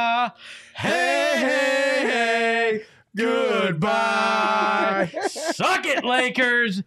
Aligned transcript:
Na 0.00 0.26
na. 0.26 0.30
Hey 0.76 1.32
hey 1.36 2.10
hey. 2.10 2.84
Goodbye. 3.16 5.10
Suck 5.28 5.84
it, 5.84 6.04
Lakers. 6.04 6.82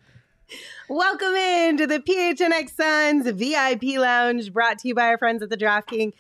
Welcome 0.90 1.36
in 1.36 1.78
to 1.78 1.88
the 1.88 2.00
PHNX 2.00 2.72
Suns 2.72 3.30
VIP 3.30 4.00
Lounge 4.00 4.52
brought 4.52 4.80
to 4.80 4.88
you 4.88 4.96
by 4.96 5.08
our 5.08 5.18
friends 5.18 5.44
at 5.44 5.50
the 5.50 5.58
DraftKings 5.58 6.14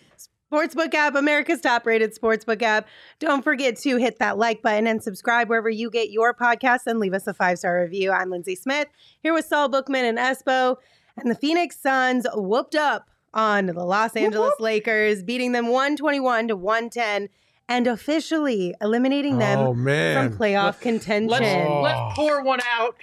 Sportsbook 0.52 0.93
app, 0.93 1.15
America's 1.15 1.61
top 1.61 1.86
rated 1.86 2.15
sportsbook 2.15 2.61
app. 2.61 2.87
Don't 3.20 3.43
forget 3.43 3.76
to 3.77 3.98
hit 3.98 4.20
that 4.20 4.37
like 4.37 4.61
button 4.61 4.86
and 4.86 5.02
subscribe 5.02 5.49
wherever 5.49 5.70
you 5.70 5.89
get 5.89 6.11
your 6.11 6.33
podcasts 6.33 6.86
and 6.86 6.99
leave 6.99 7.14
us 7.14 7.26
a 7.27 7.33
five 7.33 7.58
star 7.58 7.82
review. 7.82 8.11
I'm 8.11 8.30
Lindsay 8.30 8.55
Smith 8.55 8.87
here 9.21 9.33
with 9.33 9.45
Saul 9.45 9.70
Bookman 9.70 10.05
and 10.05 10.17
Espo. 10.17 10.77
And 11.17 11.30
the 11.30 11.36
Phoenix 11.36 11.80
Suns 11.80 12.26
whooped 12.33 12.76
up 12.76 13.09
on 13.33 13.67
the 13.67 13.83
Los 13.83 14.16
Angeles 14.16 14.54
Lakers, 14.60 15.23
beating 15.23 15.52
them 15.52 15.67
121 15.67 16.48
to 16.49 16.55
110 16.55 17.30
and 17.70 17.88
officially 17.88 18.76
eliminating 18.82 19.38
them 19.39 19.60
Oh, 19.60 19.73
man. 19.73 20.30
from 20.30 20.38
playoff 20.38 20.80
contention. 20.82 21.27
Let's 21.27 21.45
Oh. 21.67 21.82
let's 21.82 22.16
pour 22.16 22.44
one 22.44 22.60
out 22.77 22.95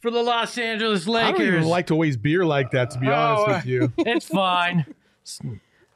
for 0.00 0.10
the 0.10 0.22
Los 0.22 0.58
Angeles 0.58 1.06
Lakers. 1.06 1.24
I 1.24 1.26
Lakers. 1.32 1.38
don't 1.46 1.56
even 1.58 1.68
like 1.68 1.86
to 1.86 1.94
waste 1.94 2.20
beer 2.22 2.44
like 2.44 2.72
that, 2.72 2.90
to 2.90 2.98
be 2.98 3.06
honest 3.08 3.44
Oh, 3.48 3.52
with 3.54 3.66
you. 3.66 3.92
It's 3.98 4.26
fine. 4.26 4.84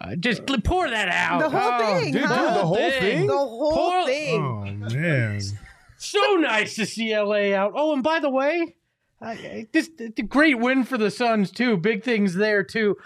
Uh, 0.00 0.14
just 0.16 0.42
cl- 0.48 0.60
pour 0.60 0.88
that 0.88 1.08
out. 1.08 1.40
The 1.40 1.48
whole 1.58 1.72
Oh, 1.72 2.00
thing, 2.00 2.12
dude, 2.12 2.22
huh? 2.22 2.36
dude, 2.46 2.54
the 2.56 2.66
whole 2.66 2.76
thing. 2.76 3.00
thing? 3.00 3.26
The 3.26 3.32
whole 3.36 3.72
Pour- 3.72 4.06
thing. 4.06 4.40
Oh, 4.42 4.64
man. 4.94 5.40
so 5.96 6.36
nice 6.38 6.74
to 6.76 6.86
see 6.86 7.16
LA 7.16 7.54
out. 7.54 7.72
Oh, 7.74 7.92
and 7.94 8.02
by 8.02 8.20
the 8.20 8.30
way, 8.30 8.76
uh, 9.22 9.34
this 9.72 9.88
it's 9.98 10.18
a 10.20 10.22
great 10.22 10.58
win 10.60 10.84
for 10.84 10.98
the 10.98 11.10
Suns 11.10 11.50
too. 11.50 11.76
Big 11.78 12.04
things 12.04 12.34
there 12.34 12.62
too. 12.62 12.96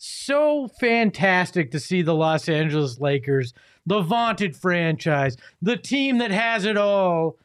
So 0.00 0.68
fantastic 0.80 1.72
to 1.72 1.80
see 1.80 2.02
the 2.02 2.14
Los 2.14 2.48
Angeles 2.48 3.00
Lakers, 3.00 3.52
the 3.84 4.00
vaunted 4.00 4.56
franchise, 4.56 5.36
the 5.60 5.76
team 5.76 6.18
that 6.18 6.30
has 6.30 6.64
it 6.64 6.76
all, 6.76 7.36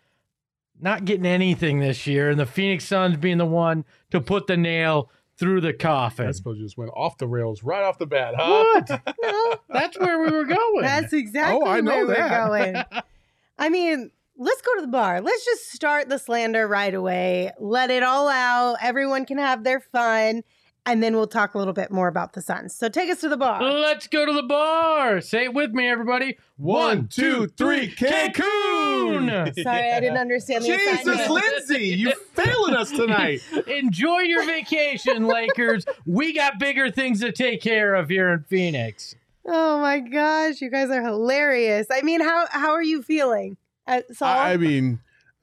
not 0.79 1.03
getting 1.05 1.25
anything 1.25 1.79
this 1.79 2.05
year, 2.05 2.29
and 2.29 2.39
the 2.39 2.45
Phoenix 2.45 2.85
Suns 2.85 3.17
being 3.17 3.39
the 3.39 3.45
one 3.45 3.85
to 4.11 4.21
put 4.21 4.45
the 4.47 4.55
nail 4.57 5.09
through 5.35 5.61
the 5.61 5.73
coffin. 5.73 6.27
I 6.27 6.31
suppose 6.31 6.57
you 6.59 6.63
just 6.65 6.77
went 6.77 6.91
off 6.95 7.17
the 7.17 7.27
rails 7.27 7.63
right 7.63 7.83
off 7.83 7.97
the 7.97 8.05
bat, 8.05 8.35
huh? 8.37 8.81
What? 8.87 9.01
no, 9.21 9.55
that's 9.69 9.97
where 9.97 10.19
we 10.19 10.29
were 10.31 10.45
going. 10.45 10.81
That's 10.83 11.11
exactly 11.11 11.59
Oh, 11.63 11.67
I 11.67 11.81
know 11.81 12.05
where 12.05 12.15
that. 12.15 12.49
we're 12.49 12.73
going. 12.73 12.83
I 13.57 13.69
mean, 13.69 14.11
let's 14.37 14.61
go 14.61 14.75
to 14.75 14.81
the 14.81 14.87
bar. 14.87 15.21
Let's 15.21 15.43
just 15.43 15.71
start 15.71 16.07
the 16.07 16.19
slander 16.19 16.67
right 16.67 16.93
away. 16.93 17.51
Let 17.59 17.89
it 17.89 18.03
all 18.03 18.27
out. 18.29 18.77
Everyone 18.81 19.25
can 19.25 19.39
have 19.39 19.63
their 19.63 19.79
fun. 19.79 20.43
And 20.85 21.01
then 21.01 21.15
we'll 21.15 21.27
talk 21.27 21.53
a 21.55 21.57
little 21.57 21.71
bit 21.73 21.91
more 21.91 22.09
about 22.09 22.33
the 22.33 22.41
Suns. 22.41 22.75
So 22.75 22.89
take 22.89 23.09
us 23.09 23.21
to 23.21 23.29
the 23.29 23.37
bar. 23.37 23.63
Let's 23.63 24.07
go 24.07 24.25
to 24.25 24.33
the 24.33 24.43
bar. 24.43 25.21
Say 25.21 25.45
it 25.45 25.53
with 25.53 25.71
me, 25.71 25.87
everybody. 25.87 26.37
One, 26.57 27.07
two, 27.07 27.47
three, 27.47 27.87
Cancun. 27.89 29.53
Sorry, 29.63 29.91
I 29.91 29.99
didn't 30.01 30.17
understand 30.17 30.63
the 30.63 30.67
Jesus, 30.67 31.01
assignment. 31.01 31.29
Lindsay, 31.29 31.85
you 31.87 32.13
failing 32.33 32.75
us 32.75 32.91
tonight. 32.91 33.41
Enjoy 33.67 34.19
your 34.19 34.45
vacation, 34.45 35.25
Lakers. 35.27 35.85
We 36.05 36.33
got 36.33 36.59
bigger 36.59 36.91
things 36.91 37.21
to 37.21 37.31
take 37.31 37.61
care 37.61 37.95
of 37.95 38.09
here 38.09 38.29
in 38.33 38.43
Phoenix. 38.43 39.15
Oh 39.45 39.79
my 39.79 39.99
gosh, 39.99 40.61
you 40.61 40.69
guys 40.69 40.89
are 40.89 41.01
hilarious. 41.01 41.87
I 41.91 42.01
mean, 42.01 42.21
how 42.21 42.45
how 42.49 42.71
are 42.71 42.83
you 42.83 43.01
feeling? 43.01 43.57
Uh, 43.87 44.01
Saul? 44.11 44.27
I 44.29 44.53
I 44.53 44.57
mean, 44.57 44.93
h- 44.93 44.99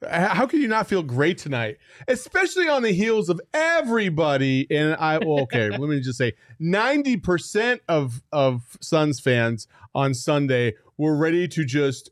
how 0.09 0.47
can 0.47 0.61
you 0.61 0.69
not 0.69 0.87
feel 0.87 1.03
great 1.03 1.39
tonight? 1.39 1.79
Especially 2.09 2.69
on 2.69 2.83
the 2.83 2.93
heels 2.93 3.29
of 3.29 3.41
everybody. 3.53 4.67
And 4.71 4.95
I, 4.95 5.19
well, 5.19 5.41
okay, 5.41 5.71
let 5.71 5.81
me 5.81 6.01
just 6.01 6.19
say 6.19 6.33
90% 6.61 7.81
of, 7.89 8.23
of 8.33 8.79
Suns 8.81 9.21
fans 9.21 9.67
on 9.95 10.15
Sunday 10.15 10.75
were 10.97 11.17
ready 11.17 11.49
to 11.49 11.65
just 11.65 12.11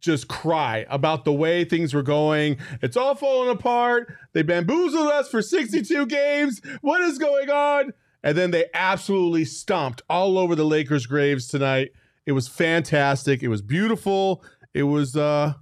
just 0.00 0.28
cry 0.28 0.84
about 0.90 1.24
the 1.24 1.32
way 1.32 1.64
things 1.64 1.94
were 1.94 2.02
going. 2.02 2.58
It's 2.82 2.96
all 2.96 3.14
falling 3.14 3.48
apart. 3.48 4.14
They 4.34 4.42
bamboozled 4.42 5.08
us 5.08 5.30
for 5.30 5.40
62 5.40 6.04
games. 6.06 6.60
What 6.82 7.00
is 7.00 7.18
going 7.18 7.48
on? 7.48 7.94
And 8.22 8.36
then 8.36 8.50
they 8.50 8.66
absolutely 8.74 9.46
stomped 9.46 10.02
all 10.10 10.36
over 10.36 10.54
the 10.54 10.66
Lakers' 10.66 11.06
graves 11.06 11.48
tonight. 11.48 11.92
It 12.26 12.32
was 12.32 12.48
fantastic. 12.48 13.42
It 13.42 13.48
was 13.48 13.62
beautiful. 13.62 14.44
It 14.74 14.82
was 14.82 15.16
uh 15.16 15.54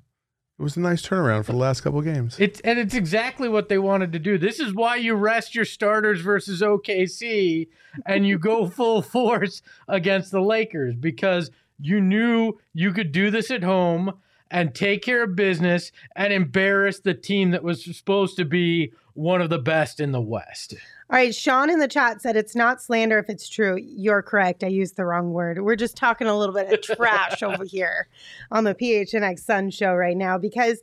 it 0.58 0.62
was 0.62 0.76
a 0.76 0.80
nice 0.80 1.06
turnaround 1.06 1.44
for 1.44 1.52
the 1.52 1.58
last 1.58 1.82
couple 1.82 1.98
of 1.98 2.06
games. 2.06 2.36
It's 2.38 2.60
and 2.60 2.78
it's 2.78 2.94
exactly 2.94 3.48
what 3.48 3.68
they 3.68 3.76
wanted 3.76 4.12
to 4.12 4.18
do. 4.18 4.38
This 4.38 4.58
is 4.58 4.72
why 4.72 4.96
you 4.96 5.14
rest 5.14 5.54
your 5.54 5.66
starters 5.66 6.22
versus 6.22 6.62
OKC 6.62 7.68
and 8.06 8.26
you 8.26 8.38
go 8.38 8.66
full 8.70 9.02
force 9.02 9.60
against 9.86 10.30
the 10.30 10.40
Lakers 10.40 10.94
because 10.94 11.50
you 11.78 12.00
knew 12.00 12.54
you 12.72 12.92
could 12.92 13.12
do 13.12 13.30
this 13.30 13.50
at 13.50 13.62
home 13.62 14.14
and 14.50 14.74
take 14.74 15.02
care 15.02 15.24
of 15.24 15.36
business 15.36 15.92
and 16.14 16.32
embarrass 16.32 17.00
the 17.00 17.14
team 17.14 17.50
that 17.50 17.62
was 17.62 17.84
supposed 17.84 18.36
to 18.36 18.44
be 18.44 18.92
one 19.12 19.42
of 19.42 19.50
the 19.50 19.58
best 19.58 20.00
in 20.00 20.12
the 20.12 20.20
West. 20.20 20.74
All 21.08 21.16
right, 21.16 21.32
Sean 21.32 21.70
in 21.70 21.78
the 21.78 21.86
chat 21.86 22.20
said 22.20 22.36
it's 22.36 22.56
not 22.56 22.82
slander 22.82 23.18
if 23.18 23.30
it's 23.30 23.48
true. 23.48 23.76
You're 23.76 24.22
correct. 24.22 24.64
I 24.64 24.68
used 24.68 24.96
the 24.96 25.04
wrong 25.04 25.32
word. 25.32 25.62
We're 25.62 25.76
just 25.76 25.96
talking 25.96 26.26
a 26.26 26.36
little 26.36 26.54
bit 26.54 26.72
of 26.72 26.96
trash 26.96 27.44
over 27.44 27.64
here 27.66 28.08
on 28.50 28.64
the 28.64 28.74
PHNX 28.74 29.38
Sun 29.38 29.70
show 29.70 29.94
right 29.94 30.16
now 30.16 30.36
because 30.36 30.80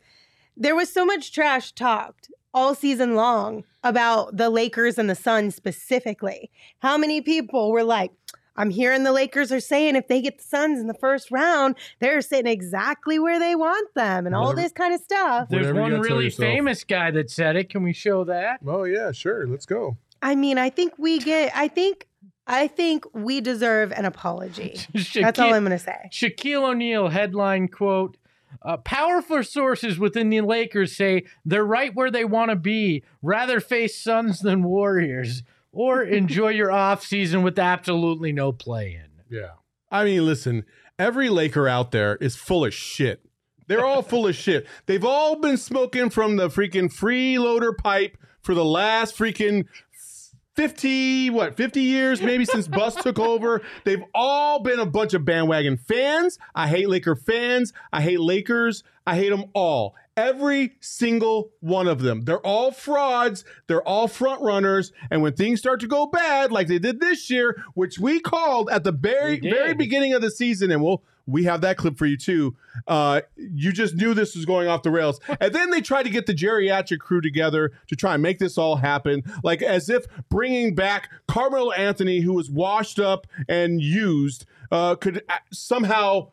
there 0.56 0.76
was 0.76 0.92
so 0.92 1.06
much 1.06 1.34
trash 1.34 1.74
talked 1.74 2.32
all 2.54 2.74
season 2.74 3.16
long 3.16 3.66
about 3.84 4.38
the 4.38 4.50
Lakers 4.50 4.98
and 4.98 5.10
the 5.10 5.16
Suns 5.16 5.56
specifically. 5.56 6.50
How 6.80 6.98
many 6.98 7.20
people 7.20 7.72
were 7.72 7.84
like, 7.84 8.12
I'm 8.56 8.70
hearing 8.70 9.04
the 9.04 9.12
Lakers 9.12 9.52
are 9.52 9.60
saying 9.60 9.96
if 9.96 10.08
they 10.08 10.22
get 10.22 10.38
the 10.38 10.44
Suns 10.44 10.80
in 10.80 10.88
the 10.88 10.94
first 10.94 11.32
round, 11.32 11.76
they're 12.00 12.22
sitting 12.22 12.52
exactly 12.52 13.18
where 13.18 13.40
they 13.40 13.56
want 13.56 13.94
them 13.96 14.26
and 14.26 14.36
all 14.36 14.48
Whatever. 14.48 14.62
this 14.62 14.72
kind 14.72 14.94
of 14.94 15.02
stuff. 15.02 15.50
There's 15.50 15.68
Whatever 15.68 15.82
one 15.82 16.02
really 16.02 16.30
famous 16.30 16.84
guy 16.84 17.10
that 17.12 17.32
said 17.32 17.56
it. 17.56 17.70
Can 17.70 17.84
we 17.84 17.94
show 17.94 18.24
that? 18.26 18.60
Oh 18.66 18.84
yeah, 18.84 19.12
sure. 19.12 19.48
Let's 19.48 19.66
go. 19.66 19.98
I 20.24 20.36
mean, 20.36 20.58
I 20.58 20.70
think 20.70 20.94
we 20.98 21.20
get, 21.20 21.52
I 21.54 21.68
think, 21.68 22.08
I 22.48 22.68
think 22.68 23.06
we 23.14 23.42
deserve 23.42 23.92
an 23.92 24.06
apology. 24.06 24.80
That's 25.14 25.38
all 25.38 25.54
I'm 25.54 25.66
going 25.66 25.78
to 25.78 25.80
say. 25.80 26.10
Shaquille 26.12 26.70
O'Neal 26.70 27.10
headline 27.10 27.68
quote. 27.68 28.18
Uh, 28.62 28.78
powerful 28.78 29.44
sources 29.44 30.00
within 30.00 30.30
the 30.30 30.40
Lakers 30.40 30.96
say 30.96 31.24
they're 31.44 31.66
right 31.66 31.94
where 31.94 32.10
they 32.10 32.24
want 32.24 32.52
to 32.52 32.56
be. 32.56 33.04
Rather 33.22 33.60
face 33.60 34.00
Suns 34.00 34.40
than 34.40 34.64
Warriors, 34.64 35.44
or 35.74 36.02
enjoy 36.04 36.50
your 36.50 36.72
off 36.72 37.04
season 37.04 37.44
with 37.44 37.60
absolutely 37.60 38.32
no 38.32 38.54
play 38.54 38.94
in. 38.94 39.38
Yeah. 39.38 39.56
I 39.92 40.06
mean, 40.06 40.26
listen, 40.26 40.64
every 40.98 41.28
Laker 41.28 41.68
out 41.68 41.92
there 41.92 42.16
is 42.18 42.38
full 42.38 42.64
of 42.64 42.74
shit. 42.74 43.26
They're 43.68 43.86
all 43.86 44.02
full 44.02 44.28
of 44.28 44.36
shit. 44.36 44.68
They've 44.86 45.04
all 45.04 45.36
been 45.36 45.58
smoking 45.58 46.10
from 46.10 46.38
the 46.38 46.48
freaking 46.50 46.94
freeloader 46.94 47.76
pipe 47.78 48.18
for 48.42 48.54
the 48.54 48.66
last 48.66 49.18
freaking 49.18 49.66
50, 50.56 51.30
what, 51.32 51.56
50 51.56 51.82
years 51.82 52.22
maybe 52.22 52.46
since 52.46 52.68
Buss 52.70 52.96
took 52.96 53.20
over. 53.20 53.62
They've 53.84 54.04
all 54.14 54.62
been 54.62 54.80
a 54.80 54.86
bunch 54.86 55.14
of 55.14 55.26
bandwagon 55.26 55.78
fans. 55.78 56.38
I 56.54 56.68
hate 56.68 56.90
Laker 56.90 57.16
fans. 57.16 57.74
I 57.92 58.02
hate 58.02 58.20
Lakers. 58.20 58.84
I 59.06 59.16
hate 59.16 59.30
them 59.30 59.46
all. 59.54 59.96
Every 60.16 60.76
single 60.80 61.52
one 61.60 61.88
of 61.88 62.02
them. 62.02 62.22
They're 62.22 62.46
all 62.46 62.72
frauds. 62.72 63.44
They're 63.68 63.82
all 63.88 64.08
front 64.08 64.42
runners. 64.42 64.92
And 65.10 65.24
when 65.24 65.34
things 65.34 65.60
start 65.60 65.80
to 65.82 65.88
go 65.88 66.06
bad, 66.06 66.52
like 66.52 66.68
they 66.68 66.80
did 66.80 67.00
this 67.00 67.30
year, 67.30 67.64
which 67.74 67.98
we 67.98 68.20
called 68.20 68.70
at 68.70 68.84
the 68.84 68.92
very, 68.92 69.40
very 69.40 69.74
beginning 69.74 70.14
of 70.14 70.22
the 70.22 70.30
season, 70.30 70.72
and 70.72 70.84
we'll 70.84 71.04
we 71.26 71.46
have 71.46 71.62
that 71.62 71.78
clip 71.78 71.98
for 71.98 72.06
you 72.06 72.18
too. 72.18 72.56
Uh, 72.88 73.22
you 73.38 73.72
just 73.72 73.96
knew 73.96 74.14
this 74.14 74.36
was 74.36 74.46
going 74.46 74.68
off 74.68 74.84
the 74.84 74.92
rails, 74.92 75.20
and 75.40 75.54
then 75.54 75.70
they 75.70 75.82
tried 75.82 76.04
to 76.04 76.10
get 76.10 76.26
the 76.26 76.34
geriatric 76.34 77.00
crew 77.00 77.22
together 77.22 77.72
to 77.88 77.96
try 77.96 78.14
and 78.14 78.24
make 78.24 78.40
this 78.40 78.58
all 78.58 78.78
happen, 78.78 79.24
like 79.44 79.62
as 79.62 79.90
if 79.90 80.06
bringing 80.30 80.76
back 80.76 81.10
Carmelo 81.28 81.72
Anthony, 81.72 82.22
who 82.22 82.34
was 82.34 82.50
washed 82.50 83.00
up 83.00 83.28
and 83.48 83.82
used, 83.82 84.46
uh, 84.72 84.96
could 84.96 85.24
uh, 85.30 85.38
somehow 85.52 86.30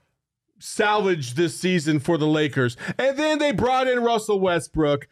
salvage 0.59 1.35
this 1.35 1.59
season 1.59 1.99
for 1.99 2.19
the 2.19 2.27
Lakers. 2.27 2.77
And 2.99 3.19
then 3.19 3.39
they 3.39 3.53
brought 3.53 3.89
in 3.89 4.01
Russell 4.01 4.41
Westbrook. 4.41 5.09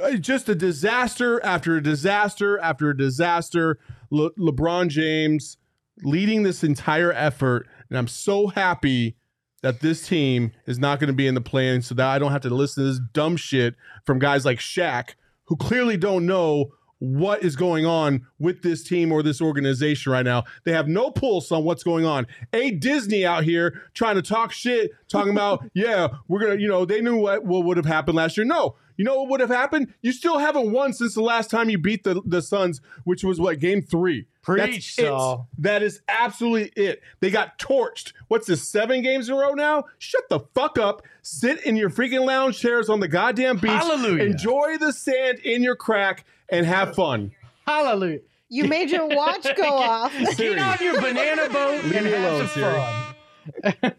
Uh, 0.00 0.12
Just 0.12 0.48
a 0.48 0.54
disaster 0.54 1.44
after 1.44 1.76
a 1.76 1.82
disaster 1.82 2.58
after 2.60 2.90
a 2.90 2.96
disaster. 2.96 3.78
Le- 4.10 4.32
LeBron 4.34 4.88
James 4.88 5.56
leading 6.02 6.42
this 6.44 6.62
entire 6.64 7.12
effort. 7.12 7.66
And 7.90 7.98
I'm 7.98 8.08
so 8.08 8.46
happy 8.46 9.16
that 9.62 9.80
this 9.80 10.08
team 10.08 10.52
is 10.66 10.78
not 10.78 11.00
going 11.00 11.08
to 11.08 11.14
be 11.14 11.26
in 11.26 11.34
the 11.34 11.40
plan 11.40 11.82
so 11.82 11.94
that 11.96 12.06
I 12.06 12.18
don't 12.18 12.32
have 12.32 12.40
to 12.42 12.50
listen 12.50 12.82
to 12.82 12.88
this 12.88 13.00
dumb 13.12 13.36
shit 13.36 13.74
from 14.06 14.18
guys 14.18 14.44
like 14.46 14.58
Shaq 14.58 15.14
who 15.44 15.56
clearly 15.56 15.96
don't 15.96 16.24
know 16.24 16.72
what 17.00 17.42
is 17.42 17.56
going 17.56 17.86
on 17.86 18.26
with 18.38 18.62
this 18.62 18.84
team 18.84 19.10
or 19.10 19.22
this 19.22 19.40
organization 19.40 20.12
right 20.12 20.24
now. 20.24 20.44
They 20.64 20.72
have 20.72 20.86
no 20.86 21.10
pulse 21.10 21.50
on 21.50 21.64
what's 21.64 21.82
going 21.82 22.04
on. 22.04 22.26
A 22.52 22.70
Disney 22.72 23.24
out 23.24 23.42
here 23.42 23.82
trying 23.94 24.16
to 24.16 24.22
talk 24.22 24.52
shit, 24.52 24.90
talking 25.08 25.32
about, 25.32 25.64
yeah, 25.74 26.08
we're 26.28 26.40
going 26.40 26.56
to, 26.56 26.62
you 26.62 26.68
know, 26.68 26.84
they 26.84 27.00
knew 27.00 27.16
what, 27.16 27.44
what 27.44 27.64
would 27.64 27.78
have 27.78 27.86
happened 27.86 28.16
last 28.16 28.36
year. 28.36 28.44
No, 28.44 28.76
you 28.96 29.04
know 29.04 29.16
what 29.18 29.30
would 29.30 29.40
have 29.40 29.50
happened? 29.50 29.94
You 30.02 30.12
still 30.12 30.38
haven't 30.38 30.72
won 30.72 30.92
since 30.92 31.14
the 31.14 31.22
last 31.22 31.50
time 31.50 31.70
you 31.70 31.78
beat 31.78 32.04
the, 32.04 32.20
the 32.24 32.42
Suns, 32.42 32.82
which 33.04 33.24
was 33.24 33.40
what, 33.40 33.58
game 33.58 33.82
three? 33.82 34.26
Preach, 34.42 34.96
That's 34.96 34.98
it. 34.98 35.38
That 35.58 35.82
is 35.82 36.00
absolutely 36.08 36.72
it. 36.82 37.02
They 37.20 37.30
got 37.30 37.58
torched. 37.58 38.14
What's 38.28 38.46
this, 38.46 38.66
seven 38.66 39.02
games 39.02 39.28
in 39.28 39.34
a 39.34 39.38
row 39.38 39.52
now? 39.52 39.84
Shut 39.98 40.28
the 40.30 40.40
fuck 40.54 40.78
up. 40.78 41.02
Sit 41.22 41.64
in 41.64 41.76
your 41.76 41.90
freaking 41.90 42.24
lounge 42.24 42.58
chairs 42.58 42.88
on 42.88 43.00
the 43.00 43.08
goddamn 43.08 43.58
beach. 43.58 43.70
Hallelujah. 43.70 44.24
Enjoy 44.24 44.78
the 44.78 44.92
sand 44.92 45.40
in 45.40 45.62
your 45.62 45.76
crack 45.76 46.24
and 46.48 46.64
have 46.64 46.94
fun. 46.94 47.32
Hallelujah. 47.66 48.20
You 48.48 48.64
made 48.64 48.90
your 48.90 49.06
watch 49.06 49.46
go 49.56 49.68
off. 49.68 50.12
Get 50.36 50.58
on 50.58 50.78
your 50.80 51.00
banana 51.00 51.48
boat 51.50 51.84
Leave 51.84 51.94
and 51.96 52.04
me 52.06 52.10
have 52.12 52.32
alone, 52.32 52.48
some 52.48 52.48
Siri. 52.48 52.72
fun. 52.74 53.14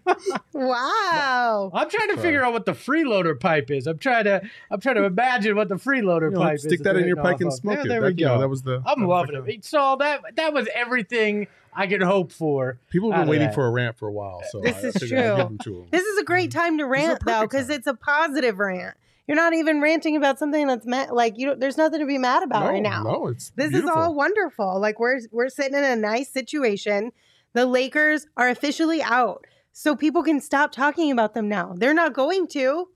Wow. 0.53 1.71
I'm 1.73 1.89
trying 1.89 2.09
to 2.15 2.17
figure 2.21 2.43
out 2.43 2.53
what 2.53 2.65
the 2.65 2.73
freeloader 2.73 3.39
pipe 3.39 3.71
is. 3.71 3.87
I'm 3.87 3.97
trying 3.97 4.25
to 4.25 4.41
I'm 4.69 4.79
trying 4.79 4.95
to 4.95 5.05
imagine 5.05 5.55
what 5.55 5.69
the 5.69 5.75
freeloader 5.75 6.29
You 6.29 6.35
know, 6.35 6.39
pipe 6.41 6.55
is. 6.55 6.63
stick 6.63 6.81
that 6.83 6.95
in 6.95 7.07
your 7.07 7.15
pipe 7.17 7.39
and 7.41 7.51
smoke 7.51 7.77
Yeah, 7.77 7.81
it. 7.83 7.87
There 7.87 8.01
That- 8.01 8.07
we 8.15 8.19
you 8.21 8.25
know, 8.25 8.35
go. 8.35 8.41
that 8.41 8.47
was 8.49 8.61
the. 8.63 8.81
I'm 8.85 9.05
loving 9.05 9.39
like 9.39 9.49
it. 9.55 9.65
So 9.65 9.95
that 9.99 10.21
that 10.35 10.53
was 10.53 10.67
everything 10.73 11.47
I 11.73 11.87
could 11.87 12.03
hope 12.03 12.31
for. 12.31 12.77
People 12.89 13.11
have 13.11 13.21
been 13.21 13.29
waiting 13.29 13.51
for 13.51 13.65
a 13.65 13.71
rant 13.71 13.97
for 13.97 14.07
a 14.07 14.11
while, 14.11 14.41
so 14.51 14.59
This 14.59 14.75
I, 14.83 14.87
is 14.87 14.95
I 14.97 14.99
true. 14.99 15.09
give 15.09 15.37
them 15.37 15.57
to 15.63 15.77
'em. 15.81 15.85
This 15.89 16.03
is 16.03 16.17
a 16.19 16.23
great 16.23 16.49
mm. 16.49 16.53
time 16.53 16.77
to 16.77 16.85
rant 16.85 17.21
though, 17.25 17.41
because 17.41 17.69
it's 17.69 17.87
a 17.87 17.93
positive 17.93 18.59
rant. 18.59 18.95
You're 19.27 19.37
not 19.37 19.53
even 19.53 19.79
ranting 19.81 20.17
about 20.17 20.37
something 20.39 20.67
that's 20.67 20.85
ma- 20.85 21.07
like 21.11 21.37
you. 21.37 21.47
Don't, 21.47 21.59
there's 21.59 21.77
nothing 21.77 21.99
to 22.01 22.05
be 22.05 22.17
mad 22.17 22.43
about 22.43 22.63
no, 22.65 22.69
right 22.71 22.81
now. 22.81 23.03
No, 23.03 23.27
it's 23.27 23.51
This 23.55 23.69
beautiful. 23.69 23.89
is 23.89 23.95
all 24.07 24.13
wonderful. 24.13 24.79
Like 24.81 24.99
we're 24.99 25.19
we're 25.31 25.49
sitting 25.49 25.75
in 25.77 25.83
a 25.83 25.95
nice 25.95 26.29
situation. 26.29 27.11
The 27.53 27.65
Lakers 27.65 28.27
are 28.37 28.49
officially 28.49 29.01
out. 29.01 29.45
So 29.73 29.95
people 29.95 30.23
can 30.23 30.41
stop 30.41 30.71
talking 30.71 31.11
about 31.11 31.33
them 31.33 31.47
now. 31.47 31.73
They're 31.77 31.93
not 31.93 32.13
going 32.13 32.47
to. 32.49 32.87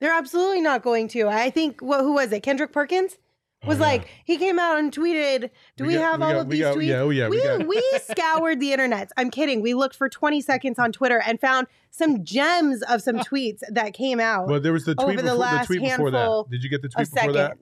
They're 0.00 0.12
absolutely 0.12 0.60
not 0.60 0.82
going 0.82 1.08
to. 1.08 1.28
I 1.28 1.50
think 1.50 1.80
what 1.80 2.00
who 2.00 2.14
was 2.14 2.32
it? 2.32 2.40
Kendrick 2.42 2.72
Perkins 2.72 3.18
was 3.66 3.78
Oh, 3.78 3.80
yeah. 3.84 3.86
like 3.90 4.08
he 4.24 4.36
came 4.38 4.58
out 4.58 4.78
and 4.78 4.90
tweeted, 4.90 5.50
"Do 5.76 5.84
we, 5.84 5.94
got- 5.94 6.00
have 6.12 6.22
all 6.22 6.32
got- 6.32 6.40
of 6.40 6.48
these 6.48 6.60
got- 6.60 6.76
tweets?" 6.76 6.86
Yeah, 6.86 7.00
oh 7.00 7.10
yeah, 7.10 7.28
we 7.28 7.40
we, 7.58 7.64
we 7.66 7.92
scoured 8.10 8.58
the 8.60 8.72
internet. 8.72 9.12
I'm 9.16 9.30
kidding. 9.30 9.60
We 9.62 9.74
looked 9.74 9.94
for 9.94 10.08
20 10.08 10.40
seconds 10.40 10.78
on 10.78 10.90
Twitter 10.90 11.20
and 11.24 11.38
found 11.40 11.68
some 11.90 12.24
gems 12.24 12.82
of 12.82 13.02
some 13.02 13.16
tweets 13.30 13.60
that 13.68 13.92
came 13.94 14.18
out 14.18 14.48
Well, 14.48 14.58
there 14.60 14.72
was 14.72 14.84
the 14.86 14.94
tweet 14.94 15.04
over 15.04 15.16
the 15.18 15.22
before 15.22 15.34
the 15.34 15.38
last 15.40 15.66
tweet 15.66 15.82
before 15.82 16.10
that. 16.10 16.44
Did 16.50 16.64
you 16.64 16.70
get 16.70 16.82
the 16.82 16.88
tweet 16.88 17.10
before 17.14 17.32
that? 17.34 17.58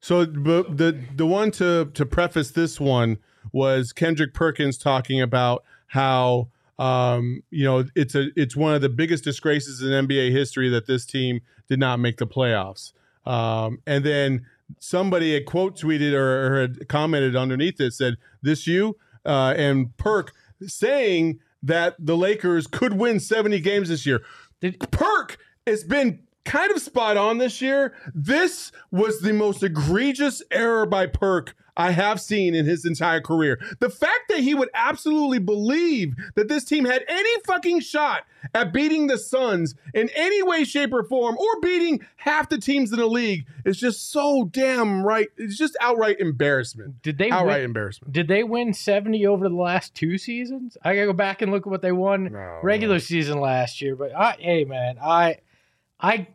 So 0.00 0.24
the 0.24 0.96
the 1.16 1.26
one 1.26 1.50
to 1.52 1.86
to 1.94 2.06
preface 2.06 2.52
this 2.52 2.78
one 2.78 3.18
was 3.52 3.92
Kendrick 3.92 4.34
Perkins 4.34 4.78
talking 4.78 5.20
about 5.20 5.64
how 5.88 6.48
um, 6.78 7.42
you 7.50 7.64
know 7.64 7.84
it's 7.94 8.14
a 8.14 8.28
it's 8.36 8.56
one 8.56 8.74
of 8.74 8.80
the 8.80 8.88
biggest 8.88 9.24
disgraces 9.24 9.82
in 9.82 9.88
NBA 9.88 10.30
history 10.30 10.68
that 10.68 10.86
this 10.86 11.04
team 11.04 11.40
did 11.68 11.78
not 11.78 11.98
make 11.98 12.18
the 12.18 12.26
playoffs. 12.26 12.92
Um, 13.26 13.80
and 13.86 14.04
then 14.04 14.46
somebody 14.78 15.34
had 15.34 15.44
quote 15.44 15.78
tweeted 15.78 16.12
or, 16.12 16.46
or 16.56 16.60
had 16.62 16.88
commented 16.88 17.36
underneath 17.36 17.80
it 17.80 17.92
said, 17.92 18.16
"This 18.42 18.66
you?" 18.66 18.96
Uh, 19.24 19.54
and 19.56 19.96
Perk 19.96 20.32
saying 20.66 21.40
that 21.62 21.96
the 21.98 22.16
Lakers 22.16 22.66
could 22.66 22.94
win 22.94 23.20
70 23.20 23.60
games 23.60 23.88
this 23.88 24.06
year. 24.06 24.22
Did- 24.60 24.78
Perk 24.90 25.38
has 25.66 25.84
been 25.84 26.20
kind 26.44 26.70
of 26.72 26.80
spot 26.80 27.16
on 27.16 27.38
this 27.38 27.60
year. 27.60 27.94
This 28.14 28.72
was 28.90 29.20
the 29.20 29.32
most 29.32 29.62
egregious 29.62 30.42
error 30.50 30.86
by 30.86 31.06
Perk 31.06 31.54
I 31.78 31.92
have 31.92 32.20
seen 32.20 32.54
in 32.54 32.66
his 32.66 32.84
entire 32.84 33.20
career. 33.20 33.58
The 33.78 33.88
fact 33.88 34.22
that 34.28 34.40
he 34.40 34.52
would 34.54 34.68
absolutely 34.74 35.38
believe 35.38 36.14
that 36.34 36.48
this 36.48 36.64
team 36.64 36.84
had 36.84 37.04
any 37.08 37.30
fucking 37.46 37.80
shot 37.80 38.24
at 38.52 38.72
beating 38.72 39.06
the 39.06 39.16
Suns 39.16 39.74
in 39.94 40.10
any 40.14 40.42
way, 40.42 40.64
shape, 40.64 40.92
or 40.92 41.04
form, 41.04 41.36
or 41.38 41.60
beating 41.60 42.04
half 42.16 42.48
the 42.48 42.58
teams 42.58 42.92
in 42.92 42.98
the 42.98 43.06
league 43.06 43.46
is 43.64 43.78
just 43.78 44.10
so 44.10 44.48
damn 44.52 45.02
right. 45.02 45.28
It's 45.36 45.56
just 45.56 45.76
outright 45.80 46.18
embarrassment. 46.20 47.00
Did 47.02 47.18
they 47.18 47.30
Outright 47.30 47.58
win, 47.58 47.64
embarrassment. 47.66 48.12
Did 48.12 48.28
they 48.28 48.42
win 48.42 48.74
70 48.74 49.26
over 49.26 49.48
the 49.48 49.54
last 49.54 49.94
two 49.94 50.18
seasons? 50.18 50.76
I 50.82 50.94
gotta 50.94 51.06
go 51.06 51.12
back 51.12 51.42
and 51.42 51.52
look 51.52 51.66
at 51.66 51.70
what 51.70 51.82
they 51.82 51.92
won 51.92 52.32
No. 52.32 52.60
regular 52.62 52.98
season 52.98 53.40
last 53.40 53.80
year. 53.80 53.94
But 53.94 54.14
I, 54.14 54.36
hey, 54.40 54.64
man, 54.64 54.98
I, 55.00 55.38
I, 56.00 56.26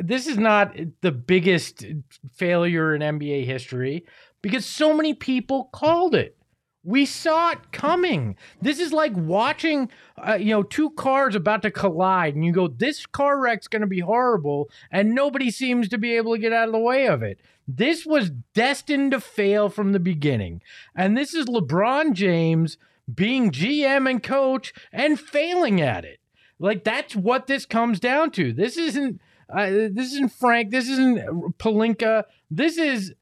this 0.00 0.26
is 0.26 0.38
not 0.38 0.76
the 1.00 1.12
biggest 1.12 1.84
failure 2.32 2.94
in 2.94 3.02
NBA 3.02 3.44
history 3.46 4.04
because 4.42 4.66
so 4.66 4.94
many 4.94 5.14
people 5.14 5.68
called 5.72 6.14
it. 6.14 6.36
We 6.84 7.04
saw 7.06 7.50
it 7.50 7.72
coming. 7.72 8.36
This 8.62 8.78
is 8.78 8.92
like 8.92 9.12
watching, 9.14 9.90
uh, 10.16 10.38
you 10.40 10.50
know, 10.50 10.62
two 10.62 10.90
cars 10.90 11.34
about 11.34 11.62
to 11.62 11.70
collide, 11.70 12.34
and 12.34 12.44
you 12.44 12.52
go, 12.52 12.68
"This 12.68 13.04
car 13.04 13.38
wreck's 13.38 13.68
going 13.68 13.82
to 13.82 13.88
be 13.88 14.00
horrible," 14.00 14.70
and 14.90 15.14
nobody 15.14 15.50
seems 15.50 15.88
to 15.88 15.98
be 15.98 16.16
able 16.16 16.34
to 16.34 16.40
get 16.40 16.52
out 16.52 16.68
of 16.68 16.72
the 16.72 16.78
way 16.78 17.06
of 17.06 17.22
it. 17.22 17.40
This 17.66 18.06
was 18.06 18.30
destined 18.54 19.10
to 19.10 19.20
fail 19.20 19.68
from 19.68 19.92
the 19.92 20.00
beginning, 20.00 20.62
and 20.94 21.16
this 21.16 21.34
is 21.34 21.46
LeBron 21.46 22.14
James 22.14 22.78
being 23.12 23.50
GM 23.50 24.08
and 24.08 24.22
coach 24.22 24.72
and 24.92 25.18
failing 25.18 25.80
at 25.80 26.04
it. 26.04 26.20
Like 26.58 26.84
that's 26.84 27.14
what 27.14 27.46
this 27.46 27.66
comes 27.66 28.00
down 28.00 28.30
to. 28.32 28.52
This 28.52 28.76
isn't. 28.76 29.20
Uh, 29.50 29.70
this 29.70 30.12
isn't 30.12 30.32
Frank. 30.32 30.70
This 30.70 30.88
isn't 30.88 31.58
Pelinka. 31.58 32.24
This 32.50 32.78
is. 32.78 33.14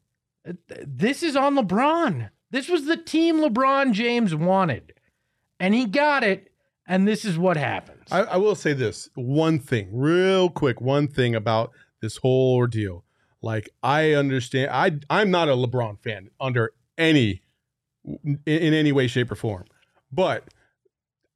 This 0.87 1.23
is 1.23 1.37
on 1.37 1.57
LeBron. 1.57 2.31
This 2.51 2.69
was 2.69 2.85
the 2.87 2.97
team 2.97 3.41
LeBron 3.41 3.93
James 3.93 4.35
wanted, 4.35 4.95
and 5.59 5.75
he 5.75 5.85
got 5.87 6.23
it. 6.25 6.53
And 6.89 7.09
this 7.09 7.25
is 7.25 7.37
what 7.37 7.57
happens. 7.57 8.05
I, 8.13 8.21
I 8.21 8.37
will 8.37 8.55
say 8.55 8.73
this 8.73 9.09
one 9.17 9.59
thing, 9.59 9.89
real 9.93 10.49
quick, 10.49 10.81
one 10.81 11.09
thing 11.09 11.35
about 11.35 11.73
this 12.01 12.19
whole 12.19 12.55
ordeal. 12.55 13.05
Like 13.43 13.69
I 13.83 14.13
understand, 14.13 14.71
I 14.73 14.99
I'm 15.11 15.33
not 15.33 15.49
a 15.49 15.53
LeBron 15.53 15.99
fan 16.01 16.31
under 16.41 16.73
any 16.97 17.43
in, 18.05 18.39
in 18.47 18.73
any 18.73 18.93
way, 18.93 19.09
shape, 19.09 19.33
or 19.33 19.35
form. 19.35 19.65
but 20.13 20.45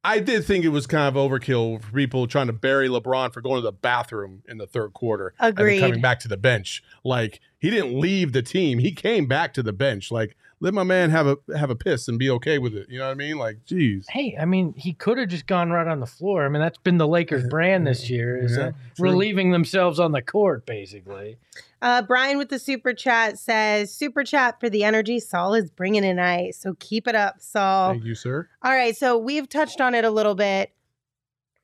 I 0.03 0.19
did 0.19 0.45
think 0.45 0.65
it 0.65 0.69
was 0.69 0.87
kind 0.87 1.15
of 1.15 1.21
overkill 1.29 1.83
for 1.83 1.91
people 1.91 2.25
trying 2.25 2.47
to 2.47 2.53
bury 2.53 2.87
LeBron 2.87 3.31
for 3.33 3.41
going 3.41 3.57
to 3.57 3.61
the 3.61 3.71
bathroom 3.71 4.41
in 4.47 4.57
the 4.57 4.65
third 4.65 4.93
quarter. 4.93 5.33
and 5.39 5.55
then 5.55 5.79
coming 5.79 6.01
back 6.01 6.19
to 6.21 6.27
the 6.27 6.37
bench. 6.37 6.81
Like 7.03 7.39
he 7.61 7.69
didn't 7.69 7.97
leave 7.97 8.33
the 8.33 8.41
team. 8.41 8.79
He 8.79 8.91
came 8.91 9.27
back 9.27 9.53
to 9.53 9.63
the 9.63 9.71
bench. 9.71 10.11
Like 10.11 10.35
let 10.61 10.75
my 10.75 10.83
man 10.83 11.09
have 11.09 11.27
a 11.27 11.37
have 11.57 11.71
a 11.71 11.75
piss 11.75 12.07
and 12.07 12.19
be 12.19 12.29
okay 12.29 12.59
with 12.59 12.75
it. 12.75 12.87
You 12.87 12.99
know 12.99 13.05
what 13.05 13.11
I 13.11 13.15
mean? 13.15 13.37
Like, 13.37 13.65
geez. 13.65 14.05
Hey, 14.07 14.37
I 14.39 14.45
mean, 14.45 14.73
he 14.77 14.93
could 14.93 15.17
have 15.17 15.27
just 15.27 15.47
gone 15.47 15.71
right 15.71 15.87
on 15.87 15.99
the 15.99 16.05
floor. 16.05 16.45
I 16.45 16.49
mean, 16.49 16.61
that's 16.61 16.77
been 16.77 16.97
the 16.97 17.07
Lakers' 17.07 17.47
brand 17.49 17.85
this 17.85 18.09
year 18.09 18.37
is 18.37 18.55
Yeah, 18.55 18.67
uh, 18.67 18.71
relieving 18.99 19.51
themselves 19.51 19.99
on 19.99 20.11
the 20.11 20.21
court, 20.21 20.67
basically. 20.67 21.37
Uh, 21.81 22.03
Brian 22.03 22.37
with 22.37 22.49
the 22.49 22.59
super 22.59 22.93
chat 22.93 23.39
says, 23.39 23.91
"Super 23.91 24.23
chat 24.23 24.59
for 24.59 24.69
the 24.69 24.83
energy 24.83 25.19
Saul 25.19 25.55
is 25.55 25.71
bringing 25.71 26.03
tonight, 26.03 26.53
so 26.53 26.75
keep 26.79 27.07
it 27.07 27.15
up, 27.15 27.41
Saul." 27.41 27.93
Thank 27.93 28.05
you, 28.05 28.15
sir. 28.15 28.47
All 28.61 28.71
right, 28.71 28.95
so 28.95 29.17
we've 29.17 29.49
touched 29.49 29.81
on 29.81 29.95
it 29.95 30.05
a 30.05 30.11
little 30.11 30.35
bit. 30.35 30.71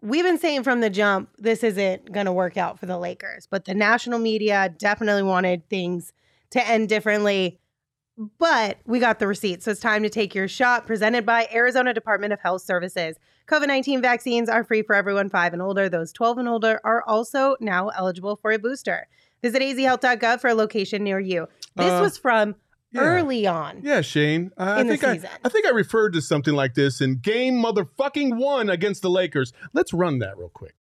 We've 0.01 0.23
been 0.23 0.37
saying 0.37 0.63
from 0.63 0.81
the 0.81 0.89
jump 0.89 1.29
this 1.37 1.63
isn't 1.63 2.11
going 2.11 2.27
to 2.27 2.31
work 2.31 2.55
out 2.55 2.79
for 2.79 2.85
the 2.85 2.97
Lakers, 2.97 3.47
but 3.49 3.65
the 3.65 3.73
national 3.73 4.19
media 4.19 4.73
definitely 4.77 5.23
wanted 5.23 5.67
things 5.69 6.13
to 6.51 6.65
end 6.67 6.87
differently. 6.89 7.59
But 8.37 8.77
we 8.85 8.99
got 8.99 9.19
the 9.19 9.27
receipt, 9.27 9.61
so 9.63 9.71
it's 9.71 9.79
time 9.79 10.01
to 10.03 10.09
take 10.09 10.33
your 10.33 10.47
shot. 10.47 10.87
Presented 10.87 11.25
by 11.25 11.47
Arizona 11.53 11.93
Department 11.93 12.33
of 12.33 12.39
Health 12.39 12.61
Services. 12.63 13.15
COVID 13.47 13.67
19 13.67 14.01
vaccines 14.01 14.49
are 14.49 14.63
free 14.63 14.81
for 14.81 14.93
everyone 14.95 15.29
five 15.29 15.53
and 15.53 15.61
older. 15.61 15.87
Those 15.87 16.11
12 16.11 16.39
and 16.39 16.49
older 16.49 16.81
are 16.83 17.03
also 17.07 17.55
now 17.59 17.89
eligible 17.89 18.35
for 18.35 18.51
a 18.51 18.59
booster. 18.59 19.07
Visit 19.41 19.61
azhealth.gov 19.61 20.41
for 20.41 20.49
a 20.49 20.55
location 20.55 21.03
near 21.03 21.19
you. 21.19 21.47
This 21.75 21.91
Uh, 21.91 22.01
was 22.01 22.17
from 22.17 22.55
yeah. 22.97 23.03
early 23.03 23.47
on. 23.47 23.81
Yeah, 23.83 24.01
Shane. 24.01 24.51
I 24.57 24.81
In 24.81 24.87
the 24.87 24.97
think 24.97 25.03
I, 25.03 25.13
season. 25.15 25.29
I 25.45 25.49
think 25.49 25.65
I 25.65 25.69
referred 25.69 26.13
to 26.13 26.21
something 26.21 26.53
like 26.53 26.73
this 26.73 26.99
in 27.01 27.17
game 27.19 27.55
motherfucking 27.63 28.37
one 28.37 28.69
against 28.69 29.01
the 29.01 29.09
Lakers. 29.09 29.53
Let's 29.73 29.93
run 29.93 30.19
that 30.19 30.37
real 30.37 30.49
quick. 30.49 30.75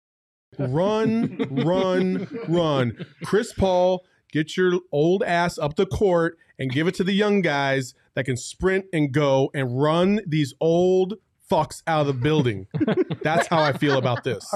Run, 0.59 1.37
run, 1.51 2.27
run. 2.47 3.05
Chris 3.23 3.53
Paul, 3.53 4.03
get 4.31 4.55
your 4.55 4.79
old 4.91 5.23
ass 5.23 5.57
up 5.57 5.75
the 5.75 5.85
court 5.85 6.37
and 6.59 6.71
give 6.71 6.87
it 6.87 6.95
to 6.95 7.03
the 7.03 7.13
young 7.13 7.41
guys 7.41 7.93
that 8.13 8.25
can 8.25 8.37
sprint 8.37 8.85
and 8.93 9.11
go 9.11 9.49
and 9.55 9.81
run 9.81 10.21
these 10.27 10.53
old 10.59 11.15
fucks 11.49 11.81
out 11.87 12.01
of 12.01 12.07
the 12.07 12.13
building. 12.13 12.67
That's 13.23 13.47
how 13.47 13.61
I 13.61 13.73
feel 13.73 13.97
about 13.97 14.23
this. 14.23 14.47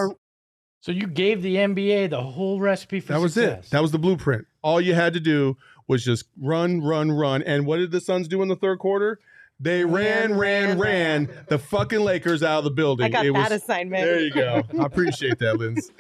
So 0.81 0.91
you 0.91 1.07
gave 1.07 1.41
the 1.41 1.55
NBA 1.55 2.11
the 2.11 2.21
whole 2.21 2.59
recipe 2.61 2.99
for 2.99 3.13
That 3.13 3.19
was 3.21 3.33
success. 3.33 3.65
it. 3.65 3.71
That 3.71 3.81
was 3.81 3.91
the 3.91 3.97
blueprint. 3.99 4.45
All 4.61 4.79
you 4.79 4.93
had 4.93 5.13
to 5.13 5.19
do 5.19 5.57
was 5.87 6.03
just 6.03 6.25
run, 6.41 6.81
run, 6.81 7.11
run. 7.11 7.41
And 7.43 7.65
what 7.65 7.77
did 7.77 7.91
the 7.91 8.01
Suns 8.01 8.27
do 8.27 8.41
in 8.41 8.47
the 8.47 8.55
third 8.55 8.79
quarter? 8.79 9.19
They 9.59 9.83
ran, 9.85 10.37
ran, 10.37 10.77
ran, 10.77 10.77
ran, 10.77 11.29
the 11.47 11.57
fucking 11.57 12.01
Lakers 12.01 12.43
out 12.43 12.59
of 12.59 12.63
the 12.65 12.69
building. 12.69 13.05
I 13.05 13.09
got 13.09 13.25
It 13.25 13.33
that 13.33 13.49
was- 13.51 13.63
assignment. 13.63 14.03
There 14.03 14.19
you 14.19 14.31
go. 14.31 14.61
I 14.79 14.85
appreciate 14.85 15.39
that, 15.39 15.57
Linz. 15.57 15.91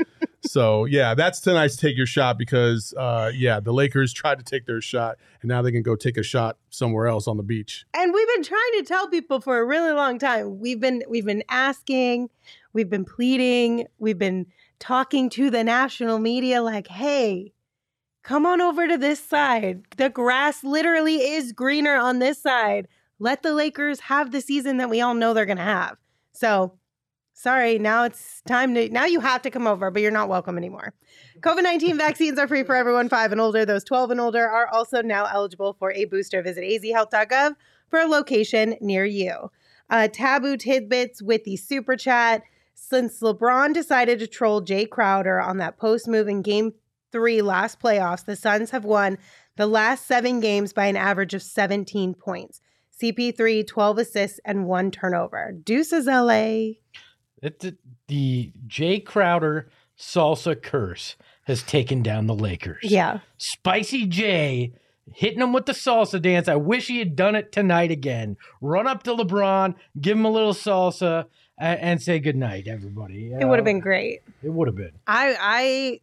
So 0.43 0.85
yeah, 0.85 1.15
that's 1.15 1.39
tonight's 1.41 1.75
take 1.75 1.97
your 1.97 2.05
shot 2.05 2.37
because 2.37 2.93
uh, 2.95 3.31
yeah, 3.33 3.59
the 3.59 3.73
Lakers 3.73 4.13
tried 4.13 4.37
to 4.37 4.45
take 4.45 4.67
their 4.67 4.79
shot 4.79 5.17
and 5.41 5.49
now 5.49 5.63
they 5.63 5.71
can 5.71 5.81
go 5.81 5.95
take 5.95 6.17
a 6.17 6.23
shot 6.23 6.57
somewhere 6.69 7.07
else 7.07 7.27
on 7.27 7.37
the 7.37 7.43
beach. 7.43 7.85
And 7.95 8.13
we've 8.13 8.27
been 8.27 8.43
trying 8.43 8.71
to 8.77 8.83
tell 8.83 9.07
people 9.09 9.41
for 9.41 9.57
a 9.57 9.65
really 9.65 9.91
long 9.91 10.19
time. 10.19 10.59
We've 10.59 10.79
been 10.79 11.01
we've 11.09 11.25
been 11.25 11.43
asking, 11.49 12.29
we've 12.73 12.89
been 12.89 13.05
pleading, 13.05 13.87
we've 13.97 14.19
been 14.19 14.45
talking 14.79 15.29
to 15.31 15.49
the 15.49 15.63
national 15.63 16.19
media 16.19 16.61
like, 16.61 16.87
"Hey, 16.87 17.53
come 18.27 18.45
on 18.45 18.59
over 18.59 18.89
to 18.89 18.97
this 18.97 19.23
side. 19.23 19.83
The 19.95 20.09
grass 20.09 20.61
literally 20.61 21.15
is 21.15 21.53
greener 21.53 21.95
on 21.95 22.19
this 22.19 22.41
side. 22.41 22.89
Let 23.19 23.41
the 23.41 23.53
Lakers 23.53 24.01
have 24.01 24.31
the 24.31 24.41
season 24.41 24.77
that 24.77 24.89
we 24.89 24.99
all 24.99 25.13
know 25.13 25.33
they're 25.33 25.45
going 25.45 25.57
to 25.57 25.63
have." 25.63 25.97
So, 26.33 26.73
sorry, 27.33 27.79
now 27.79 28.03
it's 28.03 28.41
time 28.45 28.75
to 28.75 28.89
now 28.89 29.05
you 29.05 29.21
have 29.21 29.41
to 29.43 29.49
come 29.49 29.65
over, 29.65 29.89
but 29.89 30.01
you're 30.01 30.11
not 30.11 30.27
welcome 30.27 30.57
anymore. 30.57 30.93
COVID 31.39 31.63
19 31.63 31.97
vaccines 32.07 32.37
are 32.37 32.49
free 32.49 32.63
for 32.63 32.75
everyone 32.75 33.07
five 33.07 33.31
and 33.31 33.39
older. 33.39 33.65
Those 33.65 33.85
12 33.85 34.11
and 34.11 34.19
older 34.19 34.45
are 34.45 34.67
also 34.67 35.01
now 35.01 35.25
eligible 35.25 35.77
for 35.79 35.93
a 35.93 36.03
booster. 36.03 36.43
Visit 36.43 36.65
azhealth.gov 36.65 37.55
for 37.89 37.99
a 37.99 38.07
location 38.07 38.75
near 38.81 39.05
you. 39.05 39.51
Uh, 39.89 40.09
taboo 40.11 40.57
tidbits 40.57 41.21
with 41.21 41.45
the 41.45 41.55
super 41.55 41.95
chat. 41.95 42.43
Since 42.79 43.21
LeBron 43.21 43.73
decided 43.73 44.19
to 44.19 44.27
troll 44.27 44.61
Jae 44.61 44.87
Crowder 44.87 45.41
on 45.41 45.57
that 45.57 45.79
post 45.79 46.07
move 46.07 46.27
in 46.27 46.43
game 46.43 46.73
three 47.17 47.41
last 47.41 47.79
playoffs, 47.79 48.25
the 48.25 48.35
Suns 48.35 48.69
have 48.69 48.85
won 48.85 49.17
the 49.55 49.65
last 49.65 50.05
seven 50.05 50.39
games 50.39 50.71
by 50.71 50.85
an 50.85 50.95
average 50.95 51.33
of 51.33 51.41
17 51.41 52.13
points. 52.13 52.61
CP3, 53.01 53.65
12 53.65 53.97
assists, 53.97 54.39
and 54.45 54.67
one 54.67 54.91
turnover. 54.91 55.51
Deuces 55.51 56.05
LA. 56.05 56.73
It, 57.41 57.59
the, 57.59 57.75
the 58.07 58.51
Jae 58.67 59.03
Crowder 59.03 59.67
salsa 59.97 60.61
curse 60.61 61.15
has 61.45 61.63
taken 61.63 62.03
down 62.03 62.27
the 62.27 62.35
Lakers. 62.35 62.83
Yeah. 62.83 63.21
Spicy 63.37 64.05
J 64.05 64.73
hitting 65.15 65.41
him 65.41 65.53
with 65.53 65.65
the 65.65 65.71
salsa 65.71 66.21
dance. 66.21 66.47
I 66.47 66.55
wish 66.55 66.85
he 66.85 66.99
had 66.99 67.15
done 67.15 67.33
it 67.33 67.51
tonight 67.51 67.89
again. 67.89 68.37
Run 68.61 68.85
up 68.85 69.01
to 69.03 69.15
LeBron, 69.15 69.73
give 69.99 70.17
him 70.17 70.25
a 70.25 70.29
little 70.29 70.53
salsa, 70.53 71.25
and 71.57 71.99
say 71.99 72.19
goodnight, 72.19 72.67
everybody. 72.67 73.31
It 73.31 73.47
would 73.47 73.57
have 73.57 73.65
been 73.65 73.79
great. 73.79 74.21
It 74.43 74.49
would 74.49 74.67
have 74.67 74.75
been. 74.75 74.91
I 75.07 75.35
I 75.39 75.99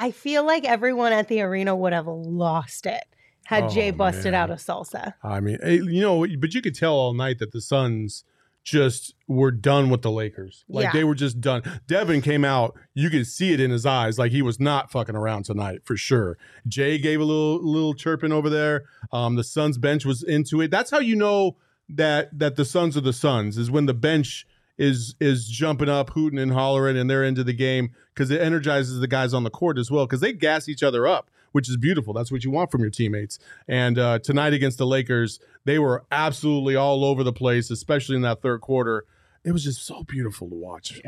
I 0.00 0.10
feel 0.10 0.44
like 0.44 0.64
everyone 0.64 1.12
at 1.12 1.28
the 1.28 1.42
arena 1.42 1.76
would 1.76 1.92
have 1.92 2.06
lost 2.08 2.86
it 2.86 3.04
had 3.44 3.64
Oh, 3.64 3.68
Jae 3.68 3.96
busted 3.96 4.32
man. 4.32 4.34
out 4.34 4.50
a 4.50 4.54
salsa. 4.54 5.14
I 5.22 5.40
mean, 5.40 5.58
you 5.64 6.00
know, 6.00 6.26
but 6.38 6.54
you 6.54 6.62
could 6.62 6.74
tell 6.74 6.94
all 6.94 7.12
night 7.14 7.38
that 7.40 7.52
the 7.52 7.60
Suns 7.60 8.24
just 8.62 9.14
were 9.26 9.50
done 9.50 9.88
with 9.90 10.02
the 10.02 10.10
Lakers. 10.10 10.64
Like 10.68 10.84
Yeah. 10.84 10.92
they 10.92 11.04
were 11.04 11.14
just 11.14 11.40
done. 11.40 11.62
Devin 11.86 12.20
came 12.22 12.44
out, 12.44 12.78
you 12.94 13.08
could 13.10 13.26
see 13.26 13.52
it 13.52 13.60
in 13.60 13.70
his 13.70 13.84
eyes, 13.86 14.18
like 14.18 14.32
he 14.32 14.42
was 14.42 14.60
not 14.60 14.90
fucking 14.90 15.16
around 15.16 15.44
tonight 15.44 15.80
for 15.84 15.96
sure. 15.96 16.36
Jae 16.68 17.00
gave 17.02 17.20
a 17.20 17.24
little 17.24 17.62
little 17.62 17.94
chirping 17.94 18.32
over 18.32 18.50
there. 18.50 18.84
Um, 19.12 19.36
the 19.36 19.44
Suns 19.44 19.78
bench 19.78 20.04
was 20.04 20.22
into 20.22 20.60
it. 20.60 20.70
That's 20.70 20.90
how 20.90 20.98
you 21.00 21.16
know 21.16 21.56
that 21.88 22.38
that 22.38 22.56
the 22.56 22.64
Suns 22.64 22.96
are 22.96 23.00
the 23.02 23.12
Suns 23.14 23.56
is 23.58 23.70
when 23.70 23.86
the 23.86 23.94
bench 23.94 24.46
is 24.80 25.14
is 25.20 25.46
jumping 25.46 25.90
up, 25.90 26.10
hooting 26.10 26.38
and 26.38 26.52
hollering, 26.52 26.96
and 26.96 27.08
they're 27.08 27.22
into 27.22 27.44
the 27.44 27.52
game 27.52 27.90
because 28.14 28.30
it 28.30 28.40
energizes 28.40 28.98
the 28.98 29.06
guys 29.06 29.34
on 29.34 29.44
the 29.44 29.50
court 29.50 29.78
as 29.78 29.90
well 29.90 30.06
because 30.06 30.20
they 30.20 30.32
gas 30.32 30.68
each 30.68 30.82
other 30.82 31.06
up, 31.06 31.30
which 31.52 31.68
is 31.68 31.76
beautiful. 31.76 32.14
That's 32.14 32.32
what 32.32 32.44
you 32.44 32.50
want 32.50 32.70
from 32.72 32.80
your 32.80 32.90
teammates. 32.90 33.38
And 33.68 33.98
uh, 33.98 34.20
tonight 34.20 34.54
against 34.54 34.78
the 34.78 34.86
Lakers, 34.86 35.38
they 35.66 35.78
were 35.78 36.04
absolutely 36.10 36.76
all 36.76 37.04
over 37.04 37.22
the 37.22 37.32
place, 37.32 37.70
especially 37.70 38.16
in 38.16 38.22
that 38.22 38.40
third 38.40 38.62
quarter. 38.62 39.04
It 39.44 39.52
was 39.52 39.64
just 39.64 39.84
so 39.84 40.02
beautiful 40.02 40.48
to 40.48 40.54
watch. 40.54 41.02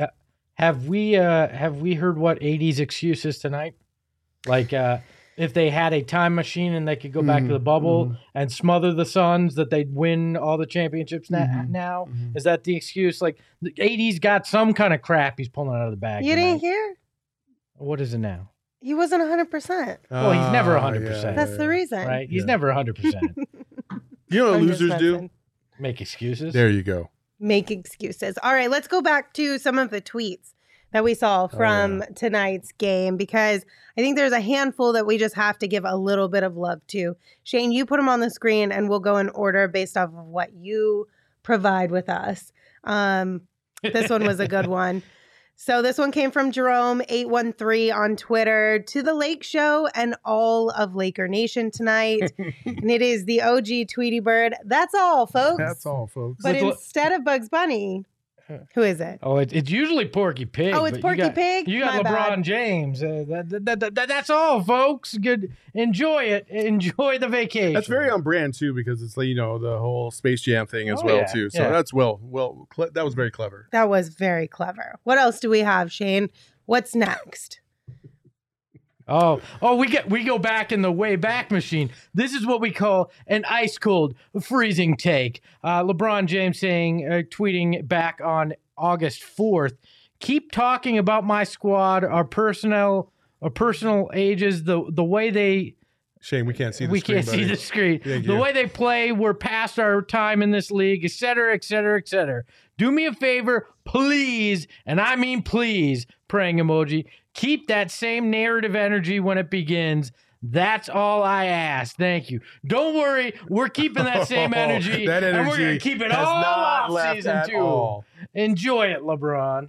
Have 0.54 0.86
we 0.86 1.16
uh 1.16 1.48
have 1.48 1.78
we 1.78 1.94
heard 1.94 2.18
what 2.18 2.42
AD's 2.42 2.78
excuse 2.78 3.24
is 3.24 3.38
tonight? 3.38 3.74
Like 4.46 4.74
uh 4.74 4.98
if 5.36 5.54
they 5.54 5.70
had 5.70 5.92
a 5.94 6.02
time 6.02 6.34
machine 6.34 6.74
and 6.74 6.86
they 6.86 6.96
could 6.96 7.12
go 7.12 7.22
back 7.22 7.42
to 7.42 7.52
the 7.52 7.58
bubble 7.58 8.06
mhm. 8.06 8.18
and 8.34 8.52
smother 8.52 8.92
the 8.92 9.04
Suns, 9.06 9.54
that 9.54 9.70
they'd 9.70 9.94
win 9.94 10.36
all 10.36 10.58
the 10.58 10.66
championships 10.66 11.30
na- 11.30 11.46
Mhm, 11.46 11.68
now. 11.70 12.06
mhm. 12.10 12.36
Is 12.36 12.44
that 12.44 12.64
the 12.64 12.76
excuse? 12.76 13.22
Like 13.22 13.38
the 13.60 13.72
AD's 13.80 14.18
got 14.18 14.46
some 14.46 14.74
kind 14.74 14.92
of 14.92 15.00
crap 15.02 15.38
he's 15.38 15.48
pulling 15.48 15.74
out 15.74 15.86
of 15.86 15.90
the 15.90 15.96
bag. 15.96 16.24
You 16.24 16.34
didn't 16.36 16.60
hear? 16.60 16.96
What 17.76 18.00
is 18.00 18.12
it 18.14 18.18
now? 18.18 18.50
He 18.80 18.94
wasn't 18.94 19.22
100%. 19.22 19.98
Well, 20.10 20.32
he's 20.32 20.52
never 20.52 20.76
Ah, 20.76 20.90
100%. 20.90 21.36
That's 21.36 21.56
the 21.56 21.68
reason. 21.68 22.06
Right? 22.06 22.28
He's 22.28 22.40
Yeah. 22.42 22.46
never 22.46 22.68
100%. 22.70 23.22
You 24.28 24.38
know 24.38 24.50
what 24.52 24.60
I'm 24.60 24.66
losers 24.66 24.94
do? 24.98 25.28
Make 25.78 26.00
excuses. 26.00 26.54
There 26.54 26.70
you 26.70 26.82
go. 26.82 27.10
Make 27.38 27.70
excuses. 27.70 28.38
All 28.42 28.54
right, 28.54 28.70
let's 28.70 28.88
go 28.88 29.02
back 29.02 29.34
to 29.34 29.58
some 29.58 29.78
of 29.78 29.90
the 29.90 30.00
tweets 30.00 30.54
that 30.92 31.04
we 31.04 31.14
saw 31.14 31.46
from 31.46 32.02
tonight's 32.14 32.72
game 32.72 33.16
because 33.16 33.64
I 33.96 34.00
think 34.00 34.16
there's 34.16 34.32
a 34.32 34.40
handful 34.40 34.92
that 34.92 35.06
we 35.06 35.18
just 35.18 35.34
have 35.34 35.58
to 35.58 35.68
give 35.68 35.84
a 35.84 35.96
little 35.96 36.28
bit 36.28 36.42
of 36.42 36.56
love 36.56 36.86
to. 36.88 37.16
Shane, 37.42 37.72
you 37.72 37.86
put 37.86 37.96
them 37.98 38.08
on 38.08 38.20
the 38.20 38.30
screen 38.30 38.72
and 38.72 38.88
we'll 38.88 39.00
go 39.00 39.16
in 39.18 39.28
order 39.30 39.68
based 39.68 39.96
off 39.96 40.10
of 40.10 40.26
what 40.26 40.52
you 40.54 41.08
provide 41.42 41.90
with 41.90 42.08
us. 42.08 42.52
Um, 42.84 43.42
this 43.82 44.10
one 44.10 44.24
was 44.24 44.40
a 44.40 44.48
good 44.48 44.66
one. 44.68 45.02
So 45.54 45.80
this 45.80 45.96
one 45.96 46.10
came 46.10 46.30
from 46.32 46.50
Jerome813 46.50 47.94
on 47.94 48.16
Twitter 48.16 48.80
to 48.88 49.02
the 49.02 49.14
Lake 49.14 49.44
Show 49.44 49.86
and 49.94 50.16
all 50.24 50.70
of 50.70 50.94
Laker 50.96 51.28
Nation 51.28 51.70
tonight. 51.70 52.32
and 52.64 52.90
it 52.90 53.00
is 53.02 53.26
the 53.26 53.42
OG 53.42 53.88
Tweety 53.88 54.18
Bird. 54.20 54.54
That's 54.64 54.94
all, 54.94 55.26
folks. 55.26 55.58
That's 55.58 55.86
all, 55.86 56.06
folks. 56.08 56.42
But 56.42 56.54
Look, 56.56 56.62
look. 56.62 56.74
instead 56.74 57.12
of 57.12 57.24
Bugs 57.24 57.48
Bunny, 57.48 58.04
who 58.74 58.82
is 58.82 59.00
it? 59.00 59.18
Oh, 59.22 59.36
it, 59.38 59.52
it's 59.52 59.70
usually 59.70 60.06
Porky 60.06 60.44
Pig. 60.44 60.74
Oh, 60.74 60.84
it's 60.84 60.92
but 60.92 60.96
you 60.98 61.02
Porky 61.02 61.18
got- 61.22 61.34
Pig? 61.34 61.68
You 61.68 61.80
got 61.80 62.02
My 62.04 62.10
LeBron 62.10 62.28
bad. 62.36 62.42
James. 62.44 63.02
Uh, 63.02 63.24
that, 63.28 63.48
that, 63.64 63.80
that, 63.80 63.94
that- 63.94 64.08
that's 64.08 64.30
all, 64.30 64.62
folks. 64.62 65.16
Good. 65.16 65.52
Enjoy 65.74 66.24
it. 66.24 66.46
Enjoy 66.48 67.18
the 67.18 67.28
vacation. 67.28 67.72
That's 67.72 67.86
very 67.88 68.10
on 68.10 68.22
brand 68.22 68.54
too, 68.54 68.74
because 68.74 69.02
it's 69.02 69.16
like 69.16 69.26
you 69.28 69.34
know 69.34 69.58
the 69.58 69.78
whole 69.78 70.10
Space 70.10 70.42
Jam 70.42 70.66
thing 70.66 70.88
as 70.90 71.00
Oh, 71.02 71.06
well 71.06 71.16
yeah, 71.16 71.26
too. 71.26 71.50
So 71.50 71.62
yeah. 71.62 71.70
that's 71.70 71.92
well, 71.92 72.20
well, 72.22 72.66
cle 72.70 72.88
that 72.92 73.04
was 73.04 73.14
very 73.14 73.30
clever. 73.30 73.68
That 73.72 73.88
was 73.88 74.08
very 74.10 74.46
clever. 74.48 74.98
What 75.04 75.16
else 75.18 75.40
do 75.40 75.48
we 75.48 75.60
have, 75.60 75.90
Shane? 75.90 76.28
What's 76.66 76.94
next? 76.94 77.60
Oh, 79.08 79.40
oh, 79.60 79.76
we 79.76 79.88
get 79.88 80.08
we 80.08 80.24
go 80.24 80.38
back 80.38 80.72
in 80.72 80.82
the 80.82 80.92
way 80.92 81.16
back 81.16 81.50
machine. 81.50 81.90
This 82.14 82.32
is 82.32 82.46
what 82.46 82.60
we 82.60 82.70
call 82.70 83.10
an 83.26 83.44
ice 83.48 83.78
cold 83.78 84.14
freezing 84.40 84.96
take. 84.96 85.40
Uh, 85.62 85.82
LeBron 85.82 86.26
James 86.26 86.58
saying, 86.58 87.06
uh, 87.06 87.22
tweeting 87.30 87.86
back 87.86 88.20
on 88.24 88.54
August 88.76 89.22
fourth, 89.22 89.74
keep 90.20 90.52
talking 90.52 90.98
about 90.98 91.24
my 91.24 91.44
squad, 91.44 92.04
our 92.04 92.24
personnel, 92.24 93.12
our 93.40 93.50
personal 93.50 94.10
ages, 94.14 94.64
the 94.64 94.84
the 94.90 95.04
way 95.04 95.30
they 95.30 95.74
Shane, 96.20 96.46
we 96.46 96.54
can't 96.54 96.72
see 96.72 96.86
the 96.86 96.92
we 96.92 97.00
screen, 97.00 97.16
can't 97.16 97.28
see 97.28 97.42
the 97.42 97.56
screen. 97.56 98.00
Thank 98.00 98.26
the 98.26 98.34
you. 98.34 98.38
way 98.38 98.52
they 98.52 98.66
play, 98.66 99.10
we're 99.10 99.34
past 99.34 99.80
our 99.80 100.00
time 100.02 100.40
in 100.40 100.52
this 100.52 100.70
league, 100.70 101.04
et 101.04 101.10
cetera, 101.10 101.52
et 101.52 101.64
cetera, 101.64 101.98
et 101.98 102.06
cetera. 102.06 102.44
Do 102.78 102.92
me 102.92 103.06
a 103.06 103.12
favor, 103.12 103.66
please, 103.84 104.68
and 104.86 105.00
I 105.00 105.16
mean 105.16 105.42
please, 105.42 106.06
praying 106.28 106.58
emoji. 106.58 107.06
Keep 107.34 107.68
that 107.68 107.90
same 107.90 108.30
narrative 108.30 108.74
energy 108.74 109.20
when 109.20 109.38
it 109.38 109.50
begins. 109.50 110.12
That's 110.42 110.88
all 110.88 111.22
I 111.22 111.46
ask. 111.46 111.96
Thank 111.96 112.30
you. 112.30 112.40
Don't 112.66 112.96
worry, 112.96 113.34
we're 113.48 113.68
keeping 113.68 114.04
that 114.04 114.26
same 114.26 114.52
energy, 114.54 115.06
that 115.06 115.22
energy 115.22 115.38
and 115.38 115.48
we're 115.48 115.56
gonna 115.56 115.78
keep 115.78 116.00
it 116.00 116.10
all 116.10 116.26
off 116.26 117.14
season 117.14 117.48
two. 117.48 117.56
all. 117.56 118.04
Enjoy 118.34 118.86
it, 118.86 119.02
LeBron. 119.02 119.68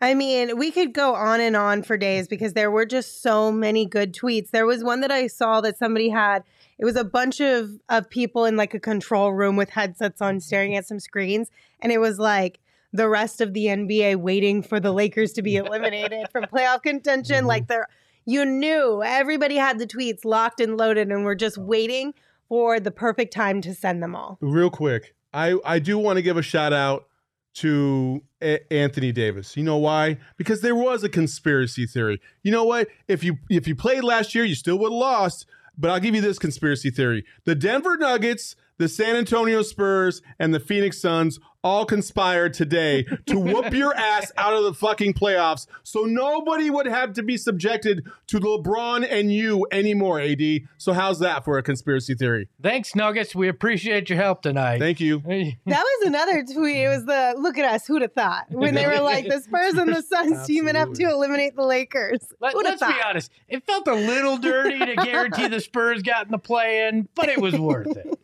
I 0.00 0.14
mean, 0.14 0.56
we 0.56 0.70
could 0.70 0.94
go 0.94 1.14
on 1.14 1.40
and 1.40 1.56
on 1.56 1.82
for 1.82 1.98
days 1.98 2.28
because 2.28 2.52
there 2.52 2.70
were 2.70 2.86
just 2.86 3.20
so 3.20 3.50
many 3.50 3.84
good 3.84 4.14
tweets. 4.14 4.50
There 4.50 4.64
was 4.64 4.84
one 4.84 5.00
that 5.00 5.10
I 5.10 5.26
saw 5.26 5.60
that 5.60 5.76
somebody 5.76 6.08
had. 6.08 6.44
It 6.78 6.84
was 6.84 6.96
a 6.96 7.04
bunch 7.04 7.40
of 7.40 7.70
of 7.88 8.08
people 8.08 8.44
in 8.44 8.56
like 8.56 8.74
a 8.74 8.80
control 8.80 9.32
room 9.32 9.56
with 9.56 9.70
headsets 9.70 10.22
on 10.22 10.40
staring 10.40 10.76
at 10.76 10.86
some 10.86 11.00
screens 11.00 11.50
and 11.80 11.92
it 11.92 11.98
was 11.98 12.18
like 12.18 12.60
the 12.92 13.08
rest 13.08 13.40
of 13.40 13.52
the 13.54 13.66
NBA 13.66 14.16
waiting 14.16 14.62
for 14.62 14.80
the 14.80 14.92
Lakers 14.92 15.32
to 15.34 15.42
be 15.42 15.56
eliminated 15.64 16.28
from 16.30 16.44
playoff 16.44 16.82
contention 16.82 17.46
like 17.46 17.64
mm-hmm. 17.64 17.72
they're 17.72 17.88
you 18.28 18.44
knew 18.44 19.02
everybody 19.02 19.56
had 19.56 19.78
the 19.78 19.86
tweets 19.86 20.22
locked 20.22 20.60
and 20.60 20.76
loaded 20.76 21.08
and 21.08 21.24
we're 21.24 21.34
just 21.34 21.56
waiting 21.56 22.12
for 22.46 22.78
the 22.78 22.90
perfect 22.90 23.32
time 23.32 23.62
to 23.62 23.74
send 23.74 24.02
them 24.02 24.14
all. 24.14 24.36
Real 24.42 24.68
quick, 24.68 25.14
I 25.32 25.58
I 25.64 25.78
do 25.78 25.98
want 25.98 26.16
to 26.18 26.22
give 26.22 26.36
a 26.36 26.42
shout 26.42 26.74
out 26.74 27.06
to 27.54 28.22
A- 28.42 28.72
Anthony 28.72 29.12
Davis. 29.12 29.56
You 29.56 29.64
know 29.64 29.78
why? 29.78 30.18
Because 30.36 30.60
there 30.60 30.76
was 30.76 31.02
a 31.02 31.08
conspiracy 31.08 31.86
theory. 31.86 32.20
You 32.42 32.52
know 32.52 32.64
what? 32.64 32.88
If 33.08 33.24
you 33.24 33.38
if 33.48 33.66
you 33.66 33.74
played 33.74 34.04
last 34.04 34.34
year, 34.34 34.44
you 34.44 34.54
still 34.54 34.78
would 34.78 34.92
have 34.92 34.98
lost. 34.98 35.46
But 35.76 35.90
I'll 35.90 36.00
give 36.00 36.14
you 36.14 36.20
this 36.20 36.38
conspiracy 36.38 36.90
theory: 36.90 37.24
the 37.44 37.54
Denver 37.54 37.96
Nuggets, 37.96 38.56
the 38.78 38.88
San 38.88 39.16
Antonio 39.16 39.62
Spurs, 39.62 40.22
and 40.38 40.52
the 40.52 40.60
Phoenix 40.60 41.00
Suns 41.00 41.40
all 41.64 41.84
conspired 41.84 42.54
today 42.54 43.04
to 43.26 43.38
whoop 43.38 43.72
your 43.72 43.94
ass 43.94 44.32
out 44.36 44.54
of 44.54 44.64
the 44.64 44.74
fucking 44.74 45.14
playoffs, 45.14 45.66
so 45.82 46.02
nobody 46.04 46.70
would 46.70 46.86
have 46.86 47.12
to 47.14 47.22
be 47.22 47.36
subjected 47.36 48.06
to 48.28 48.38
LeBron 48.38 49.06
and 49.08 49.32
you 49.32 49.66
anymore. 49.70 50.20
AD. 50.20 50.40
So 50.78 50.92
how's 50.92 51.18
that 51.20 51.44
for 51.44 51.58
a 51.58 51.62
conspiracy 51.62 52.14
theory? 52.14 52.48
Thanks, 52.62 52.94
Nuggets. 52.94 53.34
We 53.34 53.48
appreciate 53.48 54.08
your 54.08 54.18
help 54.18 54.42
tonight. 54.42 54.78
Thank 54.78 55.00
you. 55.00 55.20
That 55.20 55.56
was 55.66 56.06
another 56.06 56.44
tweet. 56.44 56.76
It 56.76 56.88
was 56.88 57.04
the 57.04 57.34
look 57.38 57.58
at 57.58 57.64
us, 57.64 57.86
who'd 57.86 58.02
have 58.02 58.12
thought? 58.12 58.46
When 58.50 58.74
they 58.74 58.86
were 58.86 59.00
like 59.00 59.26
the 59.28 59.40
Spurs 59.40 59.74
and 59.74 59.92
the 59.94 60.02
Suns 60.02 60.46
teaming 60.46 60.76
up 60.76 60.92
to 60.94 61.02
eliminate 61.04 61.56
the 61.56 61.64
Lakers. 61.64 62.18
Let, 62.40 62.52
Who'd 62.54 62.66
have 62.66 62.74
us 62.74 62.88
be 62.88 62.94
thought? 62.94 63.06
honest. 63.10 63.30
It 63.48 63.64
felt 63.64 63.86
a 63.88 63.94
little 63.94 64.38
dirty 64.38 64.78
to 64.78 64.94
guarantee 64.96 65.48
the 65.48 65.60
Spurs 65.60 66.02
got 66.02 66.26
in 66.26 66.32
the 66.32 66.38
play 66.38 66.88
in, 66.88 67.08
but 67.14 67.28
it 67.28 67.40
was 67.40 67.58
worth 67.58 67.96
it. 67.96 68.17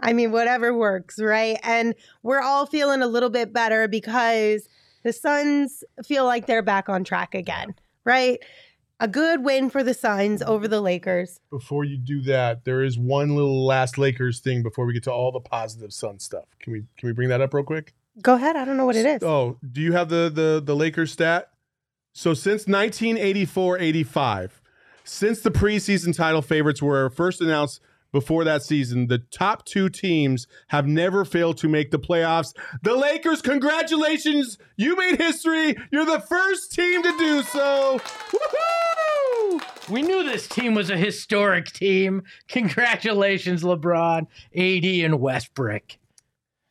I 0.00 0.12
mean, 0.12 0.30
whatever 0.30 0.74
works, 0.74 1.18
right? 1.20 1.58
And 1.62 1.94
we're 2.22 2.42
all 2.42 2.66
feeling 2.66 3.02
a 3.02 3.06
little 3.06 3.30
bit 3.30 3.52
better 3.52 3.88
because 3.88 4.68
the 5.02 5.12
Suns 5.12 5.84
feel 6.04 6.24
like 6.24 6.46
they're 6.46 6.62
back 6.62 6.88
on 6.88 7.04
track 7.04 7.34
again, 7.34 7.74
right? 8.04 8.38
A 8.98 9.08
good 9.08 9.44
win 9.44 9.68
for 9.68 9.82
the 9.82 9.94
Suns 9.94 10.42
over 10.42 10.66
the 10.68 10.80
Lakers. 10.80 11.40
before 11.50 11.84
you 11.84 11.98
do 11.98 12.22
that, 12.22 12.64
there 12.64 12.82
is 12.82 12.98
one 12.98 13.34
little 13.36 13.64
last 13.66 13.98
Lakers 13.98 14.40
thing 14.40 14.62
before 14.62 14.86
we 14.86 14.92
get 14.94 15.02
to 15.04 15.12
all 15.12 15.30
the 15.32 15.40
positive 15.40 15.92
Sun 15.92 16.18
stuff. 16.18 16.46
Can 16.60 16.72
we 16.72 16.84
can 16.96 17.08
we 17.08 17.12
bring 17.12 17.28
that 17.28 17.40
up 17.40 17.52
real 17.52 17.64
quick? 17.64 17.94
Go 18.22 18.34
ahead. 18.34 18.56
I 18.56 18.64
don't 18.64 18.78
know 18.78 18.86
what 18.86 18.96
it 18.96 19.04
is. 19.04 19.22
Oh, 19.22 19.58
do 19.70 19.82
you 19.82 19.92
have 19.92 20.08
the 20.08 20.30
the 20.32 20.62
the 20.64 20.74
Lakers 20.74 21.12
stat? 21.12 21.50
So 22.14 22.32
since 22.32 22.64
1984-85, 22.64 24.50
since 25.04 25.40
the 25.40 25.50
preseason 25.50 26.16
title 26.16 26.40
favorites 26.40 26.80
were 26.80 27.10
first 27.10 27.42
announced 27.42 27.80
before 28.16 28.44
that 28.44 28.62
season, 28.62 29.08
the 29.08 29.18
top 29.18 29.66
two 29.66 29.90
teams 29.90 30.46
have 30.68 30.86
never 30.86 31.22
failed 31.22 31.58
to 31.58 31.68
make 31.68 31.90
the 31.90 31.98
playoffs. 31.98 32.56
The 32.82 32.96
Lakers, 32.96 33.42
congratulations! 33.42 34.56
You 34.78 34.96
made 34.96 35.18
history. 35.18 35.76
You're 35.92 36.06
the 36.06 36.20
first 36.20 36.72
team 36.72 37.02
to 37.02 37.18
do 37.18 37.42
so. 37.42 38.00
Woohoo! 38.30 39.90
We 39.90 40.00
knew 40.00 40.22
this 40.24 40.48
team 40.48 40.74
was 40.74 40.88
a 40.88 40.96
historic 40.96 41.66
team. 41.66 42.22
Congratulations, 42.48 43.62
LeBron, 43.62 44.22
AD, 44.56 45.04
and 45.04 45.20
Westbrook. 45.20 45.98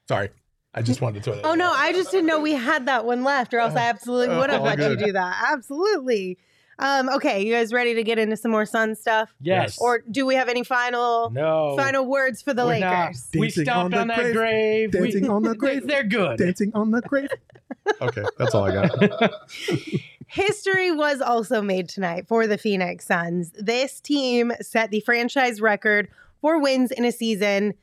Sorry, 0.08 0.30
I 0.74 0.82
just 0.82 1.00
wanted 1.00 1.22
to 1.24 1.30
throw 1.30 1.36
that. 1.36 1.46
Oh 1.46 1.54
in 1.54 1.60
no. 1.60 1.72
I 1.72 1.92
just 1.92 2.10
didn't 2.10 2.26
know 2.26 2.40
we 2.40 2.54
had 2.54 2.88
that 2.88 3.06
one 3.06 3.24
left, 3.24 3.54
or 3.54 3.60
else 3.60 3.76
I 3.76 3.86
uh, 3.86 3.90
absolutely 3.90 4.34
uh, 4.34 4.40
would 4.40 4.50
have 4.50 4.64
let 4.64 4.80
you 4.80 4.96
do 4.96 5.12
that. 5.12 5.52
Absolutely. 5.52 6.40
Um, 6.78 7.10
okay, 7.10 7.46
you 7.46 7.54
guys 7.54 7.72
ready 7.72 7.94
to 7.96 8.04
get 8.04 8.20
into 8.20 8.36
some 8.36 8.52
more 8.52 8.66
Sun 8.66 8.96
stuff? 8.96 9.34
Yes. 9.40 9.78
Or 9.80 10.04
do 10.12 10.26
we 10.26 10.36
have 10.36 10.50
any 10.50 10.64
final 10.64 11.30
no. 11.30 11.76
final 11.78 12.06
words 12.06 12.42
for 12.42 12.54
the 12.54 12.66
We're 12.66 12.80
not. 12.80 13.08
Lakers? 13.08 13.30
We 13.34 13.42
Dancing 13.48 13.64
stomped 13.66 13.96
on 13.96 14.08
the 14.08 14.14
on, 14.14 14.20
that 14.20 14.34
grave. 14.34 14.92
grave. 14.92 14.94
We- 14.94 15.12
Dancing 15.12 15.30
on 15.30 15.44
the 15.44 15.56
grave. 15.58 15.88
They're 15.88 16.04
good. 16.04 16.38
dancing 16.38 16.72
on 16.76 16.92
the 16.92 17.02
grave. 17.02 17.30
okay, 18.02 18.24
that's 18.38 18.54
all 18.54 18.66
I 18.66 18.88
got. 18.88 19.32
History 20.28 20.92
was 20.92 21.22
also 21.22 21.62
made 21.62 21.88
tonight 21.88 22.28
for 22.28 22.48
the 22.48 22.58
Phoenix 22.58 23.06
Suns. 23.06 23.52
This 23.58 24.02
team 24.02 24.52
set 24.60 24.92
the 24.92 25.00
franchise 25.02 25.62
record 25.62 26.10
for 26.42 26.60
wins 26.60 26.92
in 26.92 27.06
a 27.06 27.12
season, 27.12 27.74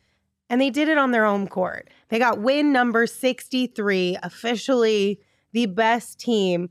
and 0.51 0.61
they 0.61 0.69
did 0.71 0.89
it 0.89 0.99
on 0.99 1.13
their 1.13 1.25
home 1.25 1.47
court. 1.47 1.89
They 2.09 2.19
got 2.19 2.41
win 2.41 2.73
number 2.73 3.07
63, 3.07 4.19
officially 4.23 5.21
the 5.53 5.67
best 5.67 6.19
team, 6.19 6.69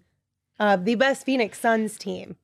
uh, 0.62 0.76
the 0.78 0.94
best 0.96 1.26
Phoenix 1.26 1.60
Suns 1.60 1.98
team, 1.98 2.36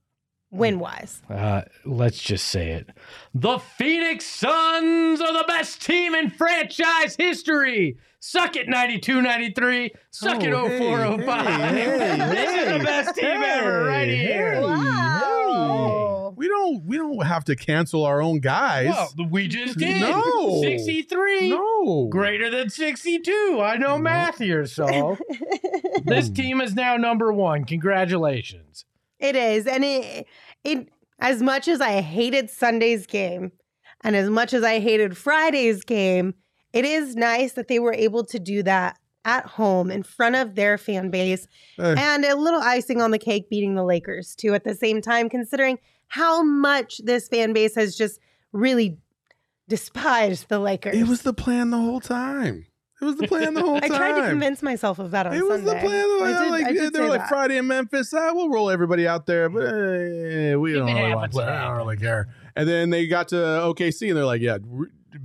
win 0.50 0.80
wise. 0.80 1.22
Uh, 1.30 1.62
let's 1.86 2.18
just 2.22 2.48
say 2.48 2.72
it. 2.72 2.90
The 3.36 3.60
Phoenix 3.60 4.26
Suns 4.26 5.22
are 5.22 5.34
the 5.34 5.46
best 5.48 5.82
team 5.86 6.16
in 6.16 6.30
franchise 6.32 7.16
history. 7.16 7.98
Suck 8.20 8.56
it 8.56 8.68
92 8.68 9.22
93. 9.22 9.92
Suck 10.10 10.44
it 10.44 10.52
Oh, 10.52 10.68
04 10.68 10.98
hey, 11.20 11.26
05. 11.26 11.46
hey, 11.46 11.84
hey, 11.84 12.18
this 12.36 12.52
is 12.74 12.78
the 12.80 12.84
best 12.84 13.16
team 13.16 13.26
ever, 13.44 13.84
right 13.84 14.08
hey, 14.08 14.18
here. 14.18 14.56
hey. 14.56 14.62
Wow. 14.62 15.47
We 16.38 16.48
don't 16.48 16.86
we 16.86 16.98
don't 16.98 17.26
have 17.26 17.46
to 17.46 17.56
cancel 17.56 18.06
our 18.06 18.22
own 18.22 18.42
guys. 18.42 18.90
Well, 19.18 19.28
we 19.32 19.48
just 19.48 19.80
did. 19.80 20.02
No. 20.02 20.62
63. 20.62 21.50
no. 21.50 22.08
Greater 22.12 22.52
than 22.52 22.70
62. 22.70 23.60
I 23.60 23.78
know 23.78 23.98
math 23.98 24.38
here, 24.38 24.68
so. 24.68 25.18
this 26.06 26.30
team 26.30 26.62
is 26.62 26.76
now 26.76 26.96
number 26.96 27.34
one. 27.34 27.66
Congratulations. 27.66 28.86
It 29.20 29.36
is, 29.36 29.66
and 29.66 29.84
it 29.84 30.28
it 30.64 30.90
as 31.18 31.42
much 31.42 31.68
as 31.68 31.82
I 31.82 32.02
hated 32.02 32.52
Sunday's 32.52 33.08
game, 33.08 33.52
and 34.04 34.16
as 34.16 34.30
much 34.30 34.54
as 34.54 34.64
I 34.64 34.78
hated 34.78 35.18
Friday's 35.18 35.84
game, 35.84 36.36
it 36.72 36.86
is 36.86 37.16
nice 37.16 37.54
that 37.54 37.68
they 37.68 37.80
were 37.80 37.94
able 37.94 38.24
to 38.26 38.38
do 38.38 38.62
that 38.62 39.00
at 39.26 39.48
home 39.48 39.90
in 39.90 40.04
front 40.04 40.36
of 40.36 40.54
their 40.54 40.78
fan 40.78 41.10
base, 41.10 41.48
Eh. 41.80 41.96
and 41.98 42.24
a 42.26 42.36
little 42.36 42.62
icing 42.62 43.02
on 43.02 43.10
the 43.10 43.18
cake, 43.18 43.50
beating 43.50 43.74
the 43.74 43.84
Lakers 43.84 44.36
too. 44.36 44.54
At 44.54 44.64
the 44.66 44.76
same 44.76 45.02
time, 45.02 45.30
considering 45.30 45.80
how 46.08 46.44
much 46.44 47.00
this 47.04 47.28
fan 47.28 47.54
base 47.54 47.76
has 47.76 47.96
just 47.96 48.20
really 48.52 48.98
despised 49.68 50.50
the 50.50 50.60
Lakers. 50.60 50.96
It 50.96 51.08
was 51.08 51.22
the 51.22 51.34
plan 51.34 51.70
the 51.72 51.78
whole 51.78 52.00
time. 52.00 52.66
It 53.00 53.06
was 53.06 53.18
the 53.18 53.28
plan 53.28 53.54
the 53.54 53.62
whole 53.62 53.80
time. 53.80 53.92
I 53.94 53.96
tried 53.98 54.22
to 54.22 54.30
convince 54.30 54.64
myself 54.64 54.98
of 54.98 55.12
that 55.12 55.28
on 55.28 55.36
It 55.36 55.44
was 55.46 55.62
Sunday. 55.64 55.82
the 55.82 55.88
plan. 55.88 56.08
The 56.08 56.26
I 56.26 56.44
did, 56.44 56.50
like, 56.52 56.66
I 56.66 56.90
they 56.90 57.00
were 57.00 57.10
like 57.10 57.20
that. 57.22 57.30
Friday 57.30 57.58
in 57.58 57.68
Memphis. 57.68 58.12
Ah, 58.14 58.32
we'll 58.34 58.50
roll 58.50 58.70
everybody 58.72 59.08
out 59.08 59.26
there, 59.28 59.50
but 59.50 59.66
eh, 59.66 60.56
we 60.56 60.74
don't 60.74 60.90
it 60.90 60.94
really 60.96 61.14
want 61.16 61.32
to 61.32 61.36
play. 61.36 61.46
it 61.46 61.50
I 61.50 61.68
don't 61.68 61.78
really 61.78 61.98
care. 61.98 62.28
And 62.56 62.68
then 62.68 62.90
they 62.90 63.06
got 63.06 63.28
to 63.30 63.36
OKC, 63.36 64.08
and 64.08 64.18
they're 64.18 64.26
like, 64.26 64.42
"Yeah, 64.42 64.58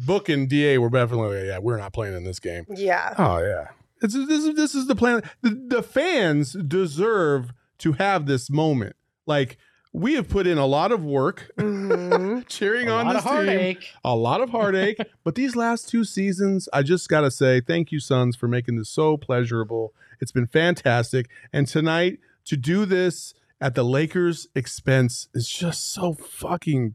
Book 0.05 0.29
and 0.29 0.51
Da 0.51 0.77
were 0.77 0.91
definitely 0.91 1.47
yeah, 1.47 1.61
we're 1.61 1.79
not 1.79 1.95
playing 1.95 2.15
in 2.15 2.25
this 2.25 2.41
game." 2.41 2.67
Yeah. 2.69 3.15
Oh 3.17 3.39
yeah, 3.39 3.69
it's, 4.03 4.13
this 4.13 4.45
is 4.45 4.55
this 4.55 4.75
is 4.75 4.87
the 4.87 4.95
plan. 4.95 5.23
The, 5.41 5.51
the 5.69 5.83
fans 5.83 6.53
deserve 6.53 7.55
to 7.79 7.93
have 7.93 8.27
this 8.27 8.51
moment. 8.51 8.97
Like 9.27 9.57
we 9.93 10.15
have 10.15 10.29
put 10.29 10.47
in 10.47 10.57
a 10.59 10.67
lot 10.67 10.91
of 10.93 11.05
work 11.05 11.51
Mhm. 11.59 12.47
cheering 12.49 12.89
A 12.89 12.93
on 12.93 13.07
lot 13.07 13.13
this 13.15 13.23
team, 13.25 13.33
heartache. 13.33 13.89
a 14.05 14.17
lot 14.17 14.41
of 14.41 14.51
heartache. 14.51 14.99
but 15.25 15.35
these 15.35 15.55
last 15.55 15.89
two 15.89 16.05
seasons, 16.05 16.69
I 16.73 16.83
just 16.83 17.09
gotta 17.09 17.31
say 17.31 17.61
thank 17.61 17.93
you, 17.93 18.01
Suns, 18.01 18.35
for 18.37 18.49
making 18.49 18.77
this 18.77 18.89
so 18.89 19.17
pleasurable. 19.17 19.93
It's 20.21 20.33
been 20.33 20.47
fantastic, 20.47 21.29
and 21.53 21.67
tonight 21.67 22.19
to 22.47 22.57
do 22.57 22.87
this 22.87 23.35
at 23.61 23.75
the 23.75 23.83
Lakers' 23.85 24.49
expense 24.55 25.29
is 25.35 25.49
just 25.49 25.93
so 25.93 26.13
fucking 26.15 26.95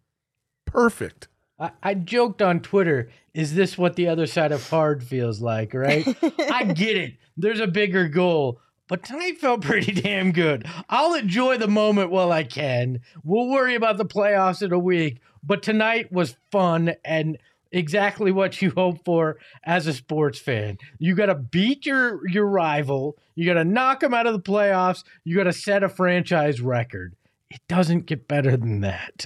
perfect. 0.66 1.28
I, 1.60 1.72
I 1.82 1.94
joked 1.94 2.42
on 2.42 2.60
Twitter, 2.62 3.10
is 3.34 3.56
this 3.56 3.78
what 3.78 3.96
the 3.96 4.08
other 4.08 4.28
side 4.28 4.52
of 4.52 4.68
hard 4.70 5.04
feels 5.04 5.42
like, 5.42 5.74
right? 5.74 6.06
I 6.52 6.64
get 6.66 6.98
it. 6.98 7.14
There's 7.36 7.60
a 7.60 7.68
bigger 7.68 8.08
goal. 8.08 8.60
But 8.88 9.04
tonight 9.04 9.40
felt 9.40 9.62
pretty 9.64 9.92
damn 9.92 10.32
good. 10.32 10.68
I'll 10.90 11.14
enjoy 11.14 11.58
the 11.58 11.68
moment 11.68 12.12
while 12.12 12.32
I 12.32 12.44
can. 12.44 13.02
We'll 13.24 13.50
worry 13.50 13.76
about 13.76 13.98
the 13.98 14.06
playoffs 14.06 14.62
in 14.62 14.72
a 14.72 14.80
week, 14.80 15.20
but 15.44 15.64
tonight 15.64 16.12
was 16.12 16.36
fun 16.52 16.94
and 17.04 17.38
exactly 17.72 18.32
what 18.32 18.62
you 18.62 18.72
hope 18.76 19.04
for 19.06 19.38
as 19.64 19.88
a 19.88 19.94
sports 19.94 20.40
fan. 20.40 20.78
You 21.00 21.16
got 21.16 21.28
to 21.28 21.36
beat 21.36 21.86
your 21.86 22.28
your 22.28 22.48
rival. 22.48 23.18
You 23.36 23.46
got 23.46 23.60
to 23.60 23.66
knock 23.66 24.00
them 24.00 24.14
out 24.14 24.28
of 24.28 24.34
the 24.34 24.52
playoffs. 24.52 25.04
You 25.24 25.36
got 25.36 25.44
to 25.44 25.54
set 25.54 25.84
a 25.84 25.90
franchise 25.90 26.62
record. 26.62 27.16
It 27.50 27.62
doesn't 27.70 28.08
get 28.08 28.28
better 28.28 28.58
than 28.58 28.82
that. 28.82 29.26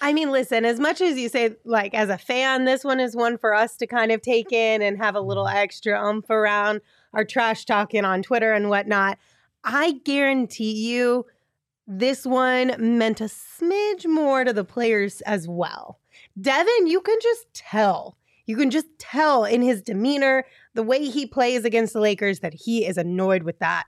I 0.00 0.14
mean, 0.14 0.30
listen, 0.30 0.64
as 0.64 0.80
much 0.80 1.02
as 1.02 1.18
you 1.18 1.28
say, 1.28 1.54
like, 1.66 1.92
as 1.92 2.08
a 2.08 2.16
fan, 2.16 2.64
this 2.64 2.82
one 2.82 2.98
is 2.98 3.14
one 3.14 3.36
for 3.36 3.52
us 3.52 3.76
to 3.76 3.86
kind 3.86 4.10
of 4.10 4.22
take 4.22 4.52
in 4.52 4.80
and 4.80 4.96
have 4.96 5.14
a 5.14 5.20
little 5.20 5.44
mm. 5.44 5.54
extra 5.54 6.02
umph 6.02 6.30
around 6.30 6.80
our 7.12 7.24
trash 7.24 7.64
talking 7.64 8.04
on 8.04 8.22
Twitter 8.22 8.52
and 8.52 8.68
whatnot. 8.68 9.18
I 9.64 9.92
guarantee 10.04 10.72
you 10.72 11.26
this 11.86 12.26
one 12.26 12.74
meant 12.78 13.20
a 13.20 13.24
smidge 13.24 14.06
more 14.06 14.44
to 14.44 14.52
the 14.52 14.64
players 14.64 15.20
as 15.22 15.48
well. 15.48 15.98
Devin, 16.40 16.86
you 16.86 17.00
can 17.00 17.18
just 17.22 17.46
tell. 17.54 18.16
You 18.46 18.56
can 18.56 18.70
just 18.70 18.86
tell 18.98 19.44
in 19.44 19.62
his 19.62 19.82
demeanor, 19.82 20.44
the 20.74 20.82
way 20.82 21.04
he 21.04 21.26
plays 21.26 21.64
against 21.64 21.92
the 21.92 22.00
Lakers, 22.00 22.40
that 22.40 22.54
he 22.54 22.86
is 22.86 22.96
annoyed 22.96 23.42
with 23.42 23.58
that 23.58 23.84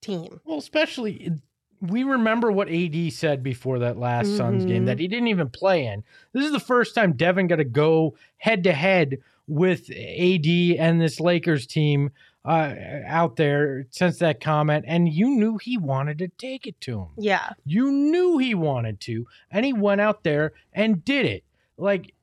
team. 0.00 0.40
Well, 0.44 0.58
especially 0.58 1.32
we 1.80 2.02
remember 2.02 2.52
what 2.52 2.68
AD 2.68 3.12
said 3.12 3.42
before 3.42 3.78
that 3.80 3.98
last 3.98 4.28
mm-hmm. 4.28 4.36
Suns 4.36 4.64
game 4.64 4.84
that 4.84 4.98
he 4.98 5.08
didn't 5.08 5.28
even 5.28 5.48
play 5.48 5.86
in. 5.86 6.04
This 6.32 6.44
is 6.44 6.52
the 6.52 6.60
first 6.60 6.94
time 6.94 7.14
Devin 7.14 7.46
got 7.46 7.56
to 7.56 7.64
go 7.64 8.16
head 8.36 8.64
to 8.64 8.72
head 8.72 9.18
with 9.46 9.90
AD 9.90 10.46
and 10.46 11.00
this 11.00 11.20
Lakers 11.20 11.66
team 11.66 12.10
uh, 12.44 12.74
out 13.06 13.36
there 13.36 13.86
since 13.90 14.18
that 14.18 14.40
comment, 14.40 14.84
and 14.88 15.12
you 15.12 15.30
knew 15.30 15.58
he 15.58 15.76
wanted 15.76 16.18
to 16.18 16.28
take 16.28 16.66
it 16.66 16.80
to 16.82 17.00
him. 17.00 17.08
Yeah. 17.18 17.50
You 17.64 17.90
knew 17.90 18.38
he 18.38 18.54
wanted 18.54 19.00
to, 19.00 19.26
and 19.50 19.64
he 19.64 19.72
went 19.72 20.00
out 20.00 20.24
there 20.24 20.52
and 20.72 21.04
did 21.04 21.26
it. 21.26 21.44
Like 21.76 22.14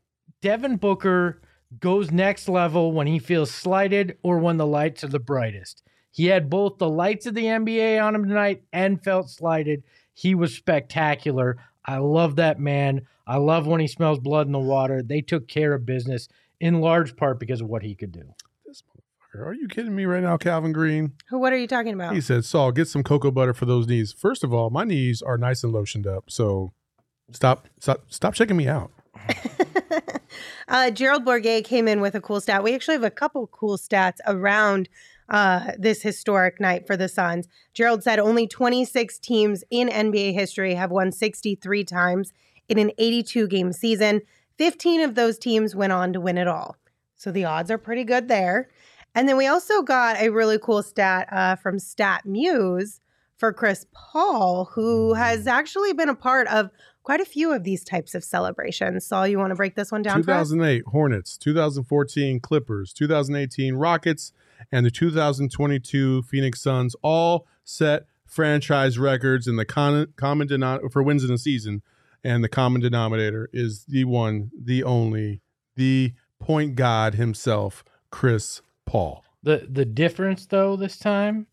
Devin 0.41 0.77
Booker 0.77 1.41
goes 1.79 2.11
next 2.11 2.47
level 2.47 2.91
when 2.91 3.07
he 3.07 3.19
feels 3.19 3.51
slighted 3.51 4.17
or 4.23 4.39
when 4.39 4.57
the 4.57 4.65
lights 4.65 5.03
are 5.03 5.09
the 5.09 5.19
brightest. 5.19 5.83
He 6.11 6.27
had 6.27 6.49
both 6.49 6.77
the 6.77 6.89
lights 6.89 7.25
of 7.27 7.35
the 7.35 7.45
NBA 7.45 8.03
on 8.03 8.15
him 8.15 8.27
tonight 8.27 8.63
and 8.73 9.03
felt 9.03 9.29
slighted. 9.29 9.83
He 10.13 10.33
was 10.33 10.55
spectacular. 10.55 11.57
I 11.85 11.97
love 11.97 12.37
that 12.37 12.59
man. 12.59 13.05
I 13.27 13.37
love 13.37 13.67
when 13.67 13.81
he 13.81 13.87
smells 13.87 14.19
blood 14.19 14.47
in 14.47 14.53
the 14.53 14.59
water. 14.59 15.03
They 15.03 15.21
took 15.21 15.47
care 15.47 15.73
of 15.73 15.85
business 15.85 16.27
in 16.59 16.81
large 16.81 17.15
part 17.15 17.39
because 17.39 17.61
of 17.61 17.67
what 17.67 17.83
he 17.83 17.93
could 17.93 18.11
do. 18.11 18.33
Are 19.45 19.53
you 19.53 19.67
kidding 19.67 19.95
me 19.95 20.05
right 20.05 20.23
now, 20.23 20.37
Calvin 20.37 20.71
Green? 20.71 21.13
What 21.29 21.53
are 21.53 21.57
you 21.57 21.67
talking 21.67 21.93
about? 21.93 22.13
He 22.13 22.21
said, 22.21 22.45
Saul, 22.45 22.71
get 22.71 22.87
some 22.87 23.03
cocoa 23.03 23.31
butter 23.31 23.53
for 23.53 23.65
those 23.65 23.87
knees. 23.87 24.13
First 24.13 24.43
of 24.43 24.53
all, 24.53 24.69
my 24.69 24.83
knees 24.83 25.21
are 25.21 25.37
nice 25.37 25.63
and 25.63 25.73
lotioned 25.73 26.07
up. 26.07 26.25
So 26.29 26.71
stop 27.31 27.67
stop 27.79 28.01
stop 28.09 28.33
checking 28.33 28.57
me 28.57 28.67
out. 28.67 28.91
uh, 30.67 30.91
Gerald 30.91 31.25
Bourguet 31.25 31.63
came 31.63 31.87
in 31.87 32.01
with 32.01 32.15
a 32.15 32.21
cool 32.21 32.41
stat. 32.41 32.63
We 32.63 32.73
actually 32.73 32.95
have 32.95 33.03
a 33.03 33.11
couple 33.11 33.47
cool 33.47 33.77
stats 33.77 34.17
around 34.25 34.89
uh, 35.29 35.71
this 35.77 36.01
historic 36.01 36.59
night 36.59 36.87
for 36.87 36.95
the 36.95 37.09
Suns. 37.09 37.47
Gerald 37.73 38.03
said 38.03 38.19
only 38.19 38.47
26 38.47 39.19
teams 39.19 39.63
in 39.69 39.89
NBA 39.89 40.33
history 40.33 40.75
have 40.75 40.91
won 40.91 41.11
63 41.11 41.83
times 41.83 42.31
in 42.69 42.79
an 42.79 42.91
82 42.97 43.47
game 43.47 43.73
season. 43.73 44.21
15 44.57 45.01
of 45.01 45.15
those 45.15 45.37
teams 45.37 45.75
went 45.75 45.93
on 45.93 46.13
to 46.13 46.21
win 46.21 46.37
it 46.37 46.47
all. 46.47 46.75
So 47.15 47.31
the 47.31 47.45
odds 47.45 47.71
are 47.71 47.77
pretty 47.77 48.03
good 48.03 48.27
there. 48.27 48.69
And 49.17 49.27
then 49.27 49.35
we 49.35 49.47
also 49.47 49.81
got 49.81 50.17
a 50.17 50.29
really 50.29 50.59
cool 50.59 50.83
stat 50.83 51.27
uh, 51.31 51.55
from 51.55 51.77
StatMuse 51.77 52.99
for 53.35 53.51
Chris 53.51 53.87
Paul, 53.91 54.65
who 54.65 55.15
has 55.15 55.47
actually 55.47 55.91
been 55.93 56.07
a 56.07 56.13
part 56.13 56.45
of 56.49 56.69
quite 57.01 57.19
a 57.19 57.25
few 57.25 57.51
of 57.51 57.63
these 57.63 57.83
types 57.83 58.13
of 58.13 58.23
celebrations. 58.23 59.07
Saul, 59.07 59.27
you 59.27 59.39
want 59.39 59.49
to 59.49 59.55
break 59.55 59.73
this 59.73 59.91
one 59.91 60.03
down 60.03 60.17
2008 60.17 60.83
Hornets, 60.85 61.35
2014 61.35 62.39
Clippers, 62.41 62.93
2018 62.93 63.73
Rockets, 63.73 64.33
and 64.71 64.85
the 64.85 64.91
2022 64.91 66.21
Phoenix 66.21 66.61
Suns 66.61 66.95
all 67.01 67.47
set 67.63 68.05
franchise 68.23 68.99
records 68.99 69.47
in 69.47 69.55
the 69.55 69.65
con- 69.65 70.13
common 70.15 70.45
denominator 70.45 70.91
for 70.91 71.01
wins 71.01 71.23
in 71.23 71.31
a 71.31 71.39
season. 71.39 71.81
And 72.23 72.43
the 72.43 72.49
common 72.49 72.81
denominator 72.81 73.49
is 73.51 73.85
the 73.85 74.03
one, 74.03 74.51
the 74.55 74.83
only, 74.83 75.41
the 75.75 76.13
point 76.39 76.75
god 76.75 77.15
himself, 77.15 77.83
Chris 78.11 78.61
Paul. 78.87 79.23
The 79.43 79.67
the 79.69 79.85
difference 79.85 80.47
though 80.47 80.75
this 80.75 80.97
time, 80.97 81.45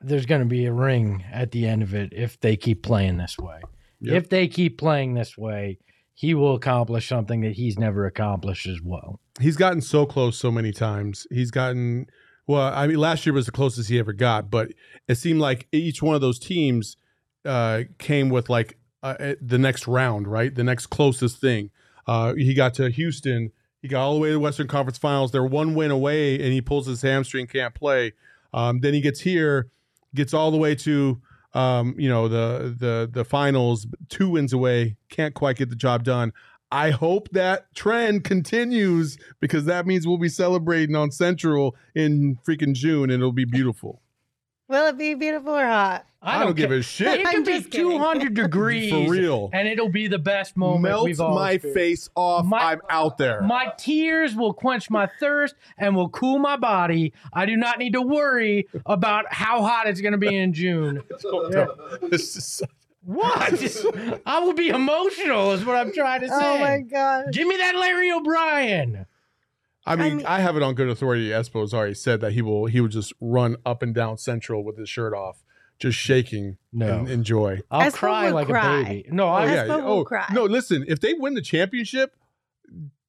there's 0.00 0.26
going 0.26 0.40
to 0.40 0.46
be 0.46 0.64
a 0.64 0.72
ring 0.72 1.24
at 1.30 1.50
the 1.50 1.66
end 1.66 1.82
of 1.82 1.94
it 1.94 2.12
if 2.12 2.40
they 2.40 2.56
keep 2.56 2.82
playing 2.82 3.18
this 3.18 3.36
way. 3.38 3.60
Yep. 4.00 4.14
If 4.14 4.28
they 4.30 4.48
keep 4.48 4.78
playing 4.78 5.14
this 5.14 5.36
way, 5.36 5.78
he 6.14 6.32
will 6.32 6.54
accomplish 6.54 7.08
something 7.08 7.42
that 7.42 7.52
he's 7.52 7.78
never 7.78 8.06
accomplished 8.06 8.66
as 8.66 8.80
well. 8.82 9.20
He's 9.40 9.56
gotten 9.56 9.82
so 9.82 10.06
close 10.06 10.38
so 10.38 10.50
many 10.50 10.72
times. 10.72 11.26
He's 11.30 11.50
gotten 11.50 12.06
well. 12.46 12.72
I 12.74 12.86
mean, 12.86 12.98
last 12.98 13.26
year 13.26 13.34
was 13.34 13.46
the 13.46 13.52
closest 13.52 13.90
he 13.90 13.98
ever 13.98 14.14
got, 14.14 14.50
but 14.50 14.72
it 15.08 15.16
seemed 15.16 15.40
like 15.40 15.68
each 15.72 16.02
one 16.02 16.14
of 16.14 16.22
those 16.22 16.38
teams 16.38 16.96
uh, 17.44 17.82
came 17.98 18.30
with 18.30 18.48
like 18.48 18.78
uh, 19.02 19.34
the 19.40 19.58
next 19.58 19.86
round, 19.86 20.26
right? 20.26 20.54
The 20.54 20.64
next 20.64 20.86
closest 20.86 21.40
thing. 21.40 21.70
Uh, 22.06 22.34
he 22.34 22.54
got 22.54 22.74
to 22.74 22.88
Houston. 22.90 23.52
He 23.86 23.90
got 23.90 24.02
all 24.02 24.14
the 24.14 24.18
way 24.18 24.30
to 24.30 24.32
the 24.32 24.40
Western 24.40 24.66
Conference 24.66 24.98
Finals. 24.98 25.30
They're 25.30 25.46
one 25.46 25.76
win 25.76 25.92
away, 25.92 26.34
and 26.34 26.52
he 26.52 26.60
pulls 26.60 26.88
his 26.88 27.02
hamstring, 27.02 27.46
can't 27.46 27.72
play. 27.72 28.14
Um, 28.52 28.80
then 28.80 28.94
he 28.94 29.00
gets 29.00 29.20
here, 29.20 29.68
gets 30.12 30.34
all 30.34 30.50
the 30.50 30.56
way 30.56 30.74
to 30.74 31.22
um, 31.54 31.94
you 31.96 32.08
know 32.08 32.26
the 32.26 32.74
the 32.76 33.08
the 33.08 33.24
finals, 33.24 33.86
two 34.08 34.30
wins 34.30 34.52
away, 34.52 34.96
can't 35.08 35.34
quite 35.34 35.54
get 35.54 35.70
the 35.70 35.76
job 35.76 36.02
done. 36.02 36.32
I 36.72 36.90
hope 36.90 37.28
that 37.30 37.72
trend 37.76 38.24
continues 38.24 39.18
because 39.38 39.66
that 39.66 39.86
means 39.86 40.04
we'll 40.04 40.18
be 40.18 40.28
celebrating 40.28 40.96
on 40.96 41.12
Central 41.12 41.76
in 41.94 42.38
freaking 42.44 42.74
June 42.74 43.04
and 43.04 43.22
it'll 43.22 43.30
be 43.30 43.44
beautiful. 43.44 44.02
Will 44.66 44.88
it 44.88 44.98
be 44.98 45.14
beautiful 45.14 45.54
or 45.54 45.64
hot? 45.64 46.06
I, 46.26 46.38
don't, 46.38 46.46
don't 46.46 46.56
give 46.56 46.72
a 46.72 46.82
shit. 46.82 47.20
It 47.20 47.28
can 47.28 47.44
be 47.44 47.62
200 47.62 48.34
degrees 48.34 48.90
for 48.90 49.08
real, 49.08 49.50
and 49.52 49.68
it'll 49.68 49.88
be 49.88 50.08
the 50.08 50.18
best 50.18 50.56
moment. 50.56 50.82
Melt 50.82 51.04
we've 51.04 51.18
my 51.18 51.58
face 51.58 52.10
off. 52.16 52.44
My, 52.44 52.58
I'm 52.58 52.80
out 52.90 53.16
there. 53.16 53.42
My 53.42 53.72
tears 53.78 54.34
will 54.34 54.52
quench 54.52 54.90
my 54.90 55.08
thirst 55.20 55.54
and 55.78 55.94
will 55.94 56.08
cool 56.08 56.38
my 56.38 56.56
body. 56.56 57.12
I 57.32 57.46
do 57.46 57.56
not 57.56 57.78
need 57.78 57.92
to 57.92 58.02
worry 58.02 58.66
about 58.84 59.32
how 59.32 59.62
hot 59.62 59.86
it's 59.86 60.00
going 60.00 60.12
to 60.12 60.18
be 60.18 60.34
in 60.34 60.52
June. 60.52 61.02
yeah. 61.50 61.66
This 62.02 62.36
is 62.36 62.62
what? 63.04 64.20
I 64.26 64.40
will 64.40 64.52
be 64.54 64.70
emotional, 64.70 65.52
is 65.52 65.64
what 65.64 65.76
I'm 65.76 65.92
trying 65.92 66.22
to 66.22 66.28
say. 66.28 66.34
Oh 66.34 66.58
my 66.58 66.80
god! 66.80 67.26
Give 67.32 67.46
me 67.46 67.56
that 67.56 67.76
Larry 67.76 68.10
O'Brien. 68.10 69.06
I 69.86 69.94
mean, 69.94 70.06
I 70.06 70.14
mean, 70.16 70.26
I 70.26 70.40
have 70.40 70.56
it 70.56 70.62
on 70.64 70.74
good 70.74 70.88
authority. 70.88 71.28
Espo's 71.28 71.72
already 71.72 71.94
said 71.94 72.20
that 72.20 72.32
he 72.32 72.42
will 72.42 72.66
he 72.66 72.80
will 72.80 72.88
just 72.88 73.12
run 73.20 73.56
up 73.64 73.82
and 73.82 73.94
down 73.94 74.18
Central 74.18 74.64
with 74.64 74.76
his 74.76 74.88
shirt 74.88 75.14
off, 75.14 75.44
just 75.78 75.98
shaking 75.98 76.56
no. 76.72 77.00
and 77.00 77.08
enjoy. 77.08 77.60
I'll 77.70 77.90
Espo 77.90 77.94
cry 77.94 78.30
like 78.30 78.48
cry. 78.48 78.80
a 78.80 78.84
baby. 78.84 79.08
No, 79.10 79.28
I, 79.28 79.44
oh, 79.44 79.52
yeah. 79.52 79.66
oh, 79.68 80.04
cry. 80.04 80.26
no. 80.32 80.44
Listen, 80.44 80.84
if 80.88 81.00
they 81.00 81.14
win 81.14 81.34
the 81.34 81.42
championship, 81.42 82.16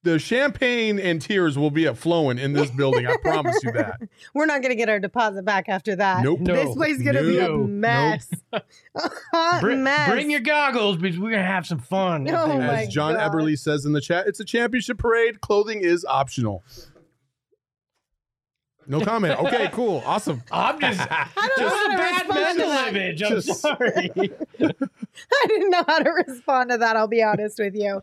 the 0.04 0.18
champagne 0.18 0.98
and 0.98 1.20
tears 1.20 1.58
will 1.58 1.70
be 1.70 1.84
a 1.84 1.94
flowing 1.94 2.38
in 2.38 2.52
this 2.52 2.70
building. 2.70 3.06
I 3.06 3.16
promise 3.16 3.56
you 3.64 3.72
that. 3.72 4.00
We're 4.34 4.46
not 4.46 4.62
going 4.62 4.70
to 4.70 4.76
get 4.76 4.88
our 4.88 5.00
deposit 5.00 5.44
back 5.44 5.68
after 5.68 5.96
that. 5.96 6.22
Nope. 6.22 6.40
No. 6.40 6.54
This 6.54 6.74
place 6.74 6.96
is 6.98 7.02
going 7.02 7.16
to 7.16 7.22
no. 7.22 7.28
be 7.28 7.38
a 7.38 7.66
mess. 7.66 8.30
Nope. 8.52 8.62
a 8.94 9.10
hot 9.32 9.60
bring, 9.60 9.82
mess. 9.82 10.08
Bring 10.08 10.30
your 10.30 10.40
goggles 10.40 10.96
because 10.96 11.18
we're 11.18 11.30
going 11.30 11.42
to 11.42 11.48
have 11.48 11.66
some 11.66 11.80
fun. 11.80 12.28
Oh 12.30 12.60
As 12.60 12.88
John 12.88 13.14
God. 13.14 13.32
Eberly 13.32 13.58
says 13.58 13.84
in 13.84 13.92
the 13.92 14.00
chat, 14.00 14.26
it's 14.28 14.40
a 14.40 14.44
championship 14.44 14.98
parade. 14.98 15.40
Clothing 15.40 15.80
is 15.80 16.04
optional. 16.04 16.62
No 18.88 19.00
comment. 19.02 19.38
Okay, 19.38 19.68
cool. 19.72 20.02
Awesome. 20.06 20.42
I'm 20.52 20.80
just, 20.80 21.00
I 21.10 21.28
don't 21.36 21.58
just 21.58 21.86
a 21.86 21.96
bad 21.96 22.28
mental 22.28 22.70
image. 22.70 23.22
I'm 23.22 23.32
just, 23.32 23.60
sorry. 23.60 24.10
I 24.60 25.46
didn't 25.46 25.70
know 25.70 25.84
how 25.86 25.98
to 25.98 26.10
respond 26.10 26.70
to 26.70 26.78
that. 26.78 26.96
I'll 26.96 27.06
be 27.06 27.22
honest 27.22 27.58
with 27.58 27.74
you. 27.74 28.02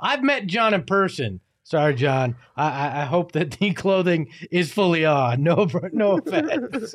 I, 0.00 0.10
have 0.10 0.22
met 0.22 0.46
John 0.46 0.74
in 0.74 0.84
person. 0.84 1.40
Sorry, 1.64 1.94
John. 1.94 2.36
I, 2.56 2.68
I, 2.68 3.02
I 3.02 3.04
hope 3.06 3.32
that 3.32 3.52
the 3.52 3.72
clothing 3.72 4.28
is 4.50 4.72
fully 4.72 5.04
on. 5.04 5.42
No, 5.42 5.66
no 5.92 6.18
offense. 6.18 6.94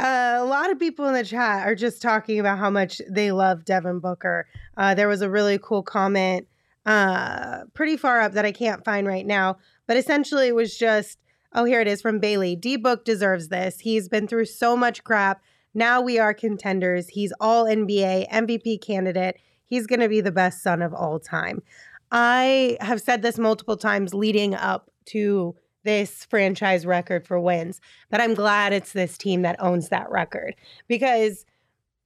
Uh, 0.00 0.38
a 0.38 0.44
lot 0.44 0.70
of 0.70 0.78
people 0.78 1.06
in 1.06 1.12
the 1.12 1.22
chat 1.22 1.66
are 1.66 1.74
just 1.74 2.00
talking 2.00 2.40
about 2.40 2.58
how 2.58 2.70
much 2.70 3.02
they 3.10 3.32
love 3.32 3.66
Devin 3.66 3.98
Booker. 3.98 4.46
Uh, 4.78 4.94
there 4.94 5.08
was 5.08 5.20
a 5.20 5.28
really 5.28 5.58
cool 5.62 5.82
comment 5.82 6.46
uh, 6.86 7.64
pretty 7.74 7.98
far 7.98 8.20
up 8.20 8.32
that 8.32 8.46
I 8.46 8.52
can't 8.52 8.82
find 8.82 9.06
right 9.06 9.26
now, 9.26 9.58
but 9.90 9.96
essentially, 9.96 10.46
it 10.46 10.54
was 10.54 10.78
just, 10.78 11.18
oh, 11.52 11.64
here 11.64 11.80
it 11.80 11.88
is 11.88 12.00
from 12.00 12.20
Bailey. 12.20 12.54
D 12.54 12.76
Book 12.76 13.04
deserves 13.04 13.48
this. 13.48 13.80
He's 13.80 14.08
been 14.08 14.28
through 14.28 14.44
so 14.44 14.76
much 14.76 15.02
crap. 15.02 15.42
Now 15.74 16.00
we 16.00 16.16
are 16.16 16.32
contenders. 16.32 17.08
He's 17.08 17.32
all 17.40 17.64
NBA, 17.64 18.30
MVP 18.30 18.80
candidate. 18.82 19.40
He's 19.64 19.88
going 19.88 19.98
to 19.98 20.08
be 20.08 20.20
the 20.20 20.30
best 20.30 20.62
Sun 20.62 20.80
of 20.80 20.94
all 20.94 21.18
time. 21.18 21.60
I 22.12 22.78
have 22.80 23.00
said 23.00 23.22
this 23.22 23.36
multiple 23.36 23.76
times 23.76 24.14
leading 24.14 24.54
up 24.54 24.92
to 25.06 25.56
this 25.82 26.24
franchise 26.24 26.86
record 26.86 27.26
for 27.26 27.40
wins. 27.40 27.80
But 28.10 28.20
I'm 28.20 28.34
glad 28.34 28.72
it's 28.72 28.92
this 28.92 29.18
team 29.18 29.42
that 29.42 29.60
owns 29.60 29.88
that 29.88 30.08
record 30.08 30.54
because 30.86 31.44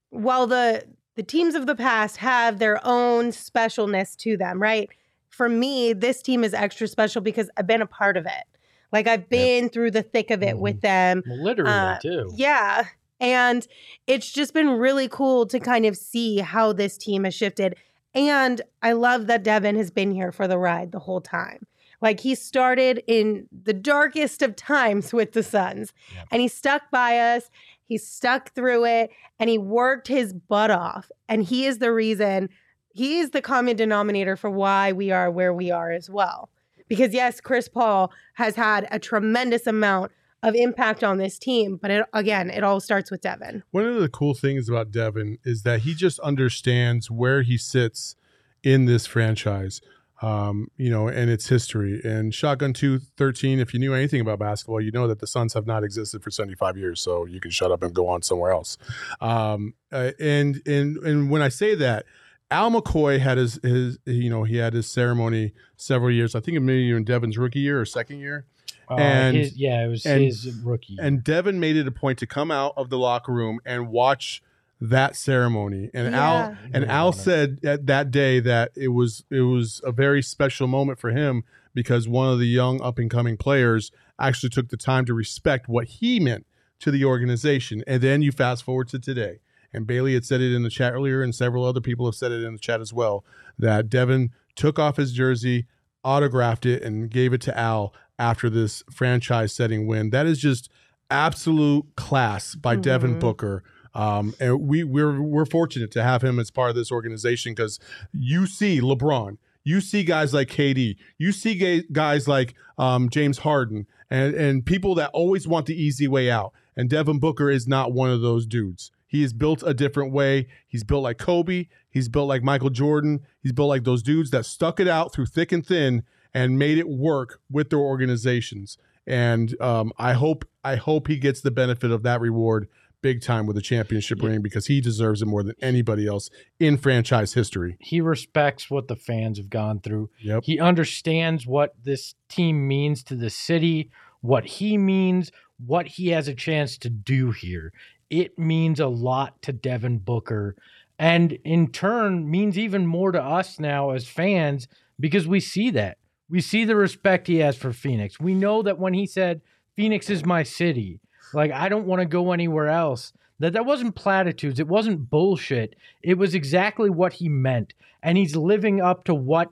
while 0.09 0.47
the 0.47 0.85
the 1.13 1.21
teams 1.21 1.53
of 1.53 1.67
the 1.67 1.75
past 1.75 2.17
have 2.17 2.57
their 2.57 2.79
own 2.83 3.25
specialness 3.27 4.15
to 4.17 4.37
them, 4.37 4.59
right? 4.59 4.89
For 5.35 5.49
me, 5.49 5.93
this 5.93 6.21
team 6.21 6.43
is 6.43 6.53
extra 6.53 6.87
special 6.87 7.21
because 7.21 7.49
I've 7.57 7.67
been 7.67 7.81
a 7.81 7.85
part 7.87 8.15
of 8.17 8.25
it. 8.25 8.43
Like 8.91 9.07
I've 9.07 9.27
been 9.27 9.69
through 9.69 9.91
the 9.91 10.01
thick 10.03 10.31
of 10.31 10.41
it 10.41 10.57
with 10.57 10.79
them. 10.81 11.23
Well, 11.27 11.43
literally 11.43 11.71
Uh, 11.71 11.99
too. 11.99 12.31
Yeah. 12.35 12.85
And 13.19 13.67
it's 14.07 14.31
just 14.31 14.53
been 14.53 14.69
really 14.69 15.07
cool 15.09 15.45
to 15.47 15.59
kind 15.59 15.85
of 15.85 15.97
see 15.97 16.37
how 16.37 16.71
this 16.73 16.97
team 16.97 17.23
has 17.25 17.33
shifted. 17.33 17.75
And 18.13 18.61
I 18.81 18.93
love 18.93 19.27
that 19.27 19.43
Devin 19.43 19.75
has 19.75 19.91
been 19.91 20.11
here 20.11 20.31
for 20.31 20.47
the 20.47 20.57
ride 20.57 20.91
the 20.93 20.99
whole 20.99 21.19
time. 21.21 21.67
Like 22.01 22.21
he 22.21 22.35
started 22.35 23.03
in 23.07 23.47
the 23.51 23.73
darkest 23.73 24.41
of 24.41 24.55
times 24.55 25.11
with 25.13 25.33
the 25.33 25.43
Suns 25.43 25.91
Yep. 26.15 26.27
and 26.31 26.41
he 26.41 26.47
stuck 26.47 26.89
by 26.91 27.17
us. 27.19 27.49
He 27.87 27.97
stuck 27.97 28.53
through 28.53 28.85
it 28.85 29.09
and 29.39 29.49
he 29.49 29.57
worked 29.57 30.07
his 30.07 30.33
butt 30.33 30.71
off. 30.71 31.11
And 31.27 31.43
he 31.43 31.65
is 31.65 31.79
the 31.79 31.91
reason, 31.91 32.49
he 32.95 33.19
is 33.19 33.31
the 33.31 33.41
common 33.41 33.75
denominator 33.75 34.37
for 34.37 34.49
why 34.49 34.93
we 34.93 35.11
are 35.11 35.29
where 35.29 35.53
we 35.53 35.69
are 35.69 35.91
as 35.91 36.09
well. 36.09 36.49
Because 36.87 37.13
yes, 37.13 37.41
Chris 37.41 37.67
Paul 37.67 38.11
has 38.35 38.55
had 38.55 38.87
a 38.89 38.99
tremendous 38.99 39.67
amount 39.67 40.13
of 40.41 40.55
impact 40.55 41.03
on 41.03 41.17
this 41.17 41.37
team, 41.37 41.77
but 41.81 41.91
it, 41.91 42.05
again, 42.13 42.49
it 42.49 42.63
all 42.63 42.79
starts 42.79 43.11
with 43.11 43.19
Devin. 43.19 43.63
One 43.71 43.85
of 43.85 43.99
the 43.99 44.07
cool 44.07 44.33
things 44.33 44.69
about 44.69 44.91
Devin 44.91 45.39
is 45.43 45.63
that 45.63 45.81
he 45.81 45.93
just 45.93 46.19
understands 46.19 47.11
where 47.11 47.41
he 47.41 47.57
sits 47.57 48.15
in 48.63 48.85
this 48.85 49.05
franchise, 49.05 49.81
um, 50.21 50.69
you 50.77 50.89
know, 50.89 51.09
and 51.09 51.29
its 51.29 51.49
history. 51.49 51.99
And 52.01 52.33
Shotgun 52.33 52.71
213, 52.71 53.59
if 53.59 53.73
you 53.73 53.79
knew 53.79 53.93
anything 53.93 54.21
about 54.21 54.39
basketball, 54.39 54.79
you 54.79 54.91
know 54.91 55.07
that 55.07 55.19
the 55.19 55.27
Suns 55.27 55.53
have 55.53 55.67
not 55.67 55.83
existed 55.83 56.23
for 56.23 56.31
75 56.31 56.77
years. 56.77 57.01
So 57.01 57.25
you 57.25 57.41
can 57.41 57.51
shut 57.51 57.71
up 57.71 57.83
and 57.83 57.93
go 57.93 58.07
on 58.07 58.21
somewhere 58.21 58.51
else. 58.51 58.77
Um, 59.19 59.73
uh, 59.91 60.11
and, 60.17 60.61
and, 60.65 60.95
and 60.97 61.29
when 61.29 61.41
I 61.41 61.49
say 61.49 61.75
that, 61.75 62.05
Al 62.51 62.71
McCoy 62.71 63.19
had 63.19 63.37
his, 63.37 63.59
his, 63.63 63.97
you 64.05 64.29
know, 64.29 64.43
he 64.43 64.57
had 64.57 64.73
his 64.73 64.87
ceremony 64.87 65.53
several 65.77 66.11
years. 66.11 66.35
I 66.35 66.39
think 66.39 66.57
it 66.57 66.61
maybe 66.61 66.91
in 66.91 67.03
Devin's 67.03 67.37
rookie 67.37 67.59
year 67.59 67.81
or 67.81 67.85
second 67.85 68.19
year. 68.19 68.45
Uh, 68.89 68.95
and- 68.95 69.35
his, 69.37 69.57
yeah, 69.57 69.83
it 69.83 69.87
was 69.87 70.05
and- 70.05 70.23
his 70.23 70.53
rookie. 70.63 70.97
And 70.99 71.23
Devin 71.23 71.59
made 71.59 71.75
it 71.75 71.87
a 71.87 71.91
point 71.91 72.19
to 72.19 72.27
come 72.27 72.51
out 72.51 72.73
of 72.77 72.89
the 72.89 72.97
locker 72.99 73.31
room 73.33 73.59
and 73.65 73.89
watch 73.89 74.43
that 74.79 75.15
ceremony. 75.15 75.89
And 75.93 76.11
Yeah. 76.13 76.21
Al 76.21 76.57
and 76.73 76.85
Al 76.85 77.11
said 77.13 77.59
at 77.63 77.87
that 77.87 78.11
day 78.11 78.39
that 78.41 78.71
it 78.75 78.89
was 78.89 79.23
it 79.31 79.41
was 79.41 79.81
a 79.83 79.91
very 79.91 80.21
special 80.21 80.67
moment 80.67 80.99
for 80.99 81.11
him 81.11 81.43
because 81.73 82.07
one 82.07 82.31
of 82.31 82.39
the 82.39 82.45
young 82.47 82.81
up 82.81 82.99
and 82.99 83.09
coming 83.09 83.37
players 83.37 83.91
actually 84.19 84.49
took 84.49 84.67
the 84.69 84.77
time 84.77 85.05
to 85.05 85.13
respect 85.13 85.67
what 85.67 85.85
he 85.87 86.19
meant 86.19 86.45
to 86.79 86.91
the 86.91 87.05
organization. 87.05 87.83
And 87.87 88.03
then 88.03 88.21
you 88.21 88.31
fast 88.31 88.63
forward 88.63 88.89
to 88.89 88.99
today. 88.99 89.39
And 89.75 89.85
Bailey 89.85 90.13
had 90.13 90.25
said 90.25 90.41
it 90.41 90.53
in 90.53 90.63
the 90.63 90.69
chat 90.69 90.93
earlier, 90.93 91.21
and 91.21 91.33
several 91.35 91.65
other 91.65 91.81
people 91.81 92.05
have 92.05 92.15
said 92.15 92.31
it 92.31 92.43
in 92.43 92.53
the 92.53 92.59
chat 92.59 92.81
as 92.81 92.93
well, 92.93 93.23
that 93.59 93.89
Devin 93.89 94.31
took 94.55 94.79
off 94.79 94.97
his 94.97 95.11
jersey, 95.11 95.65
autographed 96.03 96.65
it, 96.65 96.81
and 96.81 97.09
gave 97.09 97.33
it 97.33 97.41
to 97.41 97.57
Al 97.57 97.93
after 98.17 98.49
this 98.49 98.83
franchise 98.91 99.51
setting 99.53 99.85
win. 99.87 100.09
That 100.11 100.25
is 100.25 100.39
just 100.39 100.69
absolute 101.11 101.85
class 101.95 102.55
by 102.55 102.75
Devin 102.75 103.15
Mhm. 103.15 103.19
Booker. 103.19 103.63
Um, 103.93 104.33
and 104.39 104.59
we 104.67 104.83
we're 104.83 105.21
we're 105.21 105.45
fortunate 105.45 105.89
to 105.91 106.03
have 106.03 106.21
him 106.23 106.37
as 106.39 106.51
part 106.51 106.69
of 106.69 106.75
this 106.75 106.91
organization 106.91 107.53
because 107.53 107.79
you 108.13 108.45
see 108.45 108.81
LeBron, 108.81 109.37
you 109.63 109.79
see 109.79 110.03
guys 110.03 110.33
like 110.33 110.49
KD, 110.49 110.97
you 111.17 111.31
see 111.31 111.83
guys 111.91 112.27
like 112.27 112.55
um, 112.77 113.09
James 113.09 113.39
Harden, 113.39 113.87
and 114.09 114.35
and 114.35 114.65
people 114.65 114.95
that 114.95 115.11
always 115.13 115.47
want 115.47 115.65
the 115.65 115.81
easy 115.81 116.07
way 116.09 116.29
out. 116.29 116.51
And 116.75 116.89
Devin 116.89 117.19
Booker 117.19 117.49
is 117.49 117.67
not 117.69 117.93
one 117.93 118.09
of 118.09 118.19
those 118.21 118.45
dudes. 118.45 118.91
He 119.15 119.23
is 119.23 119.31
built 119.31 119.63
a 119.65 119.73
different 119.73 120.11
way. 120.11 120.47
He's 120.67 120.83
built 120.83 121.03
like 121.03 121.17
Kobe. 121.17 121.67
He's 121.89 122.09
built 122.09 122.27
like 122.27 122.43
Michael 122.43 122.69
Jordan. 122.69 123.21
He's 123.41 123.53
built 123.53 123.69
like 123.69 123.85
those 123.85 124.03
dudes 124.03 124.29
that 124.31 124.45
stuck 124.45 124.77
it 124.77 124.89
out 124.89 125.13
through 125.13 125.27
thick 125.27 125.53
and 125.53 125.65
thin 125.65 126.03
and 126.33 126.59
made 126.59 126.77
it 126.77 126.89
work 126.89 127.39
with 127.49 127.69
their 127.69 127.79
organizations. 127.79 128.77
And 129.07 129.55
um, 129.61 129.93
I 129.97 130.13
hope 130.13 130.43
I 130.65 130.75
hope 130.75 131.07
he 131.07 131.15
gets 131.15 131.39
the 131.39 131.49
benefit 131.49 131.91
of 131.91 132.03
that 132.03 132.19
reward 132.19 132.67
big 133.01 133.21
time 133.21 133.45
with 133.45 133.55
a 133.55 133.61
championship 133.61 134.21
ring 134.21 134.41
because 134.41 134.65
he 134.65 134.81
deserves 134.81 135.21
it 135.21 135.27
more 135.27 135.43
than 135.43 135.55
anybody 135.61 136.07
else 136.07 136.29
in 136.59 136.75
franchise 136.75 137.35
history. 137.35 137.77
he 137.79 138.01
respects 138.01 138.69
what 138.69 138.89
the 138.89 138.97
fans 138.97 139.37
have 139.37 139.49
gone 139.49 139.79
through. 139.79 140.09
Yep. 140.19 140.43
He 140.43 140.59
understands 140.59 141.47
what 141.47 141.73
this 141.81 142.15
team 142.27 142.67
means 142.67 143.01
to 143.03 143.15
the 143.15 143.29
city, 143.29 143.91
what 144.19 144.45
he 144.45 144.77
means, 144.77 145.31
what 145.57 145.87
he 145.87 146.09
has 146.09 146.27
a 146.27 146.33
chance 146.33 146.77
to 146.79 146.89
do 146.89 147.31
here. 147.31 147.71
It 148.09 148.37
means 148.37 148.79
a 148.79 148.87
lot 148.87 149.41
to 149.43 149.53
Devin 149.53 149.99
Booker 149.99 150.55
and 150.97 151.33
in 151.43 151.71
turn 151.71 152.29
means 152.29 152.57
even 152.57 152.87
more 152.87 153.11
to 153.11 153.21
us 153.21 153.59
now 153.59 153.91
as 153.91 154.07
fans 154.07 154.67
because 154.99 155.27
we 155.27 155.39
see 155.39 155.69
that. 155.71 155.97
We 156.29 156.41
see 156.41 156.65
the 156.65 156.75
respect 156.75 157.27
he 157.27 157.37
has 157.37 157.57
for 157.57 157.73
Phoenix. 157.73 158.19
We 158.19 158.33
know 158.33 158.61
that 158.63 158.79
when 158.79 158.93
he 158.93 159.05
said 159.05 159.41
Phoenix 159.75 160.09
is 160.09 160.25
my 160.25 160.43
city, 160.43 160.99
like 161.33 161.51
I 161.51 161.69
don't 161.69 161.85
want 161.85 161.99
to 161.99 162.05
go 162.05 162.31
anywhere 162.31 162.69
else. 162.69 163.13
That 163.39 163.53
that 163.53 163.65
wasn't 163.65 163.95
platitudes. 163.95 164.59
It 164.59 164.67
wasn't 164.67 165.09
bullshit. 165.09 165.75
It 166.01 166.17
was 166.17 166.33
exactly 166.33 166.89
what 166.89 167.13
he 167.13 167.27
meant, 167.27 167.73
and 168.01 168.17
he's 168.17 168.35
living 168.35 168.79
up 168.79 169.03
to 169.05 169.13
what 169.13 169.49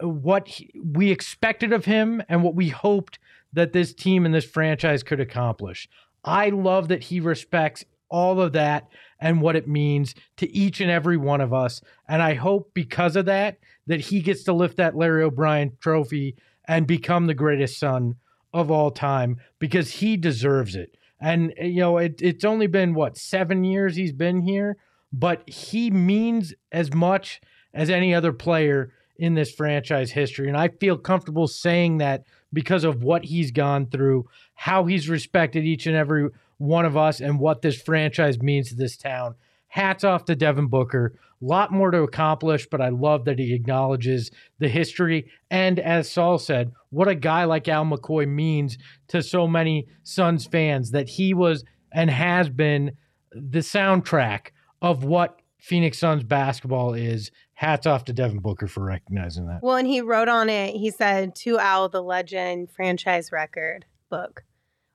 what 0.00 0.48
he, 0.48 0.68
we 0.84 1.10
expected 1.10 1.72
of 1.72 1.84
him 1.84 2.22
and 2.28 2.42
what 2.42 2.56
we 2.56 2.68
hoped 2.68 3.20
that 3.52 3.72
this 3.72 3.94
team 3.94 4.26
and 4.26 4.34
this 4.34 4.44
franchise 4.44 5.04
could 5.04 5.20
accomplish. 5.20 5.88
I 6.24 6.50
love 6.50 6.88
that 6.88 7.04
he 7.04 7.20
respects 7.20 7.84
all 8.08 8.40
of 8.40 8.52
that 8.52 8.88
and 9.20 9.40
what 9.40 9.56
it 9.56 9.68
means 9.68 10.14
to 10.36 10.50
each 10.54 10.80
and 10.80 10.90
every 10.90 11.16
one 11.16 11.40
of 11.40 11.52
us. 11.52 11.80
And 12.08 12.22
I 12.22 12.34
hope 12.34 12.72
because 12.74 13.16
of 13.16 13.26
that, 13.26 13.58
that 13.86 14.00
he 14.00 14.20
gets 14.20 14.42
to 14.44 14.52
lift 14.52 14.76
that 14.78 14.96
Larry 14.96 15.22
O'Brien 15.22 15.76
trophy 15.80 16.36
and 16.66 16.86
become 16.86 17.26
the 17.26 17.34
greatest 17.34 17.78
Sun 17.78 18.16
of 18.52 18.70
all 18.70 18.90
time 18.90 19.38
because 19.58 19.90
he 19.92 20.16
deserves 20.16 20.74
it. 20.74 20.96
And, 21.20 21.52
you 21.60 21.80
know, 21.80 21.98
it, 21.98 22.20
it's 22.22 22.44
only 22.44 22.66
been 22.66 22.94
what, 22.94 23.16
seven 23.16 23.62
years 23.64 23.96
he's 23.96 24.12
been 24.12 24.40
here, 24.40 24.76
but 25.12 25.48
he 25.48 25.90
means 25.90 26.54
as 26.72 26.92
much 26.92 27.40
as 27.74 27.90
any 27.90 28.14
other 28.14 28.32
player 28.32 28.92
in 29.16 29.34
this 29.34 29.52
franchise 29.52 30.10
history. 30.12 30.48
And 30.48 30.56
I 30.56 30.68
feel 30.68 30.96
comfortable 30.96 31.46
saying 31.46 31.98
that 31.98 32.24
because 32.52 32.84
of 32.84 33.02
what 33.02 33.24
he's 33.24 33.50
gone 33.50 33.86
through, 33.86 34.28
how 34.54 34.84
he's 34.84 35.08
respected 35.08 35.64
each 35.64 35.86
and 35.86 35.96
every 35.96 36.28
one 36.58 36.84
of 36.84 36.96
us, 36.96 37.20
and 37.20 37.38
what 37.38 37.62
this 37.62 37.80
franchise 37.80 38.40
means 38.42 38.68
to 38.68 38.74
this 38.74 38.96
town. 38.96 39.34
Hats 39.68 40.04
off 40.04 40.24
to 40.26 40.34
Devin 40.34 40.66
Booker. 40.66 41.14
A 41.40 41.44
lot 41.44 41.72
more 41.72 41.90
to 41.90 42.02
accomplish, 42.02 42.66
but 42.70 42.82
I 42.82 42.90
love 42.90 43.24
that 43.24 43.38
he 43.38 43.54
acknowledges 43.54 44.30
the 44.58 44.68
history. 44.68 45.30
And 45.50 45.78
as 45.78 46.10
Saul 46.10 46.38
said, 46.38 46.72
what 46.90 47.08
a 47.08 47.14
guy 47.14 47.44
like 47.44 47.68
Al 47.68 47.86
McCoy 47.86 48.28
means 48.28 48.76
to 49.08 49.22
so 49.22 49.46
many 49.46 49.86
Suns 50.02 50.44
fans 50.44 50.90
that 50.90 51.08
he 51.08 51.32
was 51.32 51.64
and 51.92 52.10
has 52.10 52.50
been 52.50 52.92
the 53.32 53.60
soundtrack 53.60 54.48
of 54.82 55.04
what 55.04 55.39
Phoenix 55.60 55.98
Suns 55.98 56.22
basketball 56.24 56.94
is. 56.94 57.30
Hats 57.54 57.86
off 57.86 58.06
to 58.06 58.12
Devin 58.14 58.38
Booker 58.38 58.66
for 58.66 58.82
recognizing 58.82 59.46
that. 59.48 59.60
Well, 59.62 59.76
and 59.76 59.86
he 59.86 60.00
wrote 60.00 60.28
on 60.28 60.48
it, 60.48 60.74
he 60.74 60.90
said, 60.90 61.34
To 61.36 61.58
Al, 61.58 61.90
the 61.90 62.02
legend 62.02 62.70
franchise 62.70 63.30
record 63.32 63.84
book, 64.08 64.44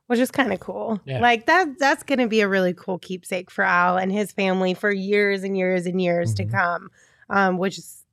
which 0.08 0.18
is 0.20 0.32
kind 0.32 0.52
of 0.52 0.60
cool. 0.60 1.00
Yeah. 1.06 1.20
Like 1.20 1.46
that, 1.46 1.78
that's 1.78 2.02
going 2.04 2.18
to 2.20 2.28
be 2.28 2.42
a 2.42 2.48
really 2.48 2.74
cool 2.74 2.98
keepsake 2.98 3.52
for 3.52 3.64
Al 3.64 3.98
and 3.98 4.12
his 4.12 4.32
family 4.32 4.74
for 4.74 4.92
years 4.92 5.44
and 5.44 5.56
years 5.56 5.86
and 5.86 6.02
years 6.02 6.34
Mhm. 6.34 6.38
to 6.38 6.46
come, 6.46 6.90
um, 7.30 7.58
which 7.60 7.78
is, 7.78 8.04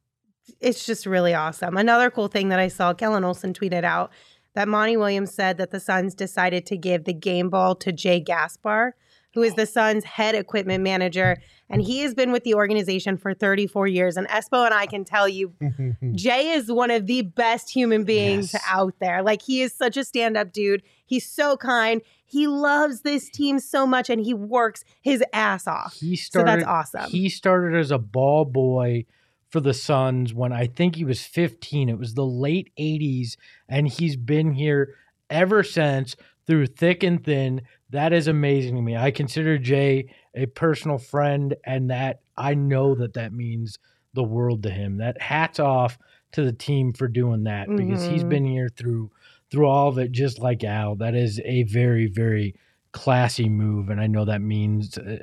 it's 0.61 0.85
just 0.85 1.07
really 1.07 1.33
awesome. 1.33 1.79
Another 1.79 2.11
cool 2.11 2.29
thing 2.29 2.51
that 2.51 2.59
I 2.59 2.69
saw, 2.69 2.93
Kellen 2.93 3.25
Olson 3.25 3.55
tweeted 3.55 3.85
out 3.85 4.13
that 4.55 4.69
Monty 4.69 4.99
Williams 4.99 5.33
said 5.33 5.57
that 5.57 5.71
the 5.71 5.81
Suns 5.81 6.15
decided 6.15 6.67
to 6.67 6.77
give 6.77 7.05
the 7.05 7.15
game 7.15 7.49
ball 7.49 7.75
to 7.77 7.91
Jay 7.91 8.21
Gaspar, 8.21 8.95
who 9.35 9.43
is 9.43 9.53
oh. 9.53 9.57
the 9.57 9.67
Suns' 9.67 10.05
head 10.05 10.35
equipment 10.35 10.83
manager. 10.85 11.39
And 11.71 11.81
he 11.83 12.01
has 12.01 12.13
been 12.15 12.33
with 12.33 12.45
the 12.45 12.55
organization 12.55 13.17
for 13.17 13.33
34 13.33 13.87
years. 13.87 14.17
And 14.19 14.29
Espo 14.29 14.65
and 14.67 14.75
I 14.75 14.85
can 14.87 15.05
tell 15.05 15.27
you, 15.29 15.55
Jay 16.13 16.51
is 16.51 16.71
one 16.71 16.91
of 16.91 17.07
the 17.07 17.23
best 17.23 17.71
human 17.71 18.05
beings 18.05 18.53
Yes. 18.53 18.63
out 18.69 18.95
there. 19.01 19.23
Like 19.23 19.41
he 19.43 19.63
is 19.63 19.73
such 19.73 19.97
a 19.97 20.05
stand-up 20.05 20.53
dude. 20.53 20.83
He's 21.07 21.27
so 21.27 21.57
kind. 21.57 22.03
He 22.27 22.47
loves 22.47 23.01
this 23.03 23.31
team 23.31 23.59
so 23.59 23.87
much 23.87 24.11
and 24.11 24.21
he 24.23 24.35
works 24.35 24.85
his 25.01 25.23
ass 25.33 25.67
off. 25.67 25.95
He 25.95 26.17
So 26.17 26.41
started. 26.41 26.61
that's 26.61 26.65
awesome. 26.69 27.11
He 27.11 27.29
started 27.31 27.79
as 27.79 27.91
a 27.91 27.99
ball 27.99 28.45
boy 28.45 29.07
for 29.49 29.61
the 29.61 29.75
Suns 29.75 30.33
when 30.35 30.53
I 30.53 30.67
think 30.67 30.97
he 30.97 31.05
was 31.05 31.23
15. 31.25 31.89
It 31.91 31.99
was 31.99 32.15
the 32.15 32.25
late 32.25 32.71
80s, 32.79 33.37
and 33.69 33.87
he's 33.87 34.17
been 34.17 34.53
here 34.55 34.95
ever 35.29 35.63
since 35.63 36.17
through 36.47 36.67
thick 36.67 37.03
and 37.03 37.23
thin. 37.25 37.63
That 37.91 38.13
is 38.13 38.29
amazing 38.29 38.77
to 38.77 38.83
me. 38.83 38.97
I 38.97 39.11
consider 39.11 39.59
Jay 39.59 40.15
a 40.35 40.47
personal 40.47 40.99
friend, 40.99 41.55
and 41.65 41.91
that 41.91 42.21
I 42.37 42.55
know 42.55 42.95
that 42.97 43.15
that 43.15 43.33
means 43.33 43.79
the 44.15 44.23
world 44.23 44.63
to 44.65 44.71
him. 44.71 44.99
That 44.99 45.21
hats 45.21 45.59
off 45.59 45.99
to 46.33 46.45
the 46.45 46.53
team 46.53 46.93
for 46.93 47.09
doing 47.09 47.45
that 47.45 47.69
because 47.77 48.05
he's 48.05 48.25
been 48.25 48.45
here 48.45 48.69
through 48.69 49.11
through 49.51 49.67
all 49.67 49.89
of 49.89 49.99
it, 49.99 50.13
just 50.13 50.39
like 50.39 50.65
Al. 50.65 50.97
That 50.97 51.15
is 51.15 51.39
a 51.45 51.65
very, 51.65 52.07
very 52.07 52.55
classy 52.93 53.49
move, 53.49 53.91
and 53.91 54.01
I 54.01 54.07
know 54.07 54.25
that 54.25 54.41
means 54.41 54.97
uh, 54.97 55.19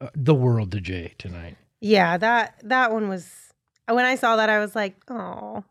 uh, 0.00 0.08
the 0.14 0.34
world 0.34 0.72
to 0.72 0.80
Jay 0.80 1.14
tonight. 1.18 1.56
Yeah, 1.80 2.16
that 2.18 2.60
that 2.64 2.92
one 2.92 3.08
was 3.08 3.52
when 3.88 4.04
I 4.04 4.16
saw 4.16 4.36
that 4.36 4.50
I 4.50 4.58
was 4.58 4.74
like, 4.74 4.96
"Oh, 5.08 5.64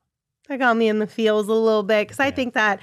that 0.47 0.60
got 0.60 0.78
me 0.78 0.88
in 0.88 0.99
the 0.99 1.08
feels 1.08 1.47
a 1.47 1.54
little 1.54 1.84
bit." 1.84 2.08
Cuz 2.08 2.19
I 2.19 2.32
think 2.32 2.54
that 2.54 2.80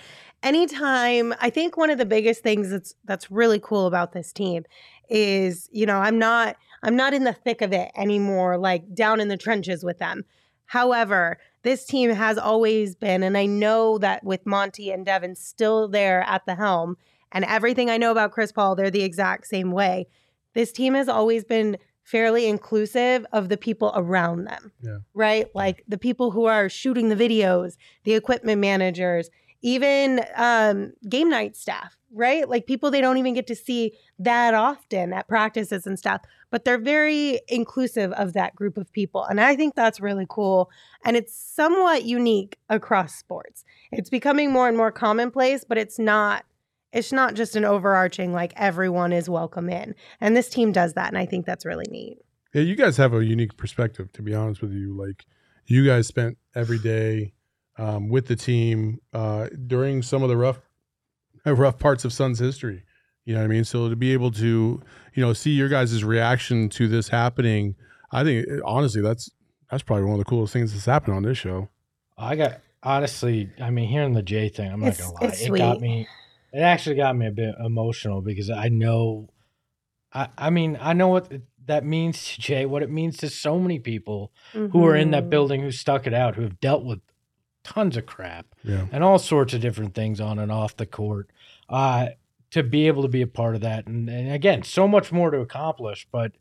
anytime 0.47 1.35
I 1.41 1.51
think 1.51 1.77
one 1.77 1.91
of 1.91 1.99
the 1.99 2.07
biggest 2.07 2.43
things 2.43 2.71
that's 2.71 2.95
that's 3.05 3.31
really 3.31 3.59
cool 3.59 3.87
about 3.87 4.13
this 4.13 4.33
team 4.33 4.65
is, 5.09 5.69
you 5.73 5.87
know, 5.87 5.99
I'm 5.99 6.19
not 6.19 6.57
I'm 6.83 6.97
not 6.97 7.13
in 7.13 7.25
the 7.25 7.33
thick 7.33 7.63
of 7.63 7.73
it 7.73 7.91
anymore 7.97 8.57
like 8.57 8.95
down 8.95 9.21
in 9.21 9.29
the 9.29 9.37
trenches 9.37 9.85
with 9.85 9.99
them. 9.99 10.25
However, 10.67 11.39
this 11.63 11.85
team 11.85 12.11
has 12.11 12.39
always 12.39 12.95
been 12.95 13.23
and 13.23 13.37
I 13.37 13.47
know 13.47 13.99
that 13.99 14.23
with 14.25 14.47
Monty 14.47 14.91
and 14.91 15.05
Devin 15.05 15.35
still 15.35 15.89
there 15.89 16.23
at 16.23 16.47
the 16.47 16.55
helm 16.55 16.97
and 17.33 17.45
everything 17.45 17.91
I 17.91 17.99
know 17.99 18.13
about 18.13 18.31
Chris 18.33 18.53
Paul, 18.53 18.77
they're 18.77 18.91
the 18.91 19.03
exact 19.03 19.49
same 19.49 19.73
way. 19.73 20.07
This 20.55 20.71
team 20.71 20.95
has 20.95 21.09
always 21.09 21.45
been 21.45 21.77
fairly 22.05 22.47
inclusive 22.47 23.27
of 23.33 23.49
the 23.49 23.57
people 23.57 23.93
around 23.97 24.45
them. 24.45 24.71
Yeah. 24.81 24.99
Right? 25.13 25.47
Like 25.57 25.83
the 25.89 25.99
people 25.99 26.31
who 26.31 26.45
are 26.45 26.69
shooting 26.69 27.09
the 27.09 27.17
videos, 27.17 27.77
the 28.05 28.15
equipment 28.15 28.61
managers, 28.61 29.29
even 29.62 30.21
um, 30.37 30.92
game 31.09 31.29
night 31.29 31.57
staff, 31.57 31.97
right? 32.12 32.49
Like 32.49 32.66
people 32.66 32.90
they 32.90 33.01
don't 33.01 33.19
even 33.19 33.35
get 33.35 33.47
to 33.49 33.57
see 33.57 33.92
that 34.19 34.55
often 34.55 35.12
at 35.12 35.29
practices 35.29 35.87
and 35.87 35.99
stuff, 35.99 36.23
but 36.51 36.64
they're 36.64 36.79
very 36.79 37.40
inclusive 37.49 38.12
of 38.12 38.33
that 38.35 38.55
group 38.55 38.77
of 38.77 38.92
people. 38.92 39.25
And 39.25 39.40
I 39.40 39.57
think 39.57 39.75
that's 39.75 40.01
really 40.01 40.27
cool. 40.29 40.71
And 41.05 41.16
it's 41.16 41.35
somewhat 41.35 42.05
unique 42.05 42.59
across 42.69 43.14
sports. 43.14 43.64
It's 43.92 44.11
becoming 44.11 44.53
more 44.53 44.69
and 44.69 44.77
more 44.77 44.92
commonplace, 44.92 45.64
but 45.64 45.79
it's 45.79 45.99
not. 45.99 46.45
It's 46.92 47.12
not 47.12 47.35
just 47.35 47.57
an 47.57 47.64
overarching 47.64 48.33
like 48.33 48.55
everyone 48.57 49.12
is 49.12 49.29
welcome 49.29 49.69
in. 49.69 49.95
And 50.19 50.35
this 50.35 50.49
team 50.49 50.73
does 50.73 50.95
that. 50.95 51.09
And 51.09 51.19
I 51.19 51.27
think 51.27 51.45
that's 51.45 51.66
really 51.66 51.85
neat. 51.90 52.19
Yeah, 52.55 52.62
you 52.62 52.75
guys 52.75 52.97
have 52.97 53.12
a 53.12 53.23
unique 53.23 53.59
perspective, 53.59 54.11
to 54.12 54.23
be 54.23 54.33
honest 54.35 54.62
with 54.62 54.73
you. 54.73 54.97
Like, 54.97 55.27
you 55.66 55.85
guys 55.85 56.07
spent 56.07 56.38
every 56.55 56.79
day 56.79 57.35
um, 57.79 58.09
with 58.09 58.27
the 58.27 58.37
team 58.37 59.01
uh, 59.12 59.49
during 59.67 60.03
some 60.03 60.23
of 60.23 60.29
the 60.29 60.37
rough, 60.37 60.61
uh, 61.47 61.55
rough 61.55 61.79
parts 61.79 62.05
of 62.05 62.12
Suns 62.12 62.39
history. 62.39 62.83
You 63.25 63.35
know 63.35 63.41
what 63.41 63.47
I 63.47 63.49
mean? 63.49 63.65
So 63.65 63.89
to 63.89 63.97
be 63.97 64.12
able 64.12 64.31
to, 64.33 64.83
you 65.15 65.23
know, 65.23 65.33
see 65.33 65.51
your 65.51 65.69
guys' 65.69 66.05
reaction 66.05 66.69
to 66.71 66.87
this 66.89 67.09
happening, 67.09 67.75
I 68.12 68.23
think 68.25 68.47
honestly, 68.65 69.03
that's 69.03 69.31
that's 69.71 69.83
probably 69.83 70.05
one 70.05 70.12
of 70.12 70.19
the 70.19 70.25
coolest 70.25 70.53
things 70.53 70.73
that's 70.73 70.85
happened 70.87 71.17
on 71.17 71.23
this 71.25 71.37
show. 71.39 71.69
I 72.17 72.37
got 72.37 72.61
honestly, 72.85 73.51
I 73.61 73.71
mean, 73.71 73.89
hearing 73.89 74.12
the 74.12 74.23
Jay 74.23 74.49
thing, 74.49 74.71
I'm 74.73 74.79
not 74.81 74.91
It's- 74.91 75.01
gonna 75.11 75.21
lie, 75.25 75.29
it's 75.33 75.43
it 75.43 75.57
got 75.57 75.81
me. 75.81 76.07
It 76.53 76.61
actually 76.61 76.95
got 76.97 77.17
me 77.17 77.27
a 77.27 77.33
bit 77.33 77.55
emotional 77.62 78.23
because 78.23 78.49
I 78.49 78.69
know, 78.69 79.29
I 80.12 80.29
I 80.39 80.51
mean, 80.51 80.79
I 80.81 80.93
know 80.93 81.09
what 81.09 81.31
that 81.67 81.85
means 81.85 82.25
to 82.35 82.41
Jay, 82.41 82.65
what 82.65 82.85
it 82.85 82.91
means 82.91 83.17
to 83.19 83.29
so 83.29 83.59
many 83.59 83.81
people 83.81 84.33
who 84.53 84.87
are 84.87 84.95
in 84.95 85.11
that 85.11 85.25
Mhm. 85.25 85.31
building 85.31 85.61
who 85.62 85.73
stuck 85.73 86.07
it 86.07 86.15
out, 86.15 86.37
who 86.37 86.43
have 86.43 86.61
dealt 86.61 86.85
with 86.85 87.01
tons 87.66 87.96
of 87.96 88.07
crap 88.07 88.46
Yeah. 88.62 88.87
and 88.92 89.02
all 89.02 89.18
sorts 89.18 89.52
of 89.55 89.61
different 89.61 89.94
things 89.94 90.20
on 90.20 90.38
and 90.38 90.52
off 90.52 90.76
the 90.76 90.87
court. 90.87 91.29
Uh, 91.68 92.09
to 92.52 92.62
be 92.62 92.87
able 92.87 93.02
to 93.02 93.09
be 93.09 93.22
a 93.22 93.26
part 93.26 93.57
of 93.57 93.61
that, 93.62 93.87
and, 93.88 94.09
and 94.09 94.33
again, 94.33 94.62
so 94.62 94.87
much 94.87 95.11
more 95.11 95.31
to 95.33 95.40
accomplish, 95.40 96.07
but 96.12 96.33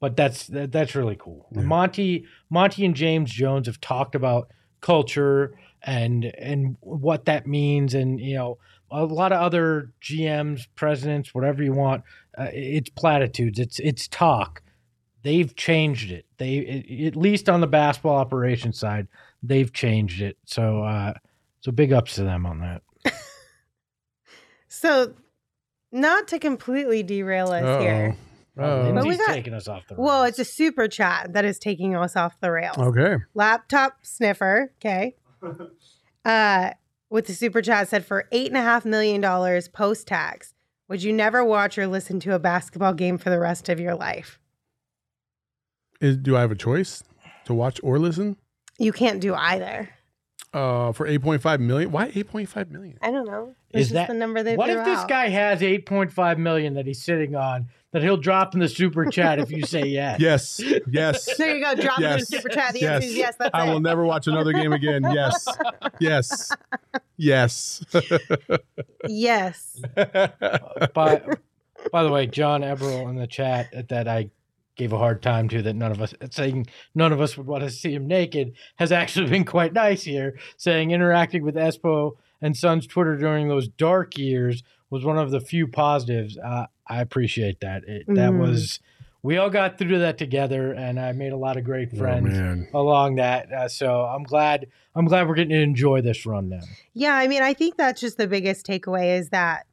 but 0.00 0.14
that's 0.14 0.46
that, 0.48 0.70
that's 0.70 0.94
really 0.94 1.16
cool. 1.18 1.46
Yeah. 1.50 1.62
Monty 1.62 2.26
Monty 2.50 2.84
and 2.84 2.94
James 2.94 3.30
Jones 3.30 3.66
have 3.66 3.80
talked 3.80 4.14
about 4.14 4.48
culture 4.82 5.58
and 5.82 6.26
and 6.38 6.76
what 6.80 7.24
that 7.24 7.46
means, 7.46 7.94
and 7.94 8.20
you 8.20 8.34
know 8.36 8.58
a 8.90 9.04
lot 9.06 9.32
of 9.32 9.40
other 9.40 9.90
GMs, 10.02 10.66
presidents, 10.76 11.34
whatever 11.34 11.62
you 11.62 11.72
want. 11.72 12.04
Uh, 12.38 12.48
it's 12.52 12.90
platitudes. 12.90 13.58
It's 13.58 13.78
it's 13.80 14.06
talk. 14.08 14.62
They've 15.22 15.56
changed 15.56 16.12
it. 16.12 16.26
They 16.36 17.04
at 17.06 17.16
least 17.16 17.48
on 17.48 17.62
the 17.62 17.66
basketball 17.66 18.16
operations 18.16 18.78
side, 18.78 19.08
they've 19.46 19.72
changed 19.72 20.20
it. 20.22 20.36
So 20.44 20.82
uh, 20.82 21.14
so 21.60 21.72
big 21.72 21.92
ups 21.92 22.14
to 22.16 22.24
them 22.24 22.46
on 22.46 22.60
that. 22.60 22.82
So, 24.68 25.14
not 25.90 26.28
to 26.28 26.38
completely 26.38 27.02
derail 27.02 27.48
us 27.50 27.80
here. 27.82 28.14
Oh, 28.14 28.22
Oh. 28.58 28.92
But 28.92 29.04
we 29.06 29.16
got- 29.16 29.26
taking 29.28 29.54
us 29.54 29.68
off 29.68 29.86
the. 29.86 29.94
Well, 29.96 30.24
it's 30.24 30.38
a 30.38 30.44
super 30.44 30.88
chat 30.88 31.32
that 31.34 31.44
is 31.44 31.58
taking 31.58 31.94
us 31.94 32.16
off 32.16 32.38
the 32.40 32.50
rails. 32.50 32.76
Okay. 32.78 33.16
Laptop 33.34 33.98
sniffer, 34.02 34.72
okay. 34.80 35.14
Uh, 36.24 36.72
with 37.08 37.26
the 37.28 37.32
super 37.32 37.62
chat 37.62 37.88
said 37.88 38.04
for 38.04 38.26
eight 38.32 38.48
and 38.48 38.56
a 38.56 38.60
half 38.62 38.84
million 38.84 39.20
dollars 39.20 39.68
post 39.68 40.08
tax, 40.08 40.54
would 40.88 41.00
you 41.02 41.12
never 41.12 41.44
watch 41.44 41.78
or 41.78 41.86
listen 41.86 42.18
to 42.18 42.34
a 42.34 42.38
basketball 42.40 42.92
game 42.92 43.16
for 43.16 43.30
the 43.30 43.38
rest 43.38 43.68
of 43.68 43.78
your 43.78 43.94
life? 43.94 44.40
Is, 46.00 46.16
do 46.16 46.36
I 46.36 46.40
have 46.40 46.50
a 46.50 46.56
choice 46.56 47.04
to 47.44 47.54
watch 47.54 47.78
or 47.84 48.00
listen? 48.00 48.36
You 48.78 48.92
can't 48.92 49.20
do 49.20 49.34
either. 49.34 49.88
Uh, 50.52 50.92
for 50.92 51.06
eight 51.06 51.20
point 51.22 51.42
five 51.42 51.60
million. 51.60 51.90
Why 51.92 52.10
eight 52.14 52.28
point 52.28 52.48
five 52.48 52.70
million? 52.70 52.98
I 53.02 53.10
don't 53.10 53.26
know. 53.26 53.54
Is 53.72 53.88
This 53.88 53.92
that- 53.94 54.08
the 54.08 54.14
number 54.14 54.42
they 54.42 54.56
what 54.56 54.70
threw 54.70 54.78
if 54.80 54.84
this 54.86 55.00
out. 55.00 55.08
guy 55.08 55.28
has 55.28 55.60
8.5 55.60 56.38
million 56.38 56.74
that 56.74 56.86
he's 56.86 57.02
sitting 57.02 57.34
on 57.34 57.68
that 57.92 58.02
he'll 58.02 58.16
drop 58.16 58.54
in 58.54 58.60
the 58.60 58.68
super 58.68 59.04
chat 59.06 59.38
if 59.38 59.50
you 59.50 59.66
say 59.66 59.82
yes? 59.86 60.18
Yes. 60.20 60.62
Yes. 60.88 61.28
There 61.38 61.54
you 61.56 61.62
go. 61.62 61.74
Drop 61.74 62.00
it 62.00 62.04
in 62.04 62.18
the 62.20 62.24
super 62.24 62.48
chat. 62.48 62.72
The 62.72 62.80
Yes. 62.80 62.90
answer 62.94 63.08
is 63.08 63.16
yes. 63.16 63.34
That's 63.38 63.50
I 63.52 63.66
it. 63.68 63.72
will 63.72 63.80
never 63.80 64.06
watch 64.06 64.28
another 64.28 64.52
game 64.54 64.72
again. 64.72 65.02
Yes. 65.12 65.46
Yes. 66.00 66.52
Yes. 67.18 67.84
Yes. 69.08 69.80
by, 70.94 71.22
by 71.92 72.02
the 72.02 72.10
way, 72.10 72.26
John 72.26 72.62
Eberl 72.62 73.08
in 73.08 73.16
the 73.16 73.26
chat 73.26 73.88
that 73.88 74.08
I 74.08 74.30
gave 74.76 74.92
a 74.92 74.98
hard 74.98 75.22
time 75.22 75.48
to 75.48 75.62
that 75.62 75.74
none 75.74 75.90
of 75.90 76.00
us 76.02 76.14
saying 76.30 76.66
none 76.94 77.12
of 77.12 77.20
us 77.20 77.36
would 77.36 77.46
want 77.46 77.64
to 77.64 77.70
see 77.70 77.92
him 77.94 78.06
naked 78.06 78.52
has 78.76 78.92
actually 78.92 79.28
been 79.30 79.44
quite 79.44 79.72
nice 79.72 80.02
here, 80.04 80.38
saying 80.56 80.90
interacting 80.90 81.42
with 81.42 81.54
Espo 81.54 82.12
and 82.40 82.56
Suns 82.56 82.86
Twitter 82.86 83.16
during 83.16 83.48
those 83.48 83.68
dark 83.68 84.16
years 84.18 84.62
was 84.90 85.04
one 85.04 85.18
of 85.18 85.30
the 85.30 85.40
few 85.40 85.66
positives. 85.66 86.36
Uh, 86.38 86.66
I 86.86 87.00
appreciate 87.00 87.60
that. 87.60 87.82
It, 87.88 88.06
that 88.08 88.30
Mhm. 88.32 88.38
was 88.38 88.78
we 89.22 89.38
all 89.38 89.50
got 89.50 89.76
through 89.76 89.98
that 89.98 90.18
together, 90.18 90.72
and 90.72 91.00
I 91.00 91.10
made 91.10 91.32
a 91.32 91.36
lot 91.36 91.56
of 91.56 91.64
great 91.64 91.88
Oh, 91.94 91.98
friends 91.98 92.28
man. 92.38 92.68
along 92.72 93.16
that. 93.16 93.50
Uh, 93.52 93.66
so 93.68 94.02
I'm 94.02 94.22
glad 94.22 94.66
I'm 94.94 95.06
glad 95.06 95.26
we're 95.26 95.34
getting 95.34 95.50
to 95.56 95.60
enjoy 95.60 96.00
this 96.02 96.24
run 96.24 96.48
now. 96.48 96.60
Yeah, 96.94 97.14
I 97.14 97.26
mean, 97.26 97.42
I 97.42 97.52
think 97.54 97.76
that's 97.76 98.00
just 98.00 98.18
the 98.18 98.28
biggest 98.28 98.66
takeaway 98.66 99.18
is 99.18 99.30
that 99.30 99.66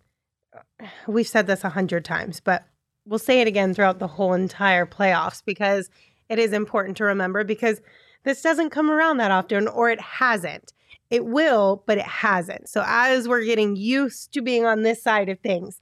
we've 1.08 1.28
said 1.28 1.48
this 1.48 1.64
a 1.64 1.70
hundred 1.70 2.04
times, 2.06 2.40
but 2.40 2.64
we'll 3.06 3.20
say 3.20 3.42
it 3.42 3.48
again 3.48 3.74
throughout 3.74 4.00
the 4.00 4.08
whole 4.08 4.34
entire 4.34 4.86
playoffs 4.86 5.42
because 5.46 5.90
it 6.30 6.40
is 6.40 6.54
important 6.54 6.98
to 6.98 7.04
remember 7.04 7.44
because 7.44 7.82
this 8.24 8.42
doesn't 8.42 8.70
come 8.70 8.90
around 8.90 9.18
that 9.18 9.32
often, 9.32 9.68
or 9.68 9.90
it 9.90 10.00
hasn't. 10.00 10.72
It 11.10 11.26
will, 11.26 11.84
but 11.86 11.98
it 11.98 12.06
hasn't. 12.06 12.70
So 12.70 12.84
as 12.88 13.28
we're 13.28 13.44
getting 13.44 13.76
used 13.76 14.34
to 14.34 14.42
being 14.42 14.66
on 14.66 14.84
this 14.84 15.04
side 15.04 15.30
of 15.30 15.40
things, 15.40 15.82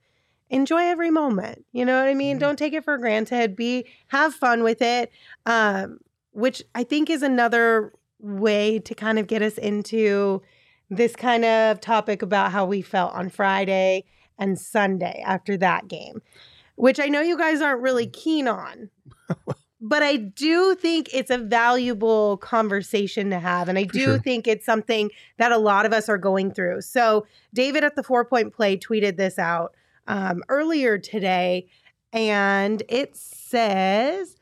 enjoy 0.49 0.81
every 0.83 1.11
moment. 1.11 1.63
You 1.71 1.85
know 1.85 1.97
what 1.99 2.09
I 2.09 2.13
mean? 2.15 2.37
Mhm. 2.37 2.39
Don't 2.41 2.59
take 2.59 2.73
it 2.73 2.83
for 2.83 2.97
granted. 2.97 3.55
Be 3.55 3.85
have 4.07 4.33
fun 4.33 4.63
with 4.63 4.81
it. 4.81 5.11
Um, 5.45 5.99
which 6.31 6.63
I 6.75 6.83
think 6.83 7.09
is 7.09 7.21
another 7.21 7.93
way 8.19 8.79
to 8.79 8.95
kind 8.95 9.19
of 9.19 9.27
get 9.27 9.41
us 9.41 9.57
into 9.57 10.41
this 10.89 11.15
kind 11.15 11.45
of 11.45 11.79
topic 11.79 12.21
about 12.21 12.51
how 12.51 12.65
we 12.65 12.81
felt 12.81 13.13
on 13.13 13.29
Friday 13.29 14.03
and 14.37 14.59
Sunday 14.59 15.21
after 15.25 15.55
that 15.57 15.87
game, 15.87 16.21
which 16.81 16.99
I 16.99 17.09
know 17.09 17.21
you 17.21 17.37
guys 17.37 17.61
aren't 17.61 17.81
really 17.81 18.07
keen 18.07 18.47
on. 18.47 18.89
But 19.83 20.03
I 20.03 20.17
do 20.17 20.75
think 20.75 21.09
it's 21.11 21.31
a 21.31 21.39
valuable 21.39 22.37
conversation 22.37 23.31
to 23.31 23.39
have. 23.39 23.67
And 23.67 23.79
I 23.79 23.83
do 23.85 24.03
sure. 24.03 24.19
think 24.19 24.47
it's 24.47 24.63
something 24.63 25.09
that 25.37 25.51
a 25.51 25.57
lot 25.57 25.87
of 25.87 25.91
us 25.91 26.07
are 26.07 26.19
going 26.19 26.51
through. 26.51 26.81
So, 26.81 27.25
David 27.51 27.83
at 27.83 27.95
the 27.95 28.03
four 28.03 28.23
point 28.23 28.53
play 28.53 28.77
tweeted 28.77 29.17
this 29.17 29.39
out 29.39 29.73
um, 30.05 30.43
earlier 30.49 30.99
today. 30.99 31.67
And 32.13 32.83
it 32.89 33.15
says, 33.15 34.37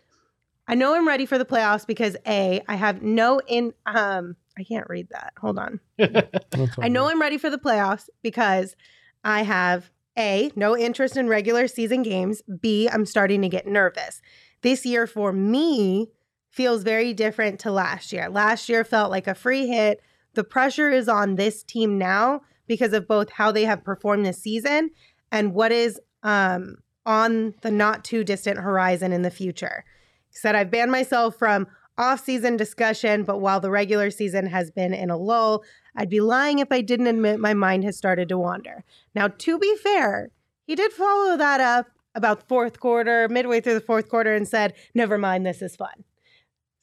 I 0.68 0.76
know 0.76 0.94
I'm 0.94 1.08
ready 1.08 1.26
for 1.26 1.38
the 1.38 1.46
playoffs 1.46 1.88
because 1.88 2.18
A, 2.28 2.62
I 2.68 2.76
have 2.76 3.02
no 3.02 3.40
in 3.48 3.74
um 3.86 4.36
I 4.58 4.64
can't 4.66 4.90
read 4.90 5.08
that. 5.12 5.32
Hold 5.40 5.58
on. 5.58 5.80
I 6.80 6.90
know 6.90 7.10
I'm 7.10 7.22
ready 7.22 7.38
for 7.38 7.50
the 7.50 7.58
playoffs 7.58 8.10
because 8.24 8.76
I 9.24 9.44
have 9.44 9.90
A, 10.20 10.52
no 10.56 10.78
interest 10.78 11.18
in 11.18 11.28
regular 11.28 11.68
season 11.68 12.04
games. 12.04 12.44
B, 12.60 12.88
I'm 12.92 13.06
starting 13.06 13.42
to 13.42 13.50
get 13.50 13.66
nervous. 13.66 14.22
This 14.62 14.86
year 14.86 15.08
for 15.08 15.32
me 15.32 16.10
feels 16.50 16.84
very 16.84 17.14
different 17.14 17.60
to 17.62 17.72
last 17.72 18.12
year. 18.12 18.30
Last 18.30 18.68
year 18.70 18.84
felt 18.84 19.10
like 19.10 19.28
a 19.28 19.34
free 19.34 19.68
hit. 19.68 20.02
The 20.34 20.44
pressure 20.44 20.90
is 20.90 21.08
on 21.08 21.36
this 21.36 21.64
team 21.64 21.98
now 21.98 22.42
because 22.68 22.94
of 22.94 23.08
both 23.08 23.32
how 23.32 23.52
they 23.52 23.66
have 23.66 23.84
performed 23.84 24.26
this 24.26 24.42
season 24.42 24.92
and 25.32 25.54
what 25.54 25.72
is 25.72 26.00
um, 26.24 26.78
on 27.06 27.54
the 27.62 27.72
not 27.72 28.04
too 28.04 28.24
distant 28.24 28.60
horizon 28.60 29.14
in 29.14 29.22
the 29.22 29.32
future. 29.32 29.86
He 30.30 30.36
said, 30.36 30.56
I've 30.56 30.70
banned 30.70 30.92
myself 30.92 31.36
from 31.38 31.68
off-season 31.98 32.56
discussion, 32.56 33.24
but 33.24 33.40
while 33.40 33.60
the 33.60 33.72
regular 33.72 34.10
season 34.10 34.46
has 34.48 34.72
been 34.72 34.94
in 34.94 35.10
a 35.10 35.18
lull, 35.18 35.64
I'd 36.00 36.10
be 36.10 36.22
lying 36.22 36.60
if 36.60 36.72
I 36.72 36.80
didn't 36.80 37.08
admit 37.08 37.42
my 37.42 37.54
mind 37.54 37.84
has 37.84 37.98
started 37.98 38.30
to 38.30 38.38
wander. 38.38 38.86
Now, 39.14 39.28
to 39.28 39.60
be 39.60 39.76
fair, 39.76 40.32
he 40.66 40.74
did 40.74 40.94
follow 40.94 41.36
that 41.36 41.60
up 41.60 41.88
about 42.16 42.48
fourth 42.48 42.80
quarter, 42.80 43.28
midway 43.28 43.60
through 43.60 43.74
the 43.74 43.82
fourth 43.82 44.08
quarter, 44.08 44.34
and 44.34 44.48
said, 44.48 44.76
"Never 44.96 45.18
mind, 45.18 45.46
this 45.46 45.62
is 45.62 45.76
fun." 45.76 46.06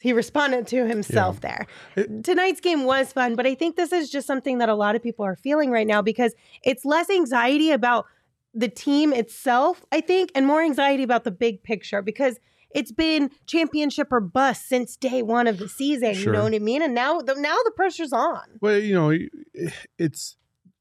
He 0.01 0.12
responded 0.12 0.67
to 0.69 0.87
himself 0.87 1.41
yeah. 1.43 1.49
there. 1.49 1.67
It, 2.05 2.25
Tonight's 2.25 2.61
game 2.61 2.85
was 2.85 3.11
fun, 3.11 3.37
but 3.37 3.47
I 3.47 3.55
think 3.55 3.77
this 3.77 3.91
is 3.91 4.11
just 4.11 4.27
something 4.27 4.59
that 4.59 4.69
a 4.69 4.75
lot 4.75 4.95
of 4.95 5.03
people 5.03 5.25
are 5.25 5.35
feeling 5.35 5.71
right 5.71 5.87
now 5.87 6.03
because 6.03 6.35
it's 6.62 6.85
less 6.85 7.09
anxiety 7.09 7.71
about 7.71 8.05
the 8.53 8.69
team 8.69 9.14
itself, 9.14 9.87
I 9.91 10.03
think, 10.03 10.31
and 10.35 10.47
more 10.47 10.62
anxiety 10.62 11.03
about 11.03 11.25
the 11.25 11.31
big 11.31 11.62
picture 11.62 12.03
because 12.03 12.39
it's 12.71 12.93
been 12.93 13.31
championship 13.47 14.09
or 14.11 14.21
bust 14.21 14.69
since 14.69 14.97
day 14.97 15.23
one 15.23 15.47
of 15.47 15.59
the 15.59 15.69
season. 15.69 16.14
Sure. 16.14 16.25
You 16.25 16.33
know 16.33 16.45
what 16.45 16.55
I 16.55 16.59
mean? 16.59 16.83
And 16.83 16.95
now, 16.95 17.21
the, 17.21 17.35
now 17.35 17.57
the 17.64 17.73
pressure's 17.73 18.12
on. 18.12 18.43
Well, 18.61 18.79
you 18.79 18.95
know, 18.95 19.17
it's 19.99 20.37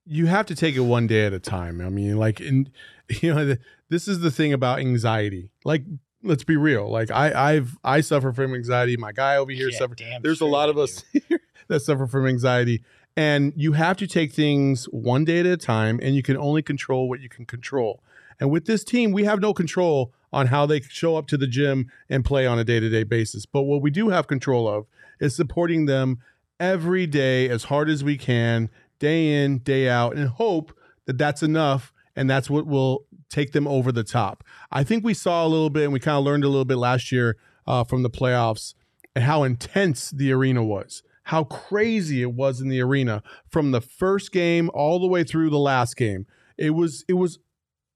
you 0.05 0.27
have 0.27 0.45
to 0.47 0.55
take 0.55 0.75
it 0.75 0.81
one 0.81 1.07
day 1.07 1.25
at 1.25 1.33
a 1.33 1.39
time. 1.39 1.81
I 1.81 1.89
mean, 1.89 2.17
like, 2.17 2.39
in 2.39 2.69
you 3.21 3.33
know, 3.33 3.45
the, 3.45 3.59
this 3.89 4.07
is 4.07 4.19
the 4.19 4.31
thing 4.31 4.53
about 4.53 4.79
anxiety. 4.79 5.49
Like, 5.63 5.83
let's 6.23 6.43
be 6.43 6.57
real. 6.57 6.89
Like, 6.89 7.11
I, 7.11 7.53
I've 7.55 7.77
I 7.83 8.01
suffer 8.01 8.31
from 8.33 8.53
anxiety. 8.53 8.97
My 8.97 9.11
guy 9.11 9.37
over 9.37 9.51
here 9.51 9.69
yeah, 9.69 9.77
suffers. 9.77 9.97
There's 10.21 10.41
a 10.41 10.45
lot 10.45 10.69
of 10.69 10.77
us 10.77 11.03
that 11.67 11.81
suffer 11.81 12.07
from 12.07 12.27
anxiety. 12.27 12.83
And 13.17 13.53
you 13.55 13.71
have 13.73 13.95
to 13.97 14.07
take 14.07 14.33
things 14.33 14.85
one 14.85 15.23
day 15.23 15.39
at 15.39 15.45
a 15.45 15.55
time, 15.55 15.99
and 16.03 16.15
you 16.15 16.21
can 16.21 16.35
only 16.35 16.61
control 16.61 17.07
what 17.07 17.21
you 17.21 17.29
can 17.29 17.45
control. 17.45 18.03
And 18.41 18.51
with 18.51 18.65
this 18.65 18.83
team, 18.83 19.13
we 19.13 19.23
have 19.23 19.39
no 19.39 19.53
control 19.53 20.13
on 20.35 20.47
how 20.47 20.65
they 20.65 20.81
show 20.81 21.15
up 21.15 21.27
to 21.27 21.37
the 21.37 21.47
gym 21.47 21.89
and 22.09 22.25
play 22.25 22.45
on 22.45 22.59
a 22.59 22.63
day 22.63 22.79
to 22.79 22.89
day 22.89 23.03
basis. 23.03 23.45
But 23.45 23.63
what 23.63 23.81
we 23.81 23.89
do 23.89 24.09
have 24.09 24.27
control 24.27 24.67
of 24.67 24.85
is 25.19 25.35
supporting 25.35 25.85
them 25.85 26.19
every 26.59 27.07
day 27.07 27.49
as 27.49 27.65
hard 27.65 27.89
as 27.89 28.03
we 28.03 28.17
can, 28.17 28.69
day 28.99 29.43
in, 29.43 29.59
day 29.59 29.89
out, 29.89 30.15
and 30.15 30.29
hope 30.29 30.77
that 31.05 31.17
that's 31.17 31.41
enough 31.41 31.93
and 32.15 32.29
that's 32.29 32.49
what 32.49 32.67
will 32.67 33.05
take 33.29 33.53
them 33.53 33.67
over 33.67 33.91
the 33.91 34.03
top. 34.03 34.43
I 34.71 34.83
think 34.83 35.03
we 35.03 35.13
saw 35.13 35.45
a 35.45 35.49
little 35.49 35.69
bit 35.69 35.85
and 35.85 35.93
we 35.93 35.99
kind 35.99 36.17
of 36.17 36.23
learned 36.23 36.43
a 36.43 36.49
little 36.49 36.65
bit 36.65 36.77
last 36.77 37.11
year 37.11 37.37
uh, 37.65 37.83
from 37.83 38.03
the 38.03 38.09
playoffs 38.09 38.73
and 39.15 39.23
how 39.23 39.43
intense 39.43 40.11
the 40.11 40.31
arena 40.31 40.63
was 40.63 41.01
how 41.25 41.43
crazy 41.43 42.21
it 42.21 42.33
was 42.33 42.61
in 42.61 42.69
the 42.69 42.81
arena 42.81 43.23
from 43.49 43.71
the 43.71 43.81
first 43.81 44.31
game 44.31 44.69
all 44.73 44.99
the 44.99 45.07
way 45.07 45.23
through 45.23 45.49
the 45.49 45.57
last 45.57 45.97
game. 45.97 46.25
It 46.57 46.71
was 46.71 47.03
it 47.07 47.13
was 47.13 47.39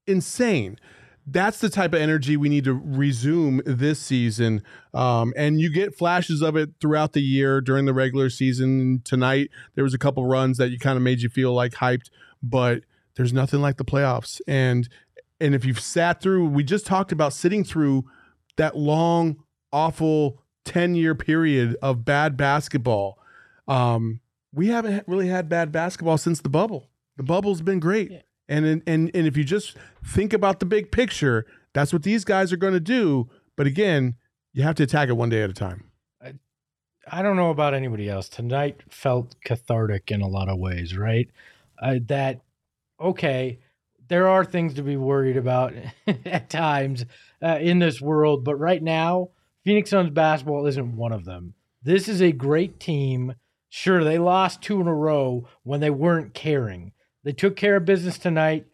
insane. 0.06 0.78
That's 1.30 1.58
the 1.58 1.68
type 1.68 1.92
of 1.92 2.00
energy 2.00 2.36
we 2.36 2.48
need 2.48 2.64
to 2.64 2.74
resume 2.74 3.62
this 3.64 4.00
season. 4.00 4.62
Um, 4.94 5.32
and 5.36 5.60
you 5.60 5.72
get 5.72 5.96
flashes 5.96 6.42
of 6.42 6.56
it 6.56 6.70
throughout 6.80 7.12
the 7.12 7.22
year 7.22 7.60
during 7.60 7.84
the 7.84 7.94
regular 7.94 8.30
season. 8.30 9.02
Tonight, 9.04 9.50
there 9.74 9.84
was 9.84 9.94
a 9.94 9.98
couple 9.98 10.26
runs 10.26 10.58
that 10.58 10.70
you 10.70 10.78
kind 10.78 10.96
of 10.96 11.02
made 11.02 11.20
you 11.20 11.28
feel 11.28 11.52
like 11.52 11.72
hyped, 11.72 12.10
but 12.42 12.82
there's 13.16 13.32
nothing 13.32 13.60
like 13.60 13.76
the 13.76 13.84
playoffs. 13.84 14.40
And 14.46 14.88
and 15.40 15.54
if 15.54 15.64
you've 15.64 15.80
sat 15.80 16.20
through, 16.20 16.48
we 16.48 16.64
just 16.64 16.84
talked 16.84 17.12
about 17.12 17.32
sitting 17.32 17.64
through 17.64 18.04
that 18.56 18.76
long, 18.76 19.36
awful 19.72 20.42
10 20.66 20.94
year 20.94 21.14
period 21.14 21.76
of 21.80 22.04
bad 22.04 22.36
basketball 22.36 23.20
um, 23.70 24.20
we 24.52 24.66
haven't 24.66 25.06
really 25.06 25.28
had 25.28 25.48
bad 25.48 25.70
basketball 25.70 26.18
since 26.18 26.40
the 26.40 26.48
bubble. 26.48 26.90
The 27.16 27.22
bubble's 27.22 27.62
been 27.62 27.78
great. 27.78 28.10
Yeah. 28.10 28.20
And, 28.50 28.66
and 28.66 28.82
and 28.86 29.26
if 29.26 29.36
you 29.36 29.44
just 29.44 29.76
think 30.04 30.32
about 30.32 30.60
the 30.60 30.66
big 30.66 30.90
picture, 30.90 31.46
that's 31.72 31.92
what 31.92 32.02
these 32.02 32.24
guys 32.24 32.52
are 32.52 32.56
going 32.56 32.74
to 32.74 32.80
do. 32.80 33.30
But 33.56 33.66
again, 33.66 34.16
you 34.52 34.62
have 34.62 34.74
to 34.76 34.82
attack 34.82 35.08
it 35.08 35.12
one 35.12 35.28
day 35.28 35.42
at 35.42 35.50
a 35.50 35.54
time. 35.54 35.90
I, 36.22 36.34
I 37.10 37.22
don't 37.22 37.36
know 37.36 37.50
about 37.50 37.74
anybody 37.74 38.08
else. 38.08 38.28
Tonight 38.28 38.82
felt 38.90 39.36
cathartic 39.44 40.10
in 40.10 40.20
a 40.20 40.28
lot 40.28 40.48
of 40.48 40.58
ways, 40.58 40.96
right? 40.96 41.30
Uh, 41.80 41.96
that 42.06 42.40
okay, 43.00 43.60
there 44.08 44.28
are 44.28 44.44
things 44.44 44.74
to 44.74 44.82
be 44.82 44.96
worried 44.96 45.36
about 45.36 45.72
at 46.26 46.50
times 46.50 47.06
uh, 47.40 47.58
in 47.60 47.78
this 47.78 48.00
world, 48.00 48.44
but 48.44 48.56
right 48.56 48.82
now, 48.82 49.30
Phoenix 49.64 49.90
Suns 49.90 50.10
basketball 50.10 50.66
isn't 50.66 50.96
one 50.96 51.12
of 51.12 51.24
them. 51.24 51.54
This 51.82 52.08
is 52.08 52.20
a 52.20 52.32
great 52.32 52.80
team 52.80 53.34
Sure, 53.72 54.02
they 54.02 54.18
lost 54.18 54.60
two 54.60 54.80
in 54.80 54.88
a 54.88 54.94
row 54.94 55.48
when 55.62 55.78
they 55.80 55.90
weren't 55.90 56.34
caring. 56.34 56.92
They 57.24 57.32
took 57.32 57.56
care 57.56 57.76
of 57.76 57.84
business 57.84 58.18
tonight. 58.18 58.66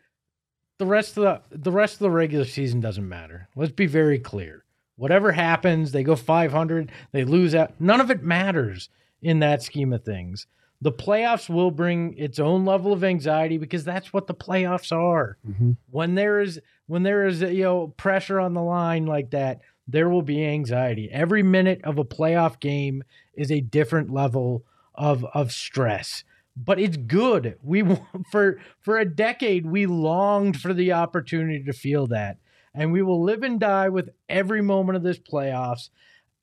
The 0.78 0.86
rest 0.86 1.16
of 1.16 1.24
the 1.50 1.56
the 1.56 1.72
rest 1.72 1.94
of 1.94 2.00
the 2.00 2.10
regular 2.10 2.44
season 2.44 2.80
doesn't 2.80 3.08
matter. 3.08 3.48
Let's 3.56 3.72
be 3.72 3.86
very 3.86 4.18
clear. 4.18 4.64
Whatever 4.96 5.32
happens, 5.32 5.92
they 5.92 6.02
go 6.02 6.16
500, 6.16 6.90
they 7.12 7.24
lose 7.24 7.54
out. 7.54 7.72
None 7.78 8.00
of 8.00 8.10
it 8.10 8.22
matters 8.22 8.88
in 9.20 9.40
that 9.40 9.62
scheme 9.62 9.92
of 9.92 10.04
things. 10.04 10.46
The 10.80 10.92
playoffs 10.92 11.48
will 11.48 11.70
bring 11.70 12.16
its 12.16 12.38
own 12.38 12.64
level 12.64 12.92
of 12.92 13.04
anxiety 13.04 13.58
because 13.58 13.84
that's 13.84 14.12
what 14.12 14.26
the 14.26 14.34
playoffs 14.34 14.92
are. 14.92 15.38
Mm-hmm. 15.46 15.72
When 15.90 16.14
there 16.14 16.40
is 16.40 16.60
when 16.86 17.02
there 17.02 17.26
is 17.26 17.40
you 17.40 17.64
know 17.64 17.88
pressure 17.96 18.38
on 18.40 18.54
the 18.54 18.62
line 18.62 19.06
like 19.06 19.30
that, 19.30 19.60
there 19.88 20.08
will 20.08 20.22
be 20.22 20.44
anxiety. 20.44 21.08
Every 21.10 21.42
minute 21.42 21.80
of 21.84 21.98
a 21.98 22.04
playoff 22.04 22.60
game 22.60 23.04
is 23.34 23.50
a 23.50 23.60
different 23.60 24.10
level 24.10 24.64
of 24.94 25.24
of 25.34 25.52
stress 25.52 26.24
but 26.56 26.80
it's 26.80 26.96
good. 26.96 27.58
We 27.62 27.84
for 28.30 28.58
for 28.80 28.98
a 28.98 29.04
decade 29.04 29.66
we 29.66 29.86
longed 29.86 30.60
for 30.60 30.72
the 30.72 30.92
opportunity 30.92 31.62
to 31.64 31.72
feel 31.72 32.06
that. 32.08 32.38
And 32.74 32.92
we 32.92 33.02
will 33.02 33.22
live 33.22 33.42
and 33.42 33.58
die 33.58 33.88
with 33.88 34.10
every 34.28 34.62
moment 34.62 34.96
of 34.96 35.02
this 35.02 35.18
playoffs. 35.18 35.88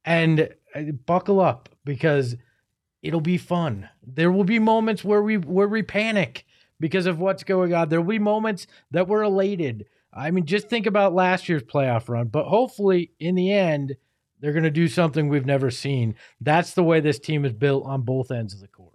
And 0.05 0.49
uh, 0.75 0.81
buckle 1.05 1.39
up 1.39 1.69
because 1.85 2.35
it'll 3.01 3.21
be 3.21 3.37
fun. 3.37 3.89
There 4.05 4.31
will 4.31 4.43
be 4.43 4.59
moments 4.59 5.03
where 5.03 5.21
we 5.21 5.37
where 5.37 5.67
we 5.67 5.81
panic 5.81 6.45
because 6.79 7.05
of 7.05 7.19
what's 7.19 7.43
going 7.43 7.73
on. 7.73 7.89
There 7.89 8.01
will 8.01 8.09
be 8.09 8.19
moments 8.19 8.67
that 8.91 9.07
we're 9.07 9.23
elated. 9.23 9.85
I 10.13 10.29
mean 10.31 10.45
just 10.45 10.69
think 10.69 10.85
about 10.85 11.15
last 11.15 11.49
year's 11.49 11.63
playoff 11.63 12.07
run 12.07 12.27
but 12.27 12.45
hopefully 12.45 13.11
in 13.19 13.33
the 13.33 13.51
end 13.51 13.95
they're 14.39 14.51
going 14.51 14.63
to 14.63 14.69
do 14.69 14.89
something 14.89 15.29
we've 15.29 15.45
never 15.45 15.71
seen. 15.71 16.15
That's 16.41 16.73
the 16.73 16.83
way 16.83 16.99
this 16.99 17.17
team 17.17 17.45
is 17.45 17.53
built 17.53 17.85
on 17.85 18.01
both 18.01 18.29
ends 18.29 18.53
of 18.53 18.59
the 18.59 18.67
court. 18.67 18.92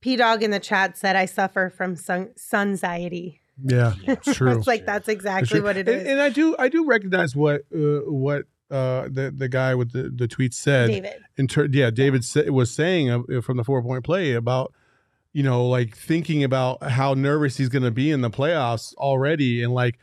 P 0.00 0.16
Dog 0.16 0.42
in 0.42 0.50
the 0.50 0.60
chat 0.60 0.96
said, 0.96 1.16
"I 1.16 1.26
suffer 1.26 1.70
from 1.70 1.96
sun 1.96 2.30
anxiety." 2.52 3.40
Yeah, 3.64 3.94
it's 4.02 4.34
true. 4.34 4.56
it's 4.56 4.66
like 4.66 4.86
that's 4.86 5.08
exactly 5.08 5.60
what 5.60 5.76
it 5.76 5.88
is. 5.88 6.02
And, 6.02 6.12
and, 6.12 6.20
I 6.20 6.28
do, 6.28 6.54
I 6.58 6.68
do 6.68 6.86
recognize 6.86 7.34
what, 7.34 7.62
uh, 7.74 8.00
what 8.04 8.44
uh, 8.70 9.08
the 9.10 9.32
the 9.34 9.48
guy 9.48 9.74
with 9.74 9.92
the, 9.92 10.10
the 10.14 10.28
tweet 10.28 10.52
said. 10.54 10.88
David. 10.88 11.24
In 11.36 11.46
ter- 11.46 11.68
yeah, 11.70 11.90
David 11.90 12.24
sa- 12.24 12.50
was 12.50 12.70
saying 12.70 13.10
uh, 13.10 13.40
from 13.40 13.56
the 13.56 13.64
four 13.64 13.82
point 13.82 14.04
play 14.04 14.32
about 14.32 14.72
you 15.32 15.42
know 15.42 15.66
like 15.66 15.96
thinking 15.96 16.44
about 16.44 16.82
how 16.82 17.14
nervous 17.14 17.56
he's 17.56 17.68
going 17.68 17.84
to 17.84 17.90
be 17.90 18.10
in 18.10 18.20
the 18.20 18.30
playoffs 18.30 18.94
already, 18.94 19.62
and 19.62 19.72
like 19.72 19.98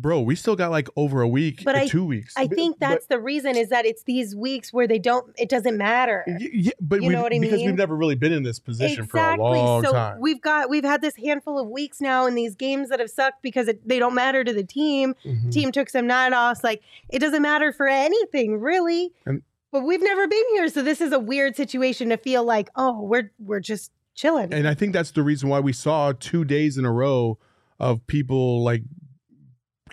bro, 0.00 0.20
we 0.20 0.34
still 0.34 0.56
got 0.56 0.70
like 0.70 0.88
over 0.96 1.20
a 1.22 1.28
week, 1.28 1.62
but 1.64 1.74
I, 1.74 1.86
two 1.86 2.04
weeks. 2.04 2.34
I 2.36 2.46
think 2.46 2.78
that's 2.78 3.06
but, 3.06 3.16
the 3.16 3.20
reason 3.20 3.56
is 3.56 3.68
that 3.68 3.86
it's 3.86 4.04
these 4.04 4.34
weeks 4.34 4.72
where 4.72 4.86
they 4.86 4.98
don't. 4.98 5.34
It 5.38 5.48
doesn't 5.48 5.76
matter. 5.76 6.24
Yeah, 6.38 6.72
but 6.80 7.02
you 7.02 7.10
know 7.10 7.22
what 7.22 7.32
I 7.32 7.38
mean? 7.38 7.50
Because 7.50 7.64
we've 7.64 7.74
never 7.74 7.96
really 7.96 8.14
been 8.14 8.32
in 8.32 8.42
this 8.42 8.58
position 8.58 9.04
exactly. 9.04 9.38
for 9.38 9.54
a 9.54 9.58
long 9.58 9.84
so 9.84 9.92
time. 9.92 10.20
We've 10.20 10.40
got 10.40 10.70
we've 10.70 10.84
had 10.84 11.00
this 11.00 11.16
handful 11.16 11.58
of 11.58 11.68
weeks 11.68 12.00
now 12.00 12.26
in 12.26 12.34
these 12.34 12.54
games 12.54 12.88
that 12.88 13.00
have 13.00 13.10
sucked 13.10 13.42
because 13.42 13.68
it, 13.68 13.86
they 13.86 13.98
don't 13.98 14.14
matter 14.14 14.44
to 14.44 14.52
the 14.52 14.64
team. 14.64 15.14
Mm-hmm. 15.24 15.50
Team 15.50 15.72
took 15.72 15.88
some 15.90 16.06
night 16.06 16.32
offs. 16.32 16.64
Like 16.64 16.82
it 17.10 17.18
doesn't 17.18 17.42
matter 17.42 17.72
for 17.72 17.88
anything 17.88 18.60
really. 18.60 19.12
And, 19.26 19.42
but 19.70 19.82
we've 19.82 20.02
never 20.02 20.26
been 20.26 20.44
here, 20.52 20.68
so 20.70 20.82
this 20.82 21.00
is 21.00 21.12
a 21.12 21.18
weird 21.18 21.54
situation 21.54 22.08
to 22.08 22.16
feel 22.16 22.42
like, 22.42 22.70
oh, 22.74 23.02
we're 23.02 23.30
we're 23.38 23.60
just 23.60 23.92
chilling. 24.14 24.52
And 24.52 24.66
I 24.66 24.74
think 24.74 24.92
that's 24.92 25.10
the 25.10 25.22
reason 25.22 25.48
why 25.48 25.60
we 25.60 25.72
saw 25.72 26.12
two 26.18 26.44
days 26.44 26.78
in 26.78 26.84
a 26.84 26.92
row 26.92 27.38
of 27.78 28.06
people 28.06 28.64
like 28.64 28.82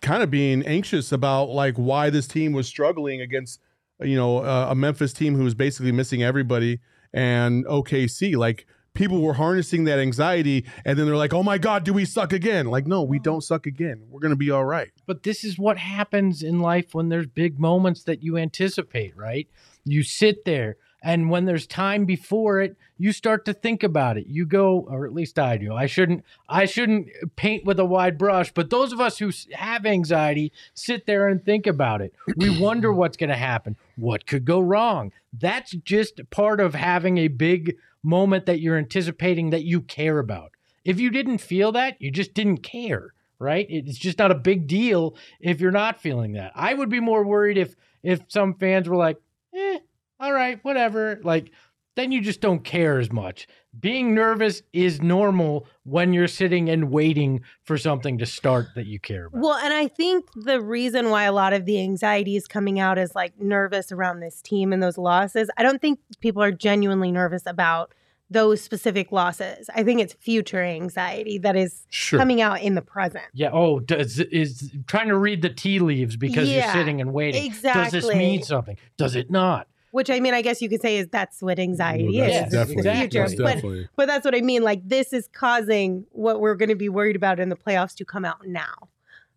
kind 0.01 0.23
of 0.23 0.31
being 0.31 0.65
anxious 0.65 1.11
about 1.11 1.49
like 1.49 1.75
why 1.75 2.09
this 2.09 2.27
team 2.27 2.53
was 2.53 2.67
struggling 2.67 3.21
against 3.21 3.59
you 4.01 4.15
know 4.15 4.39
uh, 4.39 4.67
a 4.69 4.75
Memphis 4.75 5.13
team 5.13 5.35
who 5.35 5.43
was 5.43 5.53
basically 5.53 5.91
missing 5.91 6.23
everybody 6.23 6.79
and 7.13 7.65
OKC 7.65 8.35
like 8.35 8.65
people 8.93 9.21
were 9.21 9.33
harnessing 9.33 9.83
that 9.85 9.99
anxiety 9.99 10.65
and 10.85 10.97
then 10.97 11.05
they're 11.05 11.15
like 11.15 11.33
oh 11.33 11.43
my 11.43 11.57
god 11.57 11.83
do 11.83 11.93
we 11.93 12.05
suck 12.05 12.33
again? 12.33 12.65
Like 12.67 12.87
no 12.87 13.03
we 13.03 13.19
don't 13.19 13.41
suck 13.41 13.65
again. 13.65 14.03
We're 14.09 14.21
going 14.21 14.31
to 14.31 14.37
be 14.37 14.51
all 14.51 14.65
right. 14.65 14.91
But 15.05 15.23
this 15.23 15.43
is 15.43 15.57
what 15.57 15.77
happens 15.77 16.43
in 16.43 16.59
life 16.59 16.93
when 16.93 17.09
there's 17.09 17.27
big 17.27 17.59
moments 17.59 18.03
that 18.03 18.23
you 18.23 18.37
anticipate 18.37 19.15
right? 19.15 19.47
You 19.85 20.03
sit 20.03 20.45
there 20.45 20.77
and 21.05 21.29
when 21.29 21.45
there's 21.45 21.67
time 21.67 22.05
before 22.05 22.61
it, 22.61 22.75
you 22.97 23.11
start 23.11 23.45
to 23.45 23.53
think 23.53 23.83
about 23.83 24.17
it. 24.17 24.25
You 24.25 24.43
go, 24.47 24.87
or 24.89 25.05
at 25.05 25.13
least 25.13 25.37
I 25.37 25.55
do. 25.55 25.71
I 25.71 25.85
shouldn't. 25.85 26.25
I 26.49 26.65
shouldn't 26.65 27.09
paint 27.35 27.63
with 27.63 27.79
a 27.79 27.85
wide 27.85 28.17
brush. 28.17 28.51
But 28.51 28.71
those 28.71 28.91
of 28.91 28.99
us 28.99 29.19
who 29.19 29.31
have 29.53 29.85
anxiety 29.85 30.51
sit 30.73 31.05
there 31.05 31.27
and 31.27 31.45
think 31.45 31.67
about 31.67 32.01
it. 32.01 32.15
We 32.35 32.59
wonder 32.59 32.91
what's 32.91 33.17
going 33.17 33.29
to 33.29 33.35
happen. 33.35 33.77
What 33.97 34.25
could 34.25 34.45
go 34.45 34.59
wrong? 34.59 35.11
That's 35.31 35.73
just 35.73 36.27
part 36.31 36.59
of 36.59 36.73
having 36.73 37.19
a 37.19 37.27
big 37.27 37.77
moment 38.01 38.47
that 38.47 38.59
you're 38.59 38.77
anticipating 38.77 39.51
that 39.51 39.63
you 39.63 39.81
care 39.81 40.17
about. 40.17 40.53
If 40.83 40.99
you 40.99 41.11
didn't 41.11 41.37
feel 41.37 41.71
that, 41.73 42.01
you 42.01 42.09
just 42.09 42.33
didn't 42.33 42.63
care, 42.63 43.13
right? 43.37 43.67
It's 43.69 43.99
just 43.99 44.17
not 44.17 44.31
a 44.31 44.35
big 44.35 44.65
deal 44.65 45.15
if 45.39 45.61
you're 45.61 45.69
not 45.69 46.01
feeling 46.01 46.33
that. 46.33 46.51
I 46.55 46.73
would 46.73 46.89
be 46.89 46.99
more 46.99 47.23
worried 47.23 47.59
if 47.59 47.75
if 48.01 48.21
some 48.27 48.55
fans 48.55 48.89
were 48.89 48.95
like, 48.95 49.17
"Eh, 49.53 49.79
all 50.25 50.33
right, 50.33 50.59
whatever. 50.63 51.19
Like, 51.23 51.51
then 51.95 52.11
you 52.11 52.19
just 52.19 52.41
don't 52.41 52.63
care 52.63 52.99
as 52.99 53.11
much. 53.11 53.47
Being 53.79 54.13
nervous 54.13 54.61
is 54.73 55.01
normal 55.01 55.65
when 55.83 56.11
you're 56.13 56.27
sitting 56.27 56.69
and 56.69 56.89
waiting 56.91 57.41
for 57.63 57.77
something 57.77 58.17
to 58.17 58.25
start 58.25 58.67
that 58.75 58.85
you 58.85 58.99
care 58.99 59.27
about. 59.27 59.41
Well, 59.41 59.53
and 59.55 59.73
I 59.73 59.87
think 59.87 60.25
the 60.35 60.59
reason 60.61 61.09
why 61.09 61.23
a 61.23 61.31
lot 61.31 61.53
of 61.53 61.65
the 61.65 61.79
anxiety 61.79 62.35
is 62.35 62.47
coming 62.47 62.79
out 62.79 62.97
is 62.97 63.15
like 63.15 63.39
nervous 63.39 63.91
around 63.91 64.19
this 64.19 64.41
team 64.41 64.73
and 64.73 64.81
those 64.83 64.97
losses. 64.97 65.49
I 65.57 65.63
don't 65.63 65.79
think 65.81 65.99
people 66.19 66.41
are 66.43 66.51
genuinely 66.51 67.11
nervous 67.11 67.43
about 67.45 67.93
those 68.29 68.59
specific 68.59 69.11
losses. 69.11 69.69
I 69.75 69.83
think 69.83 70.01
it's 70.01 70.13
future 70.15 70.63
anxiety 70.63 71.37
that 71.37 71.55
is 71.55 71.85
Sure. 71.91 72.17
coming 72.19 72.41
out 72.41 72.59
in 72.61 72.73
the 72.75 72.81
present. 72.81 73.25
Yeah. 73.33 73.51
Oh, 73.53 73.79
does 73.79 74.19
is 74.19 74.71
trying 74.87 75.09
to 75.09 75.17
read 75.17 75.43
the 75.43 75.49
tea 75.49 75.79
leaves 75.79 76.17
because 76.17 76.49
Yeah, 76.49 76.65
you're 76.65 76.73
sitting 76.73 76.99
and 77.01 77.13
waiting. 77.13 77.45
Exactly. 77.45 77.83
Does 77.83 77.91
this 77.91 78.15
mean 78.15 78.41
something? 78.41 78.77
Does 78.97 79.15
it 79.15 79.29
not? 79.29 79.67
Which 79.95 80.09
I 80.09 80.19
mean, 80.19 80.33
I 80.33 80.41
guess 80.41 80.61
you 80.61 80.67
could 80.67 80.81
say 80.81 80.97
is 80.97 81.07
that's 81.09 81.41
what 81.41 81.57
anxiety 81.57 82.03
Well, 82.19 82.27
is. 82.29 82.33
that's 82.33 82.41
It's 82.43 82.51
the 82.51 82.57
definitely- 82.83 82.99
future. 83.07 83.43
that's 83.43 83.61
But 83.61 83.89
but 83.95 84.05
that's 84.07 84.25
what 84.25 84.35
I 84.35 84.41
mean. 84.41 84.61
Like 84.61 84.81
this 84.87 85.13
is 85.13 85.29
causing 85.31 86.05
what 86.11 86.41
we're 86.41 86.55
going 86.55 86.67
to 86.69 86.75
be 86.75 86.89
worried 86.89 87.15
about 87.15 87.39
in 87.39 87.47
the 87.47 87.55
playoffs 87.55 87.95
to 87.95 88.05
come 88.05 88.25
out 88.25 88.45
now. 88.45 88.89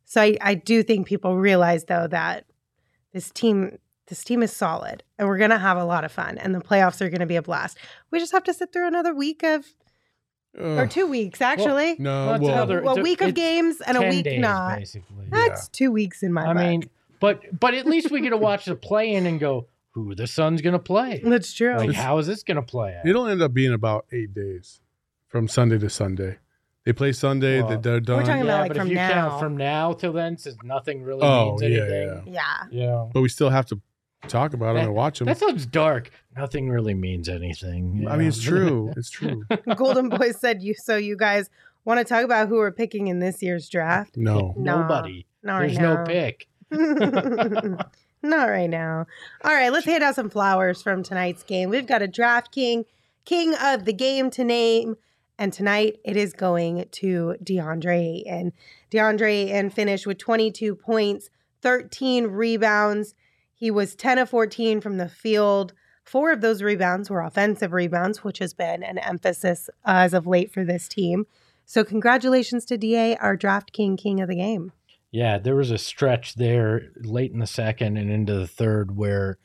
So 0.05 0.21
I, 0.21 0.37
I 0.41 0.55
do 0.55 0.83
think 0.83 1.07
people 1.07 1.37
realize 1.37 1.85
though 1.85 2.09
that 2.09 2.45
this 3.13 3.31
team 3.31 3.79
this 4.09 4.25
team 4.25 4.43
is 4.43 4.53
solid 4.53 5.05
and 5.19 5.29
we're 5.29 5.39
going 5.39 5.51
to 5.51 5.59
have 5.59 5.77
a 5.77 5.85
lot 5.85 6.03
of 6.05 6.11
fun 6.11 6.39
and 6.39 6.55
the 6.55 6.61
playoffs 6.61 7.01
are 7.01 7.09
going 7.11 7.21
to 7.21 7.27
be 7.27 7.37
a 7.37 7.43
blast. 7.43 7.79
We 8.11 8.19
just 8.19 8.33
have 8.33 8.43
to 8.45 8.55
sit 8.55 8.73
through 8.73 8.89
another 8.89 9.15
week 9.15 9.43
of 9.45 9.65
or 10.59 10.87
two 10.89 11.07
weeks 11.07 11.41
actually. 11.41 11.95
no, 12.01 12.27
Well, 12.27 12.41
well, 12.41 12.53
another- 12.55 12.81
a, 12.81 12.89
a- 12.97 13.03
week 13.03 13.21
of 13.21 13.35
games 13.35 13.81
and 13.87 13.97
a 13.97 14.09
week 14.09 14.25
days, 14.25 14.41
not. 14.41 14.79
basically. 14.79 15.27
That's 15.31 15.69
two 15.69 15.93
weeks 15.93 16.23
in 16.25 16.33
my 16.33 16.47
I 16.51 16.53
book. 16.55 16.63
mean, 16.63 16.91
but 17.21 17.61
but 17.61 17.75
at 17.75 17.87
least 17.87 18.11
we 18.11 18.21
get 18.23 18.31
to 18.31 18.37
watch 18.37 18.65
the 18.65 18.75
play 18.75 19.13
in 19.13 19.25
and 19.27 19.39
go, 19.39 19.67
who 20.05 20.15
the 20.15 20.27
Suns 20.27 20.63
gonna 20.63 20.79
play? 20.79 21.21
that's 21.25 21.53
true. 21.53 21.77
Like, 21.77 21.93
how 21.93 22.19
is 22.19 22.27
this 22.27 22.43
gonna 22.43 22.63
play 22.63 22.97
out? 22.97 23.07
it'll 23.07 23.27
end 23.27 23.43
up 23.43 23.53
being 23.55 23.73
about 23.73 24.07
eight 24.13 24.35
days 24.35 24.81
from 25.29 25.49
Sunday 25.49 25.79
to 25.79 25.91
Sunday. 25.91 26.39
They 26.85 26.93
play 26.95 27.13
Sunday. 27.13 27.61
Well, 27.61 27.79
they're 27.79 28.01
done. 28.01 28.25
talking 28.25 28.43
about, 28.43 28.61
like, 28.63 28.69
but 28.69 28.77
from 28.79 28.87
if 28.87 28.91
you 28.93 28.97
now. 28.97 29.13
count 29.13 29.41
from 29.41 29.57
now 29.59 29.93
till 29.93 30.13
then, 30.15 30.39
since 30.39 30.57
nothing 30.65 31.03
really 31.03 31.21
Oh, 31.23 31.51
means 31.59 31.63
yeah, 31.63 31.69
anything. 31.69 32.23
yeah. 32.33 32.43
yeah. 32.71 32.85
Yeah. 32.87 33.07
but 33.13 33.21
we 33.21 33.29
still 33.29 33.51
have 33.51 33.67
to 33.67 33.81
talk 34.27 34.55
about 34.55 34.73
them 34.75 34.85
and 34.87 34.95
watch 34.95 35.19
them. 35.19 35.27
That 35.27 35.37
sounds 35.37 35.67
dark. 35.67 36.11
Nothing 36.35 36.71
really 36.71 36.95
means 36.95 37.29
anything. 37.29 38.07
I 38.09 38.17
mean, 38.17 38.29
it's 38.29 38.43
true. 38.43 38.93
It's 38.97 39.11
true. 39.11 39.45
Golden 39.77 40.09
Boy 40.09 40.33
said 40.33 40.63
you 40.63 40.73
so 40.75 40.97
you 40.97 41.15
guys 41.17 41.51
want 41.85 41.99
to 41.99 42.05
talk 42.05 42.25
about 42.25 42.49
who 42.49 42.57
we're 42.57 42.73
picking 42.73 43.09
in 43.09 43.19
this 43.19 43.43
year's 43.43 43.69
draft? 43.69 44.17
No. 44.17 44.55
Nah. 44.57 44.81
Nobody. 44.83 45.27
Not 45.43 45.61
There's 45.61 45.77
right 45.77 45.83
no 45.83 45.95
now. 45.95 46.05
pick. 46.05 46.49
Not 48.23 48.49
right 48.49 48.71
now. 48.71 49.07
All 49.45 49.53
right, 49.53 49.73
let's 49.73 49.87
hand 49.87 50.03
out 50.03 50.17
some 50.17 50.31
flowers 50.31 50.83
from 50.83 51.03
tonight's 51.03 51.43
game. 51.43 51.71
We've 51.71 51.87
got 51.87 52.03
a 52.03 52.09
draft 52.09 52.53
king, 52.53 52.85
king 53.25 53.55
of 53.55 53.85
the 53.85 53.93
game 53.93 54.31
to 54.33 54.45
name. 54.45 54.97
And 55.39 55.53
tonight 55.53 56.01
it 56.05 56.17
is 56.17 56.33
going 56.33 56.89
to 56.91 57.37
DeAndre 57.43 58.25
and 58.27 58.53
DeAndre 58.91 59.51
and 59.51 59.73
finished 59.73 60.07
with 60.07 60.19
22 60.19 60.75
points, 60.75 61.31
13 61.63 62.27
rebounds. 62.27 63.15
He 63.55 63.71
was 63.71 63.95
10 63.95 64.19
of 64.19 64.31
14 64.31 64.81
from 64.81 64.97
the 64.97 65.09
field. 65.09 65.75
Four 66.03 66.33
of 66.33 66.41
those 66.41 66.63
rebounds 66.63 67.09
were 67.09 67.21
offensive 67.21 67.73
rebounds, 67.73 68.25
which 68.25 68.39
has 68.39 68.53
been 68.53 68.83
an 68.83 68.99
emphasis 68.99 69.71
as 69.85 70.13
of 70.13 70.27
late 70.27 70.53
for 70.53 70.65
this 70.65 70.89
team. 70.89 71.27
So, 71.67 71.85
congratulations 71.85 72.65
to 72.65 72.79
DA, 72.79 73.15
our 73.17 73.37
draft 73.37 73.73
king, 73.73 73.99
king 73.99 74.21
of 74.21 74.29
the 74.29 74.37
game. 74.37 74.73
Yeah, 75.11 75.39
there 75.39 75.57
was 75.57 75.71
a 75.71 75.79
stretch 75.79 76.35
there 76.35 76.91
late 76.97 77.33
in 77.33 77.39
the 77.39 77.47
second 77.47 77.97
and 77.97 78.11
into 78.11 78.35
the 78.35 78.47
third 78.47 78.97
where 78.97 79.39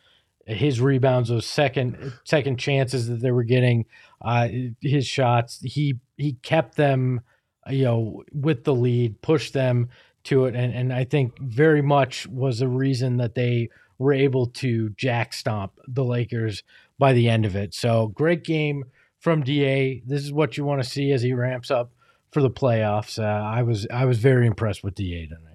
his 0.45 0.81
rebounds, 0.81 1.29
those 1.29 1.45
second 1.45 2.13
second 2.25 2.57
chances 2.59 3.07
that 3.07 3.21
they 3.21 3.31
were 3.31 3.43
getting, 3.43 3.85
uh, 4.21 4.49
his 4.81 5.07
shots, 5.07 5.59
he 5.61 5.99
he 6.17 6.33
kept 6.43 6.75
them, 6.75 7.21
you 7.69 7.85
know, 7.85 8.23
with 8.33 8.65
the 8.65 8.75
lead, 8.75 9.21
pushed 9.21 9.53
them 9.53 9.89
to 10.25 10.45
it, 10.45 10.55
and 10.55 10.73
and 10.73 10.91
I 10.93 11.05
think 11.05 11.39
very 11.39 11.81
much 11.81 12.27
was 12.27 12.61
a 12.61 12.67
reason 12.67 13.17
that 13.17 13.35
they 13.35 13.69
were 13.97 14.13
able 14.13 14.47
to 14.47 14.89
jack 14.91 15.33
stomp 15.33 15.79
the 15.87 16.03
Lakers 16.03 16.63
by 16.99 17.13
the 17.13 17.29
end 17.29 17.45
of 17.45 17.55
it. 17.55 17.73
So 17.73 18.07
great 18.07 18.43
game 18.43 18.85
from 19.19 19.43
Da. 19.43 20.01
This 20.05 20.23
is 20.23 20.33
what 20.33 20.57
you 20.57 20.65
want 20.65 20.83
to 20.83 20.89
see 20.89 21.11
as 21.13 21.21
he 21.21 21.33
ramps 21.33 21.71
up 21.71 21.91
for 22.31 22.41
the 22.41 22.51
playoffs. 22.51 23.17
Uh, 23.17 23.23
I 23.23 23.63
was 23.63 23.87
I 23.91 24.05
was 24.05 24.19
very 24.19 24.45
impressed 24.45 24.83
with 24.83 24.95
Da 24.95 25.27
tonight. 25.27 25.52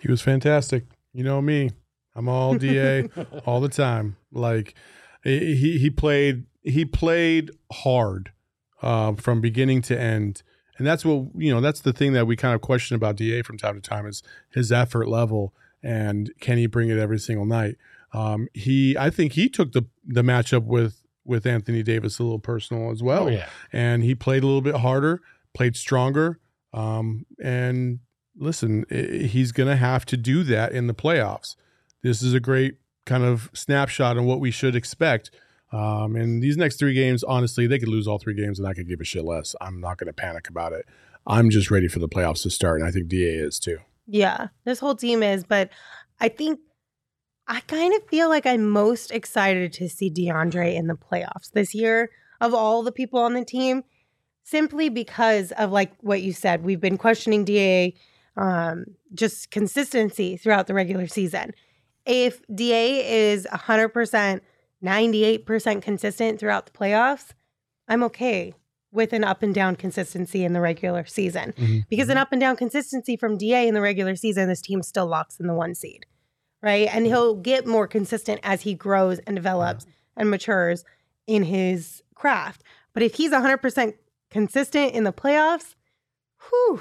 He 0.00 0.10
was 0.10 0.22
fantastic. 0.22 0.84
You 1.12 1.24
know 1.24 1.40
me. 1.40 1.70
I'm 2.14 2.28
all 2.28 2.54
DA 2.54 3.08
all 3.46 3.60
the 3.60 3.68
time. 3.68 4.16
Like 4.32 4.74
he 5.22 5.78
he 5.78 5.90
played 5.90 6.44
he 6.62 6.84
played 6.84 7.50
hard 7.72 8.32
uh, 8.82 9.14
from 9.14 9.40
beginning 9.40 9.82
to 9.82 9.98
end, 9.98 10.42
and 10.76 10.86
that's 10.86 11.04
what 11.04 11.28
you 11.36 11.52
know. 11.52 11.60
That's 11.60 11.80
the 11.80 11.92
thing 11.92 12.12
that 12.12 12.26
we 12.26 12.36
kind 12.36 12.54
of 12.54 12.60
question 12.60 12.96
about 12.96 13.16
Da 13.16 13.42
from 13.42 13.58
time 13.58 13.74
to 13.74 13.80
time 13.80 14.06
is 14.06 14.22
his 14.50 14.72
effort 14.72 15.08
level 15.08 15.54
and 15.82 16.32
can 16.40 16.58
he 16.58 16.66
bring 16.66 16.88
it 16.88 16.98
every 16.98 17.18
single 17.18 17.46
night. 17.46 17.76
Um, 18.12 18.48
he 18.54 18.96
I 18.98 19.10
think 19.10 19.32
he 19.32 19.48
took 19.48 19.72
the 19.72 19.84
the 20.04 20.22
matchup 20.22 20.64
with 20.64 21.02
with 21.24 21.46
Anthony 21.46 21.82
Davis 21.82 22.18
a 22.18 22.22
little 22.22 22.38
personal 22.38 22.90
as 22.90 23.02
well 23.02 23.24
oh 23.24 23.28
yeah. 23.28 23.48
and 23.70 24.02
he 24.02 24.14
played 24.14 24.42
a 24.42 24.46
little 24.46 24.62
bit 24.62 24.76
harder, 24.76 25.20
played 25.54 25.76
stronger. 25.76 26.38
Um, 26.72 27.26
and 27.42 28.00
listen, 28.38 28.84
he's 28.90 29.52
going 29.52 29.68
to 29.68 29.76
have 29.76 30.06
to 30.06 30.16
do 30.16 30.42
that 30.44 30.72
in 30.72 30.86
the 30.86 30.94
playoffs. 30.94 31.56
This 32.02 32.22
is 32.22 32.32
a 32.32 32.40
great 32.40 32.76
kind 33.04 33.24
of 33.24 33.50
snapshot 33.52 34.16
on 34.16 34.24
what 34.24 34.40
we 34.40 34.50
should 34.50 34.76
expect. 34.76 35.30
Um, 35.72 36.16
and 36.16 36.42
these 36.42 36.56
next 36.56 36.78
three 36.78 36.94
games, 36.94 37.22
honestly, 37.22 37.66
they 37.66 37.78
could 37.78 37.88
lose 37.88 38.06
all 38.06 38.18
three 38.18 38.34
games, 38.34 38.58
and 38.58 38.66
I 38.66 38.74
could 38.74 38.88
give 38.88 39.00
a 39.00 39.04
shit 39.04 39.24
less. 39.24 39.54
I'm 39.60 39.80
not 39.80 39.98
going 39.98 40.06
to 40.06 40.12
panic 40.12 40.48
about 40.48 40.72
it. 40.72 40.86
I'm 41.26 41.50
just 41.50 41.70
ready 41.70 41.88
for 41.88 41.98
the 41.98 42.08
playoffs 42.08 42.42
to 42.44 42.50
start, 42.50 42.80
and 42.80 42.88
I 42.88 42.92
think 42.92 43.08
Da 43.08 43.18
is 43.18 43.58
too. 43.58 43.78
Yeah, 44.06 44.48
this 44.64 44.78
whole 44.78 44.94
team 44.94 45.22
is, 45.22 45.44
but 45.44 45.70
I 46.20 46.28
think 46.28 46.60
I 47.46 47.60
kind 47.60 47.94
of 47.94 48.06
feel 48.08 48.28
like 48.28 48.46
I'm 48.46 48.68
most 48.68 49.10
excited 49.10 49.72
to 49.74 49.88
see 49.88 50.10
DeAndre 50.10 50.74
in 50.74 50.86
the 50.86 50.94
playoffs 50.94 51.50
this 51.52 51.74
year 51.74 52.10
of 52.40 52.54
all 52.54 52.82
the 52.82 52.92
people 52.92 53.20
on 53.20 53.34
the 53.34 53.44
team, 53.44 53.84
simply 54.44 54.88
because 54.88 55.52
of 55.52 55.70
like 55.70 55.92
what 56.00 56.22
you 56.22 56.32
said. 56.32 56.64
We've 56.64 56.80
been 56.80 56.96
questioning 56.96 57.44
DA 57.44 57.94
um, 58.36 58.84
just 59.14 59.50
consistency 59.50 60.36
throughout 60.36 60.66
the 60.66 60.74
regular 60.74 61.06
season. 61.06 61.52
If 62.06 62.40
DA 62.54 63.30
is 63.32 63.46
100%, 63.52 64.40
98% 64.82 65.82
consistent 65.82 66.40
throughout 66.40 66.66
the 66.66 66.72
playoffs, 66.72 67.32
I'm 67.88 68.02
okay 68.04 68.54
with 68.90 69.12
an 69.12 69.24
up 69.24 69.42
and 69.42 69.54
down 69.54 69.76
consistency 69.76 70.44
in 70.44 70.52
the 70.52 70.60
regular 70.60 71.04
season 71.04 71.52
mm-hmm. 71.52 71.78
because 71.90 72.08
an 72.08 72.14
mm-hmm. 72.14 72.22
up 72.22 72.32
and 72.32 72.40
down 72.40 72.56
consistency 72.56 73.16
from 73.16 73.36
DA 73.36 73.68
in 73.68 73.74
the 73.74 73.80
regular 73.80 74.16
season, 74.16 74.48
this 74.48 74.62
team 74.62 74.82
still 74.82 75.06
locks 75.06 75.38
in 75.38 75.46
the 75.46 75.54
one 75.54 75.74
seed, 75.74 76.06
right? 76.62 76.88
And 76.88 77.04
mm-hmm. 77.04 77.14
he'll 77.14 77.34
get 77.34 77.66
more 77.66 77.86
consistent 77.86 78.40
as 78.42 78.62
he 78.62 78.74
grows 78.74 79.18
and 79.20 79.36
develops 79.36 79.86
and 80.16 80.30
matures 80.30 80.84
in 81.26 81.44
his 81.44 82.02
craft. 82.14 82.62
But 82.94 83.02
if 83.02 83.14
he's 83.14 83.30
100% 83.30 83.94
consistent 84.30 84.94
in 84.94 85.04
the 85.04 85.12
playoffs, 85.12 85.74
whew, 86.48 86.80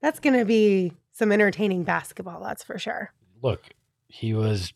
that's 0.00 0.20
going 0.20 0.38
to 0.38 0.44
be 0.44 0.92
some 1.12 1.32
entertaining 1.32 1.84
basketball, 1.84 2.42
that's 2.42 2.62
for 2.62 2.78
sure. 2.78 3.12
Look, 3.42 3.62
he 4.08 4.32
was 4.34 4.72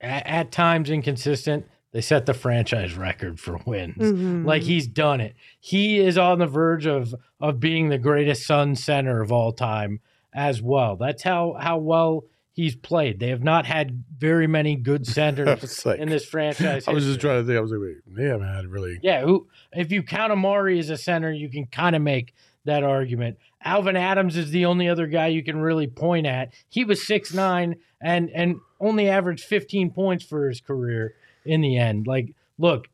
at, 0.00 0.26
at 0.26 0.52
times 0.52 0.90
inconsistent. 0.90 1.66
They 1.92 2.00
set 2.02 2.26
the 2.26 2.34
franchise 2.34 2.94
record 2.94 3.40
for 3.40 3.58
wins. 3.64 3.96
Mhm. 3.96 4.44
Like 4.44 4.62
he's 4.62 4.86
done 4.86 5.20
it. 5.20 5.34
He 5.60 5.98
is 5.98 6.18
on 6.18 6.38
the 6.40 6.46
verge 6.46 6.86
of 6.86 7.14
of 7.40 7.58
being 7.60 7.88
the 7.88 7.98
greatest 7.98 8.46
Sun 8.46 8.76
center 8.76 9.22
of 9.22 9.32
all 9.32 9.52
time 9.52 10.00
as 10.34 10.60
well. 10.60 10.96
That's 10.96 11.22
how 11.22 11.56
how 11.58 11.78
well 11.78 12.24
he's 12.52 12.76
played. 12.76 13.18
They 13.20 13.28
have 13.28 13.42
not 13.42 13.64
had 13.64 14.04
very 14.18 14.46
many 14.46 14.76
good 14.76 15.06
centers 15.18 15.86
like- 15.86 15.98
in 15.98 16.10
this 16.10 16.26
franchise. 16.26 16.86
I 16.86 16.92
was 16.92 17.04
just 17.06 17.20
trying 17.20 17.40
to 17.40 17.46
think. 17.46 17.56
I 17.56 17.60
was 17.60 17.70
like, 17.70 17.80
wait, 17.80 17.96
they 18.06 18.24
haven't 18.24 18.46
had 18.48 18.66
really. 18.66 18.98
Yeah, 19.02 19.22
who 19.22 19.46
if 19.72 19.90
you 19.90 20.02
count 20.02 20.32
Amar'e 20.34 20.78
as 20.78 20.90
a 20.90 20.98
center, 20.98 21.32
you 21.32 21.48
can 21.48 21.64
kind 21.66 21.96
of 21.96 22.02
make 22.02 22.34
that 22.66 22.84
argument. 22.84 23.38
Alvin 23.64 23.96
Adams 23.96 24.36
is 24.36 24.50
the 24.50 24.66
only 24.66 24.88
other 24.88 25.06
guy 25.06 25.28
you 25.28 25.42
can 25.42 25.58
really 25.58 25.86
point 25.86 26.26
at. 26.26 26.52
He 26.68 26.84
was 26.84 27.06
six 27.06 27.32
nine 27.32 27.76
and 28.00 28.30
and 28.30 28.60
only 28.78 29.08
averaged 29.08 29.44
15 29.44 29.90
points 29.90 30.24
for 30.24 30.48
his 30.48 30.60
career 30.60 31.14
in 31.44 31.62
the 31.62 31.78
end. 31.78 32.06
Like, 32.06 32.34
look, 32.58 32.88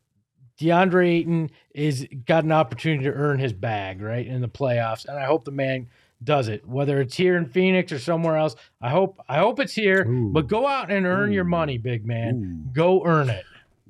DeAndre 0.59 1.09
Ayton 1.09 1.51
is 1.73 2.07
got 2.25 2.43
an 2.43 2.51
opportunity 2.51 3.03
to 3.03 3.11
earn 3.11 3.39
his 3.39 3.53
bag, 3.53 4.01
right, 4.01 4.25
in 4.25 4.41
the 4.41 4.47
playoffs. 4.47 5.05
And 5.05 5.19
I 5.19 5.25
hope 5.25 5.45
the 5.45 5.51
man 5.51 5.87
does 6.23 6.47
it, 6.47 6.65
whether 6.67 7.01
it's 7.01 7.17
here 7.17 7.35
in 7.35 7.45
Phoenix 7.45 7.91
or 7.91 7.99
somewhere 7.99 8.37
else. 8.37 8.55
I 8.81 8.89
hope 8.89 9.19
I 9.27 9.39
hope 9.39 9.59
it's 9.59 9.73
here, 9.73 10.07
Ooh. 10.07 10.29
but 10.31 10.47
go 10.47 10.67
out 10.67 10.91
and 10.91 11.05
earn 11.05 11.31
your 11.31 11.43
money, 11.43 11.77
big 11.77 12.05
man. 12.05 12.65
Ooh. 12.69 12.73
Go 12.73 13.03
earn 13.05 13.29
it. 13.29 13.43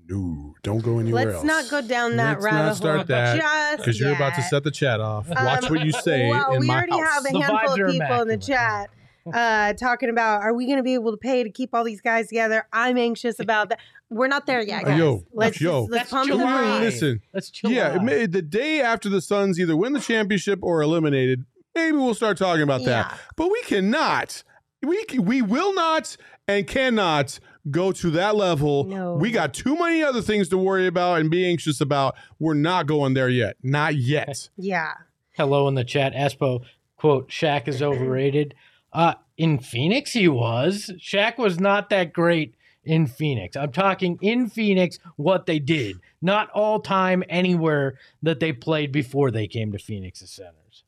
No, 0.09 0.53
don't 0.63 0.83
go 0.83 0.99
anywhere 0.99 1.25
Let's 1.25 1.35
else. 1.37 1.43
not 1.45 1.69
go 1.69 1.87
down 1.87 2.17
that 2.17 2.41
Let's 2.41 2.53
not 2.53 2.75
start 2.75 2.95
hole 2.97 3.05
that, 3.05 3.77
because 3.77 3.99
you're 3.99 4.13
about 4.13 4.33
to 4.35 4.41
yet. 4.41 4.49
set 4.49 4.63
the 4.63 4.71
chat 4.71 4.99
off. 4.99 5.29
Watch 5.29 5.63
Um, 5.63 5.69
what 5.75 5.85
you 5.85 5.91
say 5.93 6.29
well, 6.29 6.53
in 6.53 6.59
we 6.59 6.67
my 6.67 6.75
already 6.75 6.91
house. 6.91 7.09
have 7.13 7.25
a 7.25 7.31
The 7.31 7.39
handful 7.39 7.57
vibes 7.57 7.73
of 7.73 7.79
are 7.79 7.91
people 7.91 8.21
in 8.21 8.27
the 8.27 8.33
immaculate. 8.33 8.41
chat 8.41 8.89
uh, 9.33 9.73
talking 9.73 10.09
about 10.09 10.41
are 10.41 10.53
we 10.53 10.65
going 10.65 10.77
to 10.77 10.83
be 10.83 10.93
able 10.95 11.11
to 11.11 11.17
pay 11.17 11.43
to 11.43 11.49
keep 11.49 11.73
all 11.73 11.85
these 11.85 12.01
guys 12.01 12.27
together? 12.27 12.67
I'm 12.73 12.97
anxious 12.97 13.39
about 13.39 13.69
that. 13.69 13.79
We're 14.09 14.27
not 14.27 14.45
there 14.45 14.61
yet, 14.61 14.83
Uh, 14.83 14.87
guys. 14.89 14.99
yo, 14.99 15.23
let's 15.33 15.61
yo. 15.61 15.83
just, 15.83 15.91
let's 15.91 16.01
That's 16.01 16.11
pump 16.11 16.29
the 16.31 16.37
July. 16.37 16.79
brakes. 16.79 16.95
Listen, 17.01 17.21
Let's 17.33 17.49
chill 17.49 17.71
yeah, 17.71 17.95
it 17.95 18.03
may, 18.03 18.25
the 18.25 18.41
day 18.41 18.81
after 18.81 19.07
the 19.09 19.21
Suns 19.21 19.57
either 19.59 19.77
win 19.77 19.93
the 19.93 20.01
championship 20.01 20.59
or 20.61 20.81
eliminated, 20.81 21.45
maybe 21.73 21.95
we'll 21.97 22.13
start 22.13 22.37
talking 22.37 22.61
about 22.63 22.83
that. 22.83 23.07
Yeah. 23.11 23.17
But 23.37 23.49
we 23.49 23.61
cannot, 23.63 24.43
we 24.85 25.03
we 25.17 25.41
will 25.41 25.73
not 25.73 26.17
and 26.47 26.67
cannot 26.67 27.39
go 27.69 27.91
to 27.91 28.09
that 28.11 28.35
level. 28.35 28.83
No. 28.85 29.15
We 29.15 29.31
got 29.31 29.53
too 29.53 29.77
many 29.77 30.03
other 30.03 30.21
things 30.21 30.49
to 30.49 30.57
worry 30.57 30.87
about 30.87 31.19
and 31.19 31.29
be 31.29 31.45
anxious 31.45 31.81
about. 31.81 32.15
We're 32.39 32.53
not 32.53 32.87
going 32.87 33.13
there 33.13 33.29
yet. 33.29 33.57
Not 33.63 33.95
yet. 33.95 34.49
Yeah. 34.57 34.93
Hello 35.31 35.67
in 35.67 35.75
the 35.75 35.83
chat. 35.83 36.13
Espo, 36.13 36.63
quote, 36.97 37.29
Shaq 37.29 37.67
is 37.67 37.81
overrated. 37.81 38.55
Uh, 38.91 39.15
in 39.37 39.57
Phoenix, 39.59 40.13
he 40.13 40.27
was. 40.27 40.91
Shaq 40.99 41.37
was 41.37 41.59
not 41.59 41.89
that 41.89 42.13
great 42.13 42.55
in 42.83 43.07
Phoenix. 43.07 43.55
I'm 43.55 43.71
talking 43.71 44.19
in 44.21 44.49
Phoenix, 44.49 44.99
what 45.15 45.45
they 45.45 45.59
did, 45.59 45.97
not 46.21 46.49
all 46.51 46.79
time 46.79 47.23
anywhere 47.29 47.97
that 48.21 48.39
they 48.39 48.53
played 48.53 48.91
before 48.91 49.31
they 49.31 49.47
came 49.47 49.71
to 49.71 49.79
Phoenix's 49.79 50.31
centers. 50.31 50.83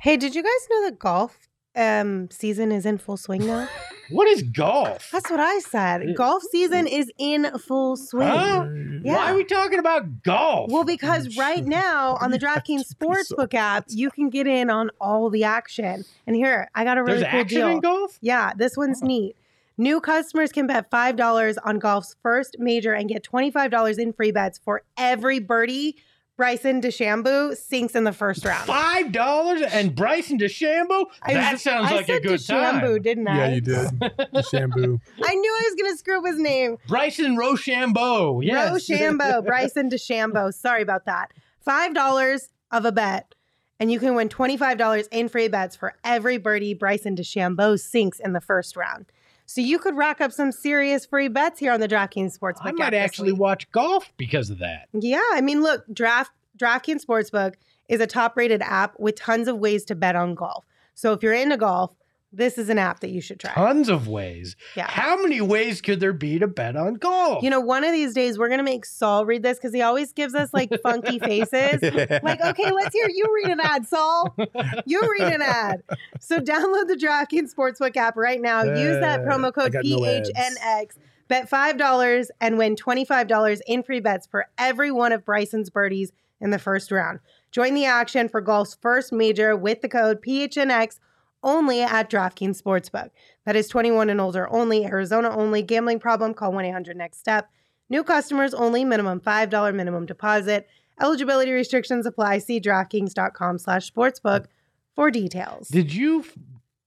Hey, 0.00 0.16
did 0.16 0.34
you 0.34 0.42
guys 0.42 0.68
know 0.70 0.84
that 0.84 0.98
golf 0.98 1.48
um, 1.76 2.30
season 2.30 2.72
is 2.72 2.86
in 2.86 2.98
full 2.98 3.16
swing 3.16 3.46
now? 3.46 3.68
What 4.08 4.28
is 4.28 4.42
golf? 4.42 5.10
That's 5.10 5.28
what 5.28 5.40
I 5.40 5.58
said. 5.58 6.14
Golf 6.14 6.44
season 6.52 6.86
is 6.86 7.10
in 7.18 7.50
full 7.58 7.96
swing. 7.96 8.28
Huh? 8.28 8.68
Yeah. 9.02 9.16
Why 9.16 9.32
are 9.32 9.34
we 9.34 9.42
talking 9.42 9.80
about 9.80 10.22
golf? 10.22 10.70
Well, 10.70 10.84
because 10.84 11.36
right 11.36 11.64
now 11.64 12.16
on 12.20 12.30
the 12.30 12.38
DraftKings 12.44 12.84
Sportsbook 12.88 13.52
app, 13.54 13.86
you 13.88 14.10
can 14.12 14.30
get 14.30 14.46
in 14.46 14.70
on 14.70 14.90
all 15.00 15.28
the 15.28 15.42
action. 15.42 16.04
And 16.24 16.36
here, 16.36 16.70
I 16.72 16.84
got 16.84 16.98
a 16.98 17.02
really 17.02 17.18
There's 17.18 17.30
cool 17.32 17.40
action 17.40 17.58
deal. 17.58 17.68
in 17.68 17.80
golf? 17.80 18.18
Yeah, 18.20 18.52
this 18.56 18.76
one's 18.76 19.02
neat. 19.02 19.34
New 19.76 20.00
customers 20.00 20.52
can 20.52 20.68
bet 20.68 20.88
$5 20.88 21.56
on 21.64 21.78
golf's 21.80 22.14
first 22.22 22.60
major 22.60 22.92
and 22.92 23.08
get 23.08 23.24
$25 23.24 23.98
in 23.98 24.12
free 24.12 24.30
bets 24.30 24.60
for 24.64 24.82
every 24.96 25.40
birdie 25.40 25.96
Bryson 26.36 26.82
DeChambeau 26.82 27.56
sinks 27.56 27.94
in 27.94 28.04
the 28.04 28.12
first 28.12 28.44
round. 28.44 28.66
Five 28.66 29.10
dollars 29.12 29.62
and 29.62 29.94
Bryson 29.94 30.38
DeChambeau? 30.38 31.06
I 31.22 31.32
That 31.34 31.52
was- 31.52 31.62
sounds 31.62 31.90
I 31.90 31.96
like 31.96 32.08
a 32.08 32.14
said 32.14 32.22
good 32.22 32.40
DeChambeau, 32.40 32.80
time. 32.96 33.02
didn't 33.02 33.28
I? 33.28 33.36
Yeah, 33.36 33.54
you 33.54 33.60
did. 33.62 33.90
Shampoo. 34.50 35.00
I 35.24 35.34
knew 35.34 35.50
I 35.50 35.62
was 35.70 35.74
going 35.80 35.92
to 35.92 35.98
screw 35.98 36.18
up 36.18 36.26
his 36.26 36.38
name. 36.38 36.76
Bryson 36.88 37.36
Rochambeau. 37.36 38.40
Yes. 38.42 38.72
Rochambeau, 38.90 39.42
Bryson 39.46 39.88
DeChambeau. 39.88 40.52
Sorry 40.52 40.82
about 40.82 41.06
that. 41.06 41.32
$5 41.66 42.48
of 42.72 42.84
a 42.84 42.92
bet. 42.92 43.34
And 43.78 43.92
you 43.92 43.98
can 43.98 44.14
win 44.14 44.28
$25 44.28 45.08
in 45.12 45.28
free 45.28 45.48
bets 45.48 45.76
for 45.76 45.94
every 46.04 46.38
birdie 46.38 46.72
Bryson 46.74 47.14
DeChambeau 47.16 47.78
sinks 47.78 48.18
in 48.20 48.32
the 48.32 48.40
first 48.40 48.76
round. 48.76 49.06
So 49.46 49.60
you 49.60 49.78
could 49.78 49.96
rack 49.96 50.20
up 50.20 50.32
some 50.32 50.50
serious 50.52 51.06
free 51.06 51.28
bets 51.28 51.60
here 51.60 51.72
on 51.72 51.80
the 51.80 51.88
DraftKings 51.88 52.36
Sportsbook. 52.36 52.66
I 52.66 52.68
app 52.70 52.74
might 52.74 52.94
actually 52.94 53.32
watch 53.32 53.70
golf 53.70 54.12
because 54.16 54.50
of 54.50 54.58
that. 54.58 54.88
Yeah, 54.92 55.22
I 55.32 55.40
mean, 55.40 55.62
look, 55.62 55.84
Draft 55.92 56.32
DraftKings 56.58 57.04
Sportsbook 57.04 57.54
is 57.88 58.00
a 58.00 58.06
top-rated 58.06 58.60
app 58.62 58.98
with 58.98 59.14
tons 59.14 59.46
of 59.46 59.58
ways 59.58 59.84
to 59.84 59.94
bet 59.94 60.16
on 60.16 60.34
golf. 60.34 60.64
So 60.94 61.12
if 61.12 61.22
you're 61.22 61.32
into 61.32 61.56
golf, 61.56 61.92
this 62.36 62.58
is 62.58 62.68
an 62.68 62.78
app 62.78 63.00
that 63.00 63.10
you 63.10 63.20
should 63.20 63.40
try. 63.40 63.52
Tons 63.52 63.88
of 63.88 64.08
ways. 64.08 64.56
Yeah. 64.76 64.86
How 64.88 65.20
many 65.20 65.40
ways 65.40 65.80
could 65.80 66.00
there 66.00 66.12
be 66.12 66.38
to 66.38 66.46
bet 66.46 66.76
on 66.76 66.94
golf? 66.94 67.42
You 67.42 67.50
know, 67.50 67.60
one 67.60 67.84
of 67.84 67.92
these 67.92 68.14
days 68.14 68.38
we're 68.38 68.48
gonna 68.48 68.62
make 68.62 68.84
Saul 68.84 69.24
read 69.24 69.42
this 69.42 69.58
because 69.58 69.72
he 69.72 69.82
always 69.82 70.12
gives 70.12 70.34
us 70.34 70.52
like 70.52 70.70
funky 70.82 71.18
faces. 71.20 71.82
Like, 72.22 72.40
okay, 72.40 72.70
let's 72.70 72.94
hear 72.94 73.08
you 73.08 73.24
read 73.34 73.50
an 73.50 73.60
ad, 73.60 73.86
Saul. 73.86 74.36
You 74.84 75.00
read 75.18 75.32
an 75.32 75.42
ad. 75.42 75.82
So 76.20 76.38
download 76.38 76.88
the 76.88 76.96
DraftKings 76.96 77.54
Sportsbook 77.54 77.96
app 77.96 78.16
right 78.16 78.40
now. 78.40 78.62
Use 78.62 79.00
that 79.00 79.20
promo 79.22 79.52
code 79.52 79.72
got 79.72 79.84
no. 79.84 79.98
PHNX. 79.98 80.96
Bet 81.28 81.50
$5 81.50 82.28
and 82.40 82.56
win 82.56 82.76
$25 82.76 83.60
in 83.66 83.82
free 83.82 83.98
bets 83.98 84.28
for 84.28 84.46
every 84.58 84.92
one 84.92 85.10
of 85.10 85.24
Bryson's 85.24 85.70
birdies 85.70 86.12
in 86.40 86.50
the 86.50 86.58
first 86.58 86.92
round. 86.92 87.18
Join 87.50 87.74
the 87.74 87.86
action 87.86 88.28
for 88.28 88.40
golf's 88.40 88.76
first 88.80 89.12
major 89.12 89.56
with 89.56 89.80
the 89.80 89.88
code 89.88 90.22
PHNX 90.22 91.00
only 91.46 91.80
at 91.80 92.10
DraftKings 92.10 92.60
Sportsbook. 92.60 93.08
That 93.46 93.56
is 93.56 93.68
21 93.68 94.10
and 94.10 94.20
older 94.20 94.52
only, 94.52 94.84
Arizona 94.84 95.30
only. 95.30 95.62
Gambling 95.62 96.00
problem? 96.00 96.34
Call 96.34 96.52
1 96.52 96.66
800 96.66 96.96
NEXT 96.96 97.20
STEP. 97.20 97.48
New 97.88 98.02
customers 98.04 98.52
only. 98.52 98.84
Minimum 98.84 99.20
$5 99.20 99.74
minimum 99.74 100.04
deposit. 100.04 100.68
Eligibility 101.00 101.52
restrictions 101.52 102.04
apply. 102.04 102.38
See 102.38 102.60
DraftKings.com 102.60 103.58
slash 103.58 103.90
sportsbook 103.90 104.46
for 104.94 105.10
details. 105.10 105.68
Did 105.68 105.94
you 105.94 106.20
f- 106.20 106.32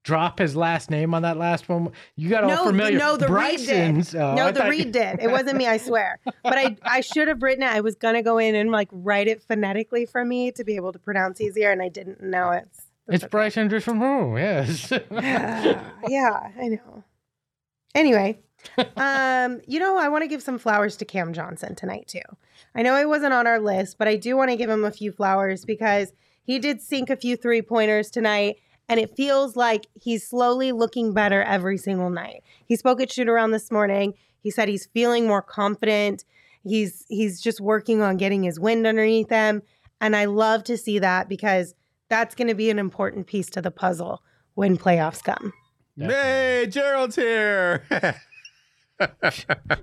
drop 0.04 0.40
his 0.40 0.56
last 0.56 0.90
name 0.90 1.14
on 1.14 1.22
that 1.22 1.38
last 1.38 1.70
one? 1.70 1.92
You 2.16 2.28
got 2.30 2.44
all 2.44 2.50
no, 2.50 2.66
familiar. 2.66 2.98
no, 2.98 3.16
the 3.18 3.28
read 3.28 3.60
did. 3.60 4.16
Oh, 4.16 4.34
no, 4.36 4.48
I 4.48 4.52
the 4.52 4.60
thought 4.60 4.78
you- 4.78 4.86
did. 4.92 5.20
It 5.22 5.32
wasn't 5.32 5.58
me, 5.58 5.68
I 5.68 5.78
swear. 5.78 6.20
But 6.26 6.58
I, 6.58 6.76
I 6.84 7.02
should 7.02 7.28
have 7.30 7.42
written 7.44 7.64
it. 7.64 7.68
I 7.72 7.80
was 7.82 7.96
gonna 7.96 8.24
go 8.24 8.38
in 8.40 8.56
and 8.56 8.72
like 8.72 8.90
write 8.92 9.28
it 9.28 9.42
phonetically 9.44 10.06
for 10.06 10.26
me 10.26 10.52
to 10.54 10.64
be 10.66 10.76
able 10.76 10.92
to 10.92 11.00
pronounce 11.00 11.40
easier, 11.40 11.72
and 11.72 11.82
I 11.82 11.88
didn't 11.90 12.22
know 12.22 12.50
it's. 12.52 12.88
It's 13.10 13.26
Bryce 13.26 13.58
Andrews 13.58 13.84
from 13.84 14.00
home. 14.00 14.38
Yes. 14.38 14.92
yeah, 15.12 16.52
I 16.60 16.68
know. 16.68 17.04
Anyway, 17.96 18.40
um, 18.98 19.62
you 19.68 19.80
know, 19.80 19.98
I 19.98 20.10
want 20.10 20.24
to 20.24 20.28
give 20.28 20.44
some 20.44 20.60
flowers 20.60 20.96
to 20.98 21.06
Cam 21.06 21.34
Johnson 21.34 21.76
tonight 21.76 22.08
too. 22.08 22.22
I 22.76 22.84
know 22.84 22.96
he 22.98 23.06
wasn't 23.06 23.34
on 23.34 23.48
our 23.48 23.60
list, 23.60 23.98
but 23.98 24.08
I 24.08 24.16
do 24.16 24.38
want 24.38 24.52
to 24.52 24.58
give 24.58 24.70
him 24.70 24.86
a 24.86 24.92
few 24.92 25.12
flowers 25.12 25.66
because 25.66 26.14
he 26.44 26.60
did 26.60 26.82
sink 26.82 27.10
a 27.10 27.16
few 27.16 27.36
three 27.36 27.62
pointers 27.62 28.12
tonight, 28.12 28.58
and 28.88 29.00
it 29.00 29.16
feels 29.16 29.56
like 29.56 29.88
he's 29.94 30.28
slowly 30.28 30.72
looking 30.72 31.14
better 31.14 31.42
every 31.42 31.78
single 31.78 32.10
night. 32.10 32.44
He 32.66 32.76
spoke 32.76 33.02
at 33.02 33.12
shoot 33.12 33.30
around 33.30 33.52
this 33.52 33.72
morning. 33.72 34.14
He 34.42 34.52
said 34.52 34.70
he's 34.70 34.86
feeling 34.86 35.28
more 35.28 35.42
confident. 35.42 36.26
He's 36.64 37.06
he's 37.08 37.42
just 37.42 37.60
working 37.60 38.02
on 38.02 38.18
getting 38.18 38.44
his 38.44 38.60
wind 38.60 38.86
underneath 38.86 39.30
him, 39.30 39.64
and 40.00 40.16
I 40.16 40.26
love 40.26 40.64
to 40.66 40.78
see 40.78 41.00
that 41.00 41.28
because 41.28 41.74
that's 42.10 42.36
going 42.36 42.48
to 42.48 42.56
be 42.56 42.70
an 42.70 42.80
important 42.80 43.28
piece 43.28 43.50
to 43.52 43.62
the 43.62 43.72
puzzle 43.72 44.22
when 44.56 44.78
playoffs 44.78 45.24
come. 45.24 45.54
hey, 45.98 46.68
Gerald's 46.70 47.16
here. 47.16 47.84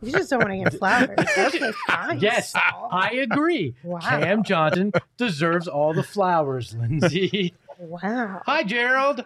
You 0.03 0.13
just 0.13 0.29
don't 0.29 0.41
want 0.41 0.51
to 0.51 0.59
get 0.59 0.75
flowers. 0.79 1.09
Okay, 1.39 1.73
fine. 1.87 2.21
yes, 2.21 2.53
I 2.55 3.13
agree. 3.13 3.75
Wow. 3.83 4.01
Cam 4.01 4.45
Johnson 4.45 4.93
deserves 5.17 5.67
all 5.67 5.95
the 5.95 6.03
flowers, 6.03 6.75
Lindsay. 6.75 7.55
Wow. 7.79 8.43
Hi, 8.45 8.63
Gerald. 8.63 9.25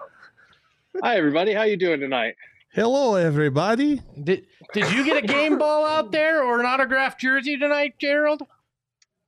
Hi 1.03 1.17
everybody, 1.17 1.53
how 1.55 1.63
you 1.63 1.77
doing 1.77 2.01
tonight? 2.01 2.35
Hello, 2.73 3.15
everybody. 3.17 4.01
Did, 4.23 4.47
did 4.73 4.93
you 4.93 5.05
get 5.05 5.23
a 5.23 5.27
game 5.27 5.59
ball 5.59 5.85
out 5.85 6.13
there 6.13 6.43
or 6.45 6.61
an 6.61 6.67
autographed 6.67 7.21
jersey 7.21 7.57
tonight, 7.59 7.95
Gerald? 7.99 8.43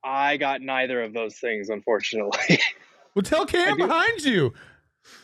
I 0.03 0.37
got 0.37 0.61
neither 0.61 1.01
of 1.01 1.13
those 1.13 1.35
things, 1.37 1.69
unfortunately. 1.69 2.59
Well, 3.15 3.23
tell 3.23 3.45
Cam 3.45 3.77
behind 3.77 4.23
you. 4.23 4.53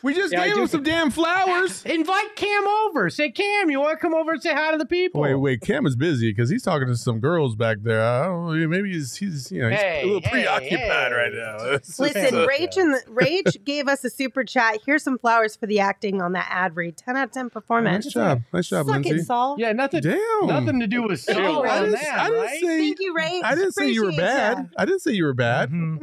We 0.02 0.12
just 0.12 0.30
Yeah, 0.30 0.46
gave 0.46 0.58
him 0.58 0.66
some 0.66 0.82
damn 0.82 1.10
flowers. 1.10 1.82
Invite 1.86 2.36
Cam 2.36 2.68
over. 2.68 3.08
Say, 3.08 3.30
Cam, 3.30 3.70
you 3.70 3.80
want 3.80 3.92
to 3.92 3.96
come 3.96 4.12
over 4.14 4.32
and 4.32 4.42
say 4.42 4.52
hi 4.52 4.72
to 4.72 4.76
the 4.76 4.84
people? 4.84 5.22
Wait, 5.22 5.34
wait. 5.36 5.62
Cam 5.62 5.86
is 5.86 5.96
busy 5.96 6.30
because 6.30 6.50
he's 6.50 6.62
talking 6.62 6.86
to 6.86 6.96
some 6.96 7.18
girls 7.18 7.56
back 7.56 7.78
there. 7.82 8.02
I 8.04 8.26
don't 8.26 8.60
know. 8.60 8.68
Maybe 8.68 8.92
he's 8.92 9.16
he's 9.16 9.50
you 9.50 9.62
know 9.62 9.70
he's 9.70 9.78
Hey, 9.80 10.02
a 10.02 10.04
little 10.06 10.20
hey, 10.20 10.30
preoccupied 10.30 11.12
hey. 11.12 11.12
right 11.14 11.32
now. 11.32 11.56
It's 11.76 11.98
Listen, 11.98 12.34
Rach 12.46 12.76
and 12.76 12.94
Rach 13.06 13.64
gave 13.64 13.88
us 13.88 14.04
a 14.04 14.10
super 14.10 14.44
chat. 14.44 14.80
Here's 14.84 15.02
some 15.02 15.16
flowers 15.18 15.56
for 15.56 15.66
the 15.66 15.80
acting 15.80 16.20
on 16.20 16.32
that 16.32 16.48
ad 16.50 16.76
read. 16.76 16.98
10 16.98 17.16
out 17.16 17.28
of 17.28 17.32
10 17.32 17.48
performance. 17.48 18.04
nice 18.04 18.12
job, 18.12 18.42
nice 18.52 18.68
job, 18.68 18.84
Suck 18.84 18.94
Lindsay. 18.96 19.10
it, 19.12 19.24
Saul. 19.24 19.56
Yeah, 19.58 19.72
nothing. 19.72 20.02
Damn, 20.02 20.18
Nothing 20.46 20.80
to 20.80 20.86
do 20.86 21.02
with 21.04 21.12
Ew. 21.26 21.34
Saul 21.34 21.66
I 21.66 21.78
on 21.78 21.84
didn't, 21.86 21.92
that, 22.02 22.18
I 22.20 22.28
didn't 22.28 22.42
right? 22.44 22.60
say. 22.60 22.66
Thank 22.80 22.98
you, 23.00 23.14
Rach. 23.18 23.40
I 23.44 23.54
didn't 23.54 23.72
say 23.72 23.88
you 23.88 24.04
were 24.04 24.12
bad. 24.12 24.58
ya. 24.58 24.64
I 24.76 24.84
didn't 24.84 25.00
say 25.00 25.12
you 25.12 25.24
were 25.24 25.32
bad. 25.34 25.70
Mhm. 25.70 26.02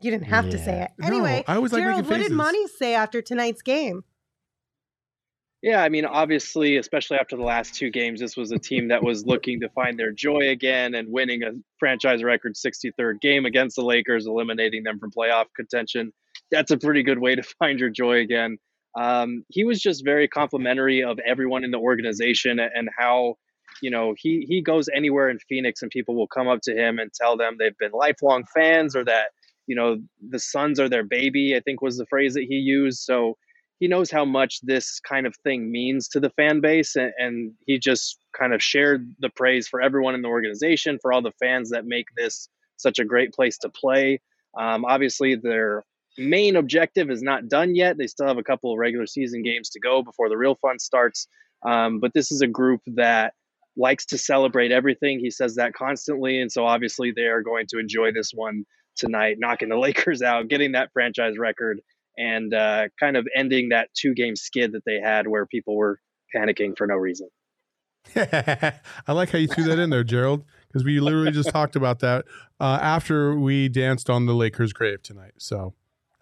You 0.00 0.10
didn't 0.10 0.28
have 0.28 0.48
to 0.50 0.58
say 0.58 0.76
Yeah. 0.76 0.84
it. 0.84 0.90
No, 0.98 1.06
Anyway, 1.08 1.44
I 1.46 1.56
always 1.56 1.72
like 1.72 1.82
Gerald, 1.82 1.98
making 1.98 2.10
what 2.10 2.16
did 2.16 2.22
faces. 2.24 2.36
Monty 2.36 2.66
say 2.68 2.94
after 2.94 3.20
tonight's 3.22 3.62
game? 3.62 4.02
yeah, 5.62 5.82
I 5.82 5.90
mean, 5.90 6.06
obviously, 6.06 6.78
especially 6.78 7.18
after 7.18 7.36
the 7.36 7.42
last 7.42 7.74
two 7.74 7.90
games, 7.90 8.18
this 8.20 8.34
was 8.34 8.50
a 8.50 8.58
team 8.58 8.88
that 8.88 9.02
was 9.02 9.26
looking 9.26 9.60
to 9.60 9.68
find 9.68 9.98
their 9.98 10.10
joy 10.10 10.48
again 10.48 10.94
and 10.94 11.12
winning 11.12 11.42
a 11.42 11.50
franchise 11.78 12.22
record 12.22 12.54
63rd 12.54 13.20
game 13.20 13.44
against 13.44 13.76
the 13.76 13.82
Lakers, 13.84 14.26
eliminating 14.26 14.84
them 14.84 14.98
from 14.98 15.10
playoff 15.10 15.46
contention. 15.54 16.14
That's 16.50 16.70
a 16.70 16.78
pretty 16.78 17.02
good 17.02 17.18
way 17.18 17.34
to 17.34 17.42
find 17.58 17.78
your 17.78 17.90
joy 17.90 18.20
again. 18.20 18.56
Um, 18.98 19.44
he 19.48 19.64
was 19.64 19.80
just 19.82 20.02
very 20.02 20.26
complimentary 20.28 21.04
of 21.04 21.18
everyone 21.26 21.62
in 21.62 21.70
the 21.72 21.78
organization 21.78 22.58
and 22.58 22.88
how, 22.98 23.36
you 23.82 23.90
know, 23.90 24.14
he 24.18 24.46
he 24.48 24.62
goes 24.62 24.88
anywhere 24.94 25.28
in 25.28 25.38
Phoenix 25.40 25.82
and 25.82 25.90
people 25.90 26.16
will 26.16 26.26
come 26.26 26.48
up 26.48 26.60
to 26.62 26.74
him 26.74 26.98
and 26.98 27.12
tell 27.12 27.36
them 27.36 27.56
they've 27.58 27.76
been 27.78 27.92
lifelong 27.92 28.44
fans 28.54 28.96
or 28.96 29.04
that 29.04 29.26
you 29.70 29.76
know 29.76 29.98
the 30.28 30.40
Suns 30.40 30.80
are 30.80 30.88
their 30.88 31.04
baby. 31.04 31.54
I 31.56 31.60
think 31.60 31.80
was 31.80 31.96
the 31.96 32.06
phrase 32.06 32.34
that 32.34 32.46
he 32.48 32.56
used. 32.56 32.98
So 32.98 33.36
he 33.78 33.86
knows 33.86 34.10
how 34.10 34.24
much 34.24 34.60
this 34.62 34.98
kind 34.98 35.28
of 35.28 35.34
thing 35.44 35.70
means 35.70 36.08
to 36.08 36.18
the 36.18 36.30
fan 36.30 36.60
base, 36.60 36.96
and, 36.96 37.12
and 37.18 37.52
he 37.66 37.78
just 37.78 38.18
kind 38.36 38.52
of 38.52 38.60
shared 38.60 39.14
the 39.20 39.30
praise 39.30 39.68
for 39.68 39.80
everyone 39.80 40.16
in 40.16 40.22
the 40.22 40.28
organization, 40.28 40.98
for 41.00 41.12
all 41.12 41.22
the 41.22 41.38
fans 41.42 41.70
that 41.70 41.86
make 41.86 42.06
this 42.16 42.48
such 42.78 42.98
a 42.98 43.04
great 43.04 43.32
place 43.32 43.58
to 43.58 43.68
play. 43.68 44.20
Um, 44.58 44.84
obviously, 44.84 45.36
they're 45.36 45.84
main 46.18 46.56
objective 46.56 47.10
is 47.10 47.22
not 47.22 47.48
done 47.48 47.76
yet. 47.76 47.96
They 47.96 48.08
still 48.08 48.26
have 48.26 48.38
a 48.38 48.42
couple 48.42 48.72
of 48.72 48.78
regular 48.78 49.06
season 49.06 49.42
games 49.44 49.70
to 49.70 49.80
go 49.80 50.02
before 50.02 50.28
the 50.28 50.36
real 50.36 50.56
fun 50.56 50.80
starts. 50.80 51.28
Um, 51.64 52.00
but 52.00 52.12
this 52.12 52.32
is 52.32 52.40
a 52.40 52.48
group 52.48 52.80
that 52.88 53.34
likes 53.76 54.04
to 54.06 54.18
celebrate 54.18 54.72
everything. 54.72 55.20
He 55.20 55.30
says 55.30 55.54
that 55.54 55.74
constantly. 55.74 56.40
And 56.40 56.50
so 56.50 56.66
obviously 56.66 57.12
they 57.14 57.26
are 57.26 57.42
going 57.42 57.66
to 57.68 57.78
enjoy 57.78 58.12
this 58.12 58.32
one 58.34 58.64
tonight, 58.96 59.36
knocking 59.38 59.68
the 59.68 59.76
Lakers 59.78 60.22
out, 60.22 60.48
getting 60.48 60.72
that 60.72 60.92
franchise 60.92 61.38
record, 61.38 61.80
and 62.16 62.52
uh, 62.52 62.88
kind 62.98 63.16
of 63.16 63.26
ending 63.36 63.70
that 63.70 63.88
two 63.94 64.14
game 64.14 64.36
skid 64.36 64.72
that 64.72 64.84
they 64.84 65.00
had 65.00 65.26
where 65.26 65.46
people 65.46 65.76
were 65.76 66.00
panicking 66.34 66.76
for 66.76 66.86
no 66.86 66.94
reason. 66.94 67.28
I 68.16 68.80
like 69.08 69.30
how 69.30 69.38
you 69.38 69.46
threw 69.46 69.64
that 69.64 69.78
in 69.78 69.90
there, 69.90 70.04
Gerald, 70.04 70.44
because 70.66 70.84
we 70.84 71.00
literally 71.00 71.32
just 71.32 71.50
talked 71.50 71.76
about 71.76 72.00
that 72.00 72.24
uh, 72.58 72.78
after 72.80 73.38
we 73.38 73.68
danced 73.68 74.08
on 74.08 74.26
the 74.26 74.34
Lakers' 74.34 74.72
grave 74.72 75.02
tonight. 75.02 75.32
So, 75.36 75.74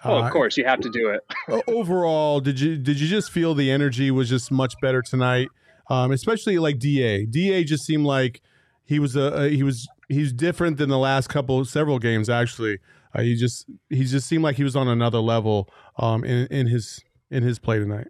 uh, 0.05 0.13
oh, 0.13 0.25
of 0.25 0.33
course, 0.33 0.57
you 0.57 0.65
have 0.65 0.81
to 0.81 0.91
do 0.91 1.09
it. 1.11 1.65
overall, 1.69 2.41
did 2.41 2.61
you 2.61 2.77
did 2.77 3.01
you 3.01 3.07
just 3.07 3.31
feel 3.31 3.55
the 3.55 3.71
energy 3.71 4.11
was 4.11 4.29
just 4.29 4.51
much 4.51 4.75
better 4.83 5.03
tonight? 5.03 5.49
Um, 5.89 6.11
especially 6.13 6.59
like 6.59 6.79
Da. 6.79 7.27
Da 7.27 7.65
just 7.65 7.85
seemed 7.87 8.05
like 8.05 8.43
he 8.85 8.99
was 8.99 9.17
a, 9.17 9.45
a 9.45 9.49
he 9.49 9.63
was 9.63 9.89
he's 10.09 10.33
different 10.33 10.79
than 10.79 10.89
the 10.89 10.99
last 10.99 11.29
couple 11.29 11.65
several 11.65 11.99
games. 11.99 12.29
Actually, 12.29 12.79
uh, 13.15 13.23
he 13.23 13.35
just 13.35 13.67
he 13.89 14.05
just 14.05 14.27
seemed 14.27 14.45
like 14.45 14.57
he 14.57 14.65
was 14.65 14.77
on 14.77 14.89
another 14.89 15.19
level 15.19 15.69
um, 15.99 16.25
in 16.25 16.47
in 16.49 16.67
his 16.67 17.01
in 17.31 17.43
his 17.43 17.59
play 17.59 17.79
tonight. 17.79 18.09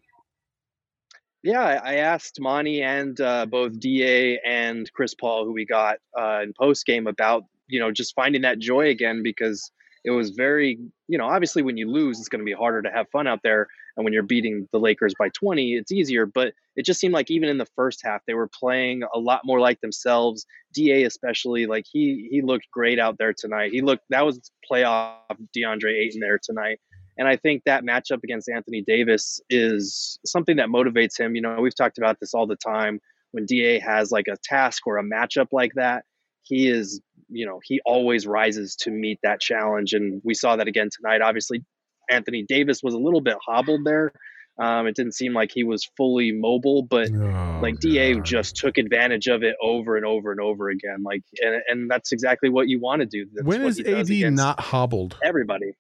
Yeah, 1.43 1.81
I 1.83 1.97
asked 1.97 2.41
Monty 2.41 2.83
and 2.83 3.21
uh, 3.21 3.47
both 3.47 3.79
Da 3.79 4.39
and 4.45 4.91
Chris 4.93 5.15
Paul, 5.15 5.45
who 5.45 5.53
we 5.53 5.65
got 5.65 5.99
uh, 6.19 6.41
in 6.43 6.53
post 6.59 6.85
game, 6.87 7.07
about 7.07 7.45
you 7.69 7.79
know 7.81 7.91
just 7.91 8.15
finding 8.15 8.43
that 8.43 8.59
joy 8.59 8.89
again 8.89 9.23
because 9.23 9.71
it 10.05 10.11
was 10.11 10.31
very 10.31 10.79
you 11.09 11.19
know 11.19 11.27
obviously 11.27 11.63
when 11.63 11.77
you 11.77 11.91
lose 11.91 12.19
it's 12.19 12.29
going 12.29 12.41
to 12.41 12.45
be 12.45 12.53
harder 12.53 12.83
to 12.83 12.91
have 12.91 13.09
fun 13.11 13.27
out 13.27 13.41
there 13.43 13.67
and 13.97 14.05
when 14.05 14.13
you're 14.13 14.23
beating 14.23 14.69
the 14.73 14.79
Lakers 14.79 15.15
by 15.19 15.29
20 15.31 15.75
it's 15.75 15.93
easier 15.93 16.27
but 16.27 16.53
it 16.77 16.85
just 16.85 17.01
seemed 17.01 17.15
like 17.15 17.31
even 17.31 17.49
in 17.49 17.59
the 17.59 17.67
first 17.77 18.01
half 18.05 18.21
they 18.27 18.35
were 18.35 18.49
playing 18.49 19.03
a 19.15 19.19
lot 19.19 19.43
more 19.45 19.61
like 19.61 19.81
themselves 19.81 20.47
Da 20.75 21.05
especially 21.05 21.67
like 21.67 21.85
he 21.91 22.29
he 22.31 22.43
looked 22.43 22.71
great 22.71 22.99
out 22.99 23.19
there 23.19 23.33
tonight 23.33 23.73
he 23.73 23.81
looked 23.81 24.05
that 24.11 24.25
was 24.25 24.51
playoff 24.71 25.17
DeAndre 25.57 25.95
Ayton 25.95 26.21
there 26.21 26.39
tonight 26.43 26.81
and 27.19 27.27
I 27.27 27.37
think 27.37 27.65
that 27.65 27.83
matchup 27.83 28.23
against 28.23 28.49
Anthony 28.49 28.81
Davis 28.81 29.41
is 29.51 30.21
something 30.25 30.57
that 30.57 30.69
motivates 30.69 31.19
him. 31.19 31.35
You 31.35 31.43
know, 31.43 31.61
we've 31.61 31.75
talked 31.75 31.99
about 31.99 32.21
this 32.21 32.33
all 32.33 32.47
the 32.47 32.57
time. 32.57 33.01
When 33.33 33.45
DA 33.45 33.81
has 33.81 34.11
like 34.13 34.27
a 34.29 34.37
task 34.43 34.87
or 34.87 34.99
a 34.99 35.03
matchup 35.03 35.49
like 35.53 35.75
that, 35.75 36.05
he 36.49 36.69
is, 36.69 37.01
you 37.29 37.47
know, 37.47 37.61
he 37.63 37.81
always 37.85 38.27
rises 38.27 38.77
to 38.77 38.91
meet 38.91 39.19
that 39.23 39.41
challenge. 39.41 39.93
And 39.93 40.21
we 40.25 40.35
saw 40.35 40.57
that 40.57 40.67
again 40.67 40.89
tonight. 40.95 41.21
Obviously, 41.21 41.65
Anthony 42.11 42.45
Davis 42.49 42.81
was 42.83 42.95
a 42.95 42.99
little 42.99 43.21
bit 43.21 43.37
hobbled 43.47 43.85
there. 43.85 44.13
Um, 44.61 44.89
it 44.89 44.97
didn't 44.97 45.15
seem 45.15 45.35
like 45.35 45.53
he 45.55 45.63
was 45.63 45.89
fully 45.97 46.33
mobile, 46.33 46.83
but 46.83 47.09
oh, 47.13 47.61
like 47.63 47.79
Da 47.79 48.15
just 48.21 48.57
took 48.57 48.77
advantage 48.77 49.29
of 49.29 49.45
it 49.45 49.55
over 49.63 49.97
and 49.97 50.05
over 50.05 50.33
and 50.33 50.41
over 50.41 50.69
again. 50.69 51.05
Like, 51.05 51.23
and, 51.41 51.63
and 51.69 51.91
that's 51.91 52.11
exactly 52.11 52.49
what 52.49 52.67
you 52.67 52.81
want 52.81 53.01
to 53.01 53.07
do. 53.07 53.27
That's 53.33 53.47
when 53.47 53.63
is 53.63 53.79
AD 53.79 54.33
not 54.33 54.59
hobbled? 54.59 55.17
Everybody. 55.23 55.75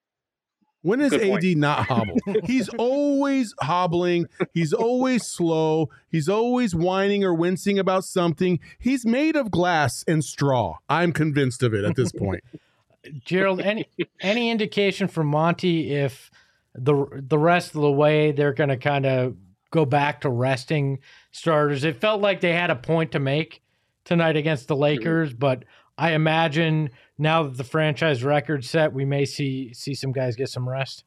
When 0.82 1.00
is 1.00 1.12
AD 1.12 1.44
not 1.56 1.86
hobbled? 1.86 2.20
He's 2.44 2.68
always 2.70 3.54
hobbling. 3.60 4.26
He's 4.54 4.72
always 4.72 5.26
slow. 5.26 5.90
He's 6.08 6.28
always 6.28 6.74
whining 6.74 7.24
or 7.24 7.34
wincing 7.34 7.78
about 7.78 8.04
something. 8.04 8.60
He's 8.78 9.04
made 9.04 9.34
of 9.34 9.50
glass 9.50 10.04
and 10.06 10.24
straw. 10.24 10.76
I'm 10.88 11.12
convinced 11.12 11.62
of 11.62 11.74
it 11.74 11.84
at 11.84 11.96
this 11.96 12.12
point. 12.12 12.44
Gerald, 13.24 13.60
any 13.60 13.86
any 14.20 14.50
indication 14.50 15.08
from 15.08 15.28
Monty 15.28 15.94
if 15.94 16.30
the 16.74 17.06
the 17.12 17.38
rest 17.38 17.74
of 17.74 17.80
the 17.80 17.90
way 17.90 18.32
they're 18.32 18.52
going 18.52 18.68
to 18.68 18.76
kind 18.76 19.06
of 19.06 19.36
go 19.70 19.84
back 19.84 20.20
to 20.22 20.30
resting 20.30 20.98
starters? 21.30 21.84
It 21.84 22.00
felt 22.00 22.20
like 22.20 22.40
they 22.40 22.52
had 22.52 22.70
a 22.70 22.76
point 22.76 23.12
to 23.12 23.18
make 23.18 23.62
tonight 24.04 24.36
against 24.36 24.68
the 24.68 24.74
mm-hmm. 24.74 24.82
Lakers, 24.82 25.32
but 25.32 25.64
I 25.98 26.12
imagine 26.12 26.90
now 27.18 27.42
that 27.42 27.56
the 27.56 27.64
franchise 27.64 28.22
record 28.22 28.64
set, 28.64 28.92
we 28.92 29.04
may 29.04 29.24
see 29.24 29.74
see 29.74 29.94
some 29.94 30.12
guys 30.12 30.36
get 30.36 30.48
some 30.48 30.68
rest. 30.68 31.04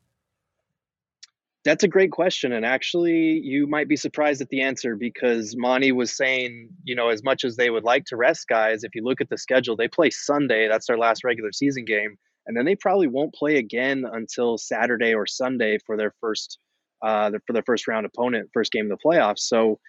That's 1.63 1.83
a 1.83 1.87
great 1.87 2.11
question, 2.11 2.51
and 2.51 2.65
actually, 2.65 3.39
you 3.43 3.67
might 3.67 3.87
be 3.87 3.95
surprised 3.95 4.41
at 4.41 4.49
the 4.49 4.61
answer 4.61 4.95
because 4.95 5.55
Monty 5.55 5.91
was 5.91 6.11
saying, 6.11 6.69
you 6.83 6.95
know, 6.95 7.09
as 7.09 7.23
much 7.23 7.45
as 7.45 7.55
they 7.55 7.69
would 7.69 7.83
like 7.83 8.05
to 8.05 8.17
rest 8.17 8.47
guys, 8.47 8.83
if 8.83 8.95
you 8.95 9.03
look 9.03 9.21
at 9.21 9.29
the 9.29 9.37
schedule, 9.37 9.75
they 9.75 9.87
play 9.87 10.09
Sunday. 10.09 10.67
That's 10.67 10.87
their 10.87 10.97
last 10.97 11.23
regular 11.23 11.51
season 11.53 11.85
game, 11.85 12.17
and 12.45 12.57
then 12.57 12.65
they 12.65 12.75
probably 12.75 13.07
won't 13.07 13.33
play 13.33 13.57
again 13.57 14.05
until 14.11 14.57
Saturday 14.57 15.13
or 15.13 15.25
Sunday 15.25 15.77
for 15.85 15.95
their 15.95 16.13
first, 16.19 16.57
uh, 17.01 17.31
for 17.47 17.53
their 17.53 17.63
first 17.63 17.87
round 17.87 18.05
opponent, 18.05 18.49
first 18.53 18.73
game 18.73 18.91
of 18.91 18.97
the 18.97 19.07
playoffs. 19.09 19.39
So 19.39 19.79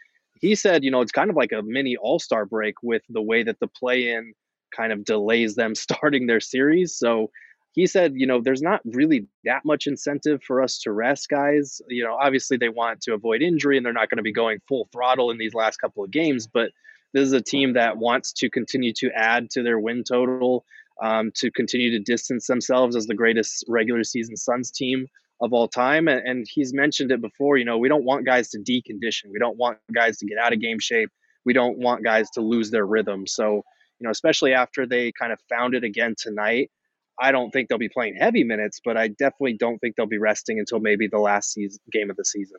he 0.41 0.55
said, 0.55 0.85
you 0.85 0.91
know, 0.91 1.01
it's 1.01 1.13
kind 1.13 1.31
of 1.31 1.37
like 1.37 1.53
a 1.53 1.63
mini 1.63 1.97
All 1.97 2.21
Star 2.21 2.45
break 2.45 2.75
with 2.85 3.03
the 3.09 3.23
way 3.23 3.43
that 3.43 3.59
the 3.59 3.69
play 3.69 4.13
in 4.13 4.35
kind 4.75 4.93
of 4.93 5.05
delays 5.05 5.55
them 5.55 5.75
starting 5.87 6.27
their 6.27 6.41
series. 6.41 6.97
So 6.97 7.31
he 7.73 7.87
said, 7.87 8.13
you 8.15 8.27
know, 8.27 8.41
there's 8.41 8.61
not 8.61 8.81
really 8.85 9.27
that 9.45 9.65
much 9.65 9.87
incentive 9.87 10.43
for 10.43 10.63
us 10.63 10.79
to 10.81 10.93
rest 10.93 11.29
guys. 11.29 11.81
You 11.89 12.05
know, 12.05 12.15
obviously 12.21 12.59
they 12.59 12.69
want 12.69 13.01
to 13.03 13.15
avoid 13.15 13.41
injury 13.41 13.77
and 13.77 13.87
they're 13.87 13.95
not 13.95 14.11
going 14.11 14.19
to 14.19 14.23
be 14.23 14.33
going 14.33 14.59
full 14.69 14.89
throttle 14.93 15.31
in 15.31 15.39
these 15.39 15.55
last 15.55 15.79
couple 15.79 16.05
of 16.05 16.11
games, 16.11 16.47
but 16.47 16.71
this 17.15 17.27
is 17.27 17.33
a 17.33 17.41
team 17.41 17.75
that 17.75 17.97
wants 17.97 18.33
to 18.35 18.51
continue 18.51 18.93
to 18.95 19.11
add 19.15 19.51
to 19.51 19.63
their 19.63 19.79
win 19.79 20.05
total, 20.05 20.65
um, 21.03 21.31
to 21.37 21.51
continue 21.51 21.91
to 21.91 21.99
distance 21.99 22.47
themselves 22.47 22.97
as 22.97 23.07
the 23.07 23.15
greatest 23.15 23.65
regular 23.69 24.05
season 24.05 24.37
Suns 24.37 24.71
team 24.71 25.07
of 25.41 25.53
all 25.53 25.69
time. 25.69 26.09
And, 26.09 26.27
and 26.27 26.47
he's 26.49 26.73
mentioned 26.73 27.11
it 27.11 27.21
before, 27.21 27.57
you 27.57 27.65
know, 27.65 27.79
we 27.79 27.89
don't 27.89 28.05
want 28.05 28.25
guys 28.25 28.49
to 28.51 28.59
decondition. 28.59 29.25
We 29.33 29.39
don't 29.39 29.59
want 29.59 29.79
guys 29.95 30.19
to 30.19 30.27
get 30.27 30.39
out 30.39 30.53
of 30.53 30.61
game 30.61 30.79
shape. 30.79 31.11
We 31.45 31.53
don't 31.53 31.79
want 31.79 32.05
guys 32.05 32.31
to 32.31 32.41
lose 32.41 32.71
their 32.71 32.87
rhythm. 32.87 33.27
So, 33.27 33.63
you 34.03 34.09
know, 34.09 34.11
especially 34.11 34.53
after 34.53 34.85
they 34.85 35.13
kind 35.13 35.33
of 35.33 35.39
found 35.49 35.75
it 35.75 35.85
again 35.85 36.17
tonight. 36.19 36.73
I 37.21 37.31
don't 37.31 37.53
think 37.53 37.69
they'll 37.69 37.79
be 37.79 37.89
playing 37.89 38.17
heavy 38.17 38.43
minutes, 38.43 38.81
but 38.85 38.97
I 38.97 39.07
definitely 39.07 39.57
don't 39.57 39.79
think 39.79 39.95
they'll 39.95 40.07
be 40.07 40.19
resting 40.19 40.59
until 40.59 40.81
maybe 40.81 41.07
the 41.07 41.21
last 41.21 41.53
season, 41.53 41.79
game 41.93 42.11
of 42.11 42.17
the 42.17 42.25
season. 42.25 42.59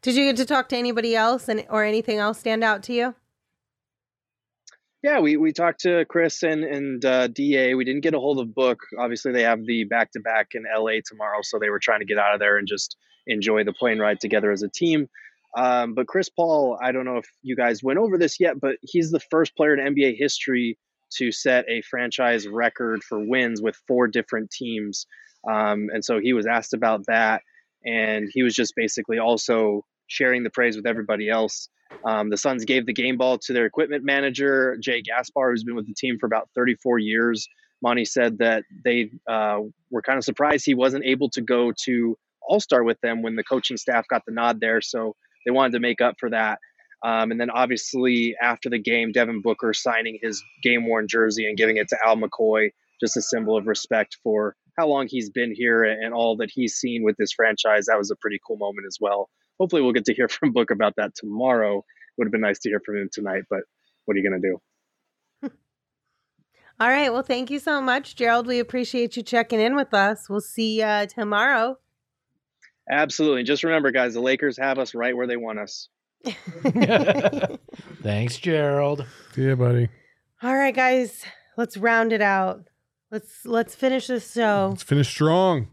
Did 0.00 0.14
you 0.14 0.24
get 0.24 0.36
to 0.38 0.46
talk 0.46 0.70
to 0.70 0.76
anybody 0.78 1.14
else 1.14 1.46
and 1.46 1.66
or 1.68 1.84
anything 1.84 2.16
else 2.16 2.38
stand 2.38 2.64
out 2.64 2.82
to 2.84 2.94
you? 2.94 3.14
Yeah, 5.02 5.20
we, 5.20 5.36
we 5.36 5.52
talked 5.52 5.80
to 5.80 6.06
Chris 6.06 6.42
and 6.42 6.64
and 6.64 7.04
uh, 7.04 7.28
Da. 7.28 7.74
We 7.74 7.84
didn't 7.84 8.00
get 8.00 8.14
a 8.14 8.18
hold 8.18 8.38
of 8.38 8.54
Book. 8.54 8.80
Obviously, 8.98 9.32
they 9.32 9.42
have 9.42 9.66
the 9.66 9.84
back 9.84 10.12
to 10.12 10.20
back 10.20 10.54
in 10.54 10.64
LA 10.64 11.00
tomorrow, 11.04 11.40
so 11.42 11.58
they 11.58 11.68
were 11.68 11.80
trying 11.80 12.00
to 12.00 12.06
get 12.06 12.16
out 12.16 12.32
of 12.32 12.40
there 12.40 12.56
and 12.56 12.66
just 12.66 12.96
enjoy 13.26 13.62
the 13.62 13.74
plane 13.74 13.98
ride 13.98 14.20
together 14.20 14.50
as 14.52 14.62
a 14.62 14.70
team. 14.70 15.06
Um, 15.56 15.94
but 15.94 16.06
Chris 16.06 16.28
Paul, 16.28 16.78
I 16.82 16.92
don't 16.92 17.04
know 17.04 17.16
if 17.16 17.26
you 17.42 17.56
guys 17.56 17.82
went 17.82 17.98
over 17.98 18.18
this 18.18 18.38
yet, 18.38 18.60
but 18.60 18.76
he's 18.82 19.10
the 19.10 19.20
first 19.30 19.56
player 19.56 19.74
in 19.74 19.94
NBA 19.94 20.16
history 20.18 20.78
to 21.16 21.32
set 21.32 21.64
a 21.68 21.82
franchise 21.82 22.46
record 22.46 23.02
for 23.02 23.18
wins 23.18 23.62
with 23.62 23.76
four 23.86 24.08
different 24.08 24.50
teams. 24.50 25.06
Um, 25.48 25.88
and 25.92 26.04
so 26.04 26.20
he 26.20 26.32
was 26.32 26.46
asked 26.46 26.74
about 26.74 27.06
that, 27.06 27.42
and 27.84 28.28
he 28.30 28.42
was 28.42 28.54
just 28.54 28.74
basically 28.76 29.18
also 29.18 29.84
sharing 30.06 30.42
the 30.42 30.50
praise 30.50 30.76
with 30.76 30.86
everybody 30.86 31.30
else. 31.30 31.68
Um, 32.04 32.28
the 32.28 32.36
Suns 32.36 32.64
gave 32.64 32.84
the 32.86 32.92
game 32.92 33.16
ball 33.16 33.38
to 33.38 33.52
their 33.52 33.64
equipment 33.64 34.04
manager, 34.04 34.76
Jay 34.80 35.00
Gaspar, 35.00 35.50
who's 35.50 35.64
been 35.64 35.76
with 35.76 35.86
the 35.86 35.94
team 35.94 36.18
for 36.18 36.26
about 36.26 36.48
34 36.54 36.98
years. 36.98 37.48
Monty 37.82 38.04
said 38.04 38.38
that 38.38 38.64
they 38.84 39.10
uh, 39.28 39.60
were 39.90 40.02
kind 40.02 40.18
of 40.18 40.24
surprised 40.24 40.66
he 40.66 40.74
wasn't 40.74 41.04
able 41.04 41.30
to 41.30 41.40
go 41.40 41.72
to 41.84 42.16
All 42.42 42.60
Star 42.60 42.82
with 42.82 43.00
them 43.00 43.22
when 43.22 43.36
the 43.36 43.44
coaching 43.44 43.76
staff 43.76 44.06
got 44.08 44.22
the 44.26 44.32
nod 44.32 44.60
there. 44.60 44.80
So 44.80 45.14
they 45.48 45.52
wanted 45.52 45.72
to 45.72 45.80
make 45.80 46.02
up 46.02 46.16
for 46.20 46.28
that. 46.28 46.58
Um, 47.02 47.30
and 47.30 47.40
then 47.40 47.48
obviously 47.48 48.36
after 48.40 48.68
the 48.68 48.78
game, 48.78 49.12
Devin 49.12 49.40
Booker 49.40 49.72
signing 49.72 50.18
his 50.20 50.42
game 50.62 50.86
worn 50.86 51.06
jersey 51.08 51.46
and 51.46 51.56
giving 51.56 51.78
it 51.78 51.88
to 51.88 51.96
Al 52.04 52.16
McCoy, 52.16 52.68
just 53.00 53.16
a 53.16 53.22
symbol 53.22 53.56
of 53.56 53.66
respect 53.66 54.18
for 54.22 54.56
how 54.76 54.88
long 54.88 55.06
he's 55.08 55.30
been 55.30 55.54
here 55.54 55.84
and 55.84 56.12
all 56.12 56.36
that 56.36 56.50
he's 56.52 56.74
seen 56.74 57.02
with 57.02 57.16
this 57.16 57.32
franchise. 57.32 57.86
That 57.86 57.96
was 57.96 58.10
a 58.10 58.16
pretty 58.16 58.38
cool 58.46 58.58
moment 58.58 58.86
as 58.86 58.98
well. 59.00 59.30
Hopefully, 59.58 59.80
we'll 59.80 59.92
get 59.92 60.04
to 60.04 60.14
hear 60.14 60.28
from 60.28 60.52
Book 60.52 60.70
about 60.70 60.94
that 60.96 61.14
tomorrow. 61.14 61.82
Would 62.18 62.26
have 62.26 62.32
been 62.32 62.42
nice 62.42 62.58
to 62.60 62.68
hear 62.68 62.82
from 62.84 62.96
him 62.96 63.08
tonight, 63.10 63.44
but 63.48 63.60
what 64.04 64.14
are 64.14 64.20
you 64.20 64.28
going 64.28 64.42
to 64.42 64.48
do? 64.48 65.50
All 66.80 66.88
right. 66.88 67.10
Well, 67.10 67.22
thank 67.22 67.50
you 67.50 67.58
so 67.58 67.80
much, 67.80 68.16
Gerald. 68.16 68.46
We 68.46 68.58
appreciate 68.58 69.16
you 69.16 69.22
checking 69.22 69.60
in 69.60 69.76
with 69.76 69.94
us. 69.94 70.28
We'll 70.28 70.40
see 70.40 70.80
you 70.82 71.06
tomorrow. 71.06 71.78
Absolutely. 72.90 73.42
Just 73.42 73.64
remember, 73.64 73.90
guys, 73.90 74.14
the 74.14 74.20
Lakers 74.20 74.56
have 74.58 74.78
us 74.78 74.94
right 74.94 75.16
where 75.16 75.26
they 75.26 75.36
want 75.36 75.58
us. 75.58 75.88
Thanks, 78.02 78.38
Gerald. 78.38 79.06
Yeah, 79.36 79.54
buddy. 79.54 79.88
All 80.42 80.54
right, 80.54 80.74
guys, 80.74 81.24
let's 81.56 81.76
round 81.76 82.12
it 82.12 82.22
out. 82.22 82.64
Let's 83.10 83.44
let's 83.44 83.74
finish 83.74 84.06
this 84.06 84.32
show. 84.32 84.68
Let's 84.70 84.82
finish 84.82 85.08
strong. 85.08 85.68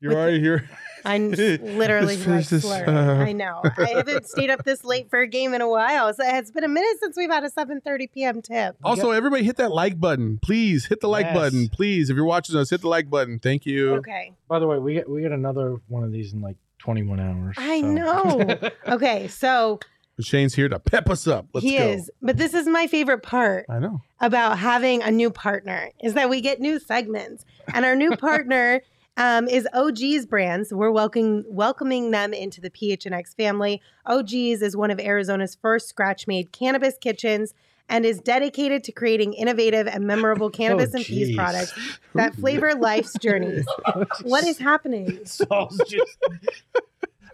You're 0.00 0.10
With 0.10 0.18
already 0.18 0.40
here. 0.40 0.68
I 1.04 1.16
n- 1.16 1.30
literally 1.78 2.16
Let's 2.16 2.26
like 2.26 2.46
finish 2.46 2.48
this, 2.48 2.64
uh, 2.64 2.84
I 3.26 3.32
know. 3.32 3.60
I 3.76 3.88
haven't 3.96 4.26
stayed 4.28 4.50
up 4.50 4.64
this 4.64 4.84
late 4.84 5.10
for 5.10 5.20
a 5.20 5.26
game 5.26 5.54
in 5.54 5.60
a 5.60 5.68
while. 5.68 6.12
So 6.14 6.22
it's 6.24 6.50
been 6.50 6.64
a 6.64 6.68
minute 6.68 6.96
since 7.00 7.16
we've 7.16 7.30
had 7.30 7.44
a 7.44 7.50
7:30 7.50 8.12
p.m. 8.12 8.42
tip. 8.42 8.76
Also, 8.82 9.10
everybody 9.10 9.44
hit 9.44 9.56
that 9.56 9.72
like 9.72 10.00
button. 10.00 10.38
Please 10.42 10.86
hit 10.86 11.00
the 11.00 11.08
like 11.08 11.26
Yes. 11.26 11.34
button. 11.36 11.68
Please, 11.68 12.10
if 12.10 12.16
you're 12.16 12.24
watching 12.24 12.56
us, 12.56 12.70
hit 12.70 12.80
the 12.80 12.88
like 12.88 13.10
button. 13.10 13.38
Thank 13.38 13.66
you. 13.66 13.94
Okay. 13.96 14.32
By 14.48 14.58
the 14.58 14.66
way, 14.66 14.78
we 14.78 14.94
get 14.94 15.08
we 15.08 15.20
get 15.22 15.32
another 15.32 15.76
one 15.88 16.04
of 16.04 16.12
these 16.12 16.32
in 16.32 16.40
like 16.40 16.56
21 16.78 17.20
hours. 17.20 17.54
I 17.58 17.80
so. 17.80 17.86
know. 17.92 18.58
Okay, 18.94 19.28
so 19.28 19.80
Shane's 20.20 20.54
here 20.54 20.68
to 20.68 20.78
pep 20.78 21.10
us 21.10 21.26
up. 21.26 21.46
Let's 21.52 21.64
he 21.66 21.76
go. 21.78 21.88
is. 21.88 22.10
But 22.22 22.36
this 22.36 22.54
is 22.54 22.66
my 22.68 22.86
favorite 22.86 23.22
part 23.22 23.66
I 23.68 23.78
know. 23.80 24.00
about 24.20 24.58
having 24.58 25.02
a 25.02 25.10
new 25.10 25.30
partner 25.30 25.90
is 26.02 26.14
that 26.14 26.28
we 26.30 26.40
get 26.40 26.60
new 26.60 26.78
segments. 26.78 27.44
And 27.72 27.84
our 27.84 27.96
new 27.96 28.14
partner 28.16 28.82
um, 29.16 29.46
is 29.48 29.68
OGeez 29.74 30.28
Brands. 30.28 30.72
We're 30.72 30.90
welcoming 30.90 31.44
welcoming 31.48 32.10
them 32.10 32.32
into 32.32 32.60
the 32.60 32.70
PHNX 32.70 33.34
family. 33.36 33.80
OGeez 34.06 34.62
is 34.62 34.76
one 34.76 34.90
of 34.90 34.98
Arizona's 35.00 35.54
first 35.54 35.88
scratch-made 35.88 36.52
cannabis 36.52 36.96
kitchens 37.00 37.54
and 37.88 38.06
is 38.06 38.18
dedicated 38.18 38.82
to 38.84 38.92
creating 38.92 39.34
innovative 39.34 39.86
and 39.86 40.06
memorable 40.06 40.48
cannabis 40.58 40.90
Oh, 40.94 40.96
and 40.96 41.04
peas 41.04 41.28
geez. 41.28 41.36
products 41.36 41.98
that 42.14 42.34
flavor 42.34 42.74
life's 42.74 43.12
journeys. 43.20 43.64
What 44.22 44.44
is 44.46 44.58
happening? 44.58 45.24
Saul's 45.26 45.78
just 45.86 46.18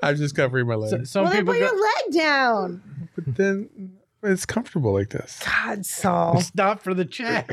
I'm 0.02 0.16
just 0.16 0.34
covering 0.34 0.66
my 0.66 0.74
leg. 0.74 0.90
so- 0.90 1.04
some 1.04 1.22
well, 1.24 1.32
then 1.32 1.42
people 1.42 1.54
put 1.54 1.60
go, 1.60 1.66
your 1.66 1.80
leg 1.82 2.12
down. 2.14 2.82
but 3.14 3.36
then 3.36 3.92
it's 4.22 4.44
comfortable 4.44 4.92
like 4.92 5.10
this. 5.10 5.40
God, 5.44 5.86
Saul. 5.86 6.40
stop 6.40 6.82
for 6.82 6.92
the 6.94 7.04
chat. 7.06 7.46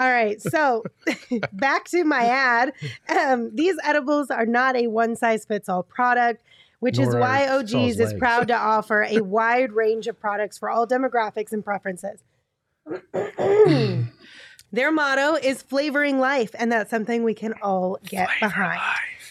All 0.00 0.08
right, 0.10 0.40
so 0.40 0.82
back 1.52 1.84
to 1.90 2.04
my 2.04 2.24
ad. 2.24 2.72
Um, 3.08 3.54
these 3.54 3.76
edibles 3.84 4.30
are 4.30 4.46
not 4.46 4.74
a 4.74 4.86
one 4.86 5.14
size 5.14 5.44
fits 5.44 5.68
all 5.68 5.82
product, 5.82 6.42
which 6.78 6.98
is 6.98 7.08
Nor 7.08 7.18
are 7.18 7.20
why 7.20 7.46
OGeez 7.50 7.90
is 7.90 7.98
legs. 7.98 8.14
proud 8.14 8.48
to 8.48 8.56
offer 8.58 9.02
a 9.02 9.20
wide 9.20 9.72
range 9.72 10.06
of 10.06 10.18
products 10.18 10.56
for 10.56 10.70
all 10.70 10.86
demographics 10.86 11.52
and 11.52 11.62
preferences. 11.62 12.22
Their 14.72 14.92
motto 14.92 15.34
is 15.34 15.62
flavoring 15.62 16.18
life, 16.18 16.52
and 16.58 16.72
that's 16.72 16.90
something 16.90 17.22
we 17.22 17.34
can 17.34 17.54
all 17.60 17.98
get 18.04 18.28
behind. 18.40 18.80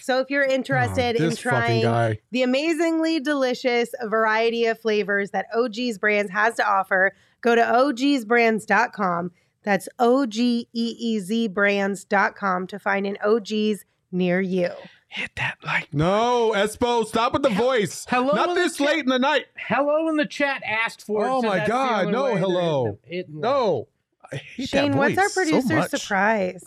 So 0.01 0.19
if 0.19 0.29
you're 0.29 0.43
interested 0.43 1.17
Oh, 1.19 1.25
in 1.25 1.35
trying 1.35 2.17
the 2.31 2.43
amazingly 2.43 3.19
delicious 3.19 3.89
variety 4.03 4.65
of 4.65 4.79
flavors 4.79 5.31
that 5.31 5.45
OGeez 5.55 5.99
Brands 5.99 6.31
has 6.31 6.55
to 6.55 6.67
offer, 6.67 7.13
go 7.41 7.55
to 7.55 7.61
ogeezbrands.com. 7.61 9.31
That's 9.63 9.89
O 9.99 10.25
G 10.25 10.67
E 10.73 10.95
E 10.99 11.19
Z 11.19 11.47
brands.com 11.49 12.67
to 12.67 12.79
find 12.79 13.05
an 13.05 13.17
OGeez 13.25 13.79
near 14.11 14.39
you. 14.41 14.69
Hit 15.07 15.31
that 15.37 15.57
like. 15.63 15.91
No, 15.93 16.53
Espo, 16.55 17.05
stop 17.05 17.33
with 17.33 17.41
the 17.41 17.49
voice. 17.49 18.05
hello 18.09 18.33
Not 18.33 18.53
this 18.55 18.77
chat. 18.77 18.87
late 18.87 18.99
in 18.99 19.07
the 19.07 19.17
night. 19.19 19.45
Hello 19.57 20.07
in 20.07 20.17
the 20.17 20.25
chat 20.25 20.61
asked 20.63 21.03
for. 21.03 21.25
it, 21.25 21.29
Oh 21.29 21.41
so 21.41 21.47
my 21.47 21.65
God, 21.65 22.09
no 22.11 22.35
hello. 22.35 22.99
hitting 23.03 23.35
that. 23.35 23.41
No. 23.41 23.87
I 24.31 24.35
hate 24.35 24.69
Shane, 24.69 24.91
that 24.91 24.97
what's 24.97 25.17
our 25.17 25.29
voice 25.45 25.67
so 25.67 25.97
surprise 25.97 26.63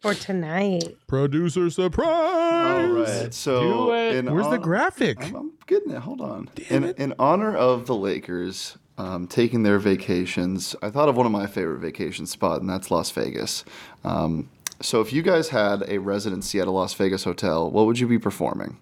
for 0.00 0.14
tonight? 0.14 0.94
Producer 1.08 1.68
surprise. 1.70 2.84
All 2.84 2.92
right. 2.92 3.34
So, 3.34 3.60
Do 3.88 3.92
it. 3.94 4.14
in 4.14 4.32
Where's 4.32 4.48
the 4.48 4.58
graphic? 4.58 5.20
I'm, 5.24 5.34
I'm 5.34 5.52
getting 5.66 5.90
it. 5.90 5.98
Hold 5.98 6.20
on. 6.20 6.48
Damn 6.54 6.84
in, 6.84 6.90
it. 6.90 6.98
in 6.98 7.14
honor 7.18 7.56
of 7.56 7.86
the 7.86 7.96
Lakers 7.96 8.78
um, 9.02 9.26
taking 9.26 9.62
their 9.62 9.78
vacations, 9.78 10.76
I 10.82 10.90
thought 10.90 11.08
of 11.08 11.16
one 11.16 11.26
of 11.26 11.32
my 11.32 11.46
favorite 11.46 11.80
vacation 11.80 12.26
spots, 12.26 12.60
and 12.60 12.70
that's 12.70 12.90
Las 12.90 13.10
Vegas. 13.10 13.64
Um, 14.04 14.48
so, 14.80 15.00
if 15.00 15.12
you 15.12 15.22
guys 15.22 15.48
had 15.48 15.82
a 15.88 15.98
residency 15.98 16.60
at 16.60 16.66
a 16.68 16.70
Las 16.70 16.94
Vegas 16.94 17.24
hotel, 17.24 17.70
what 17.70 17.86
would 17.86 17.98
you 17.98 18.06
be 18.08 18.18
performing, 18.18 18.78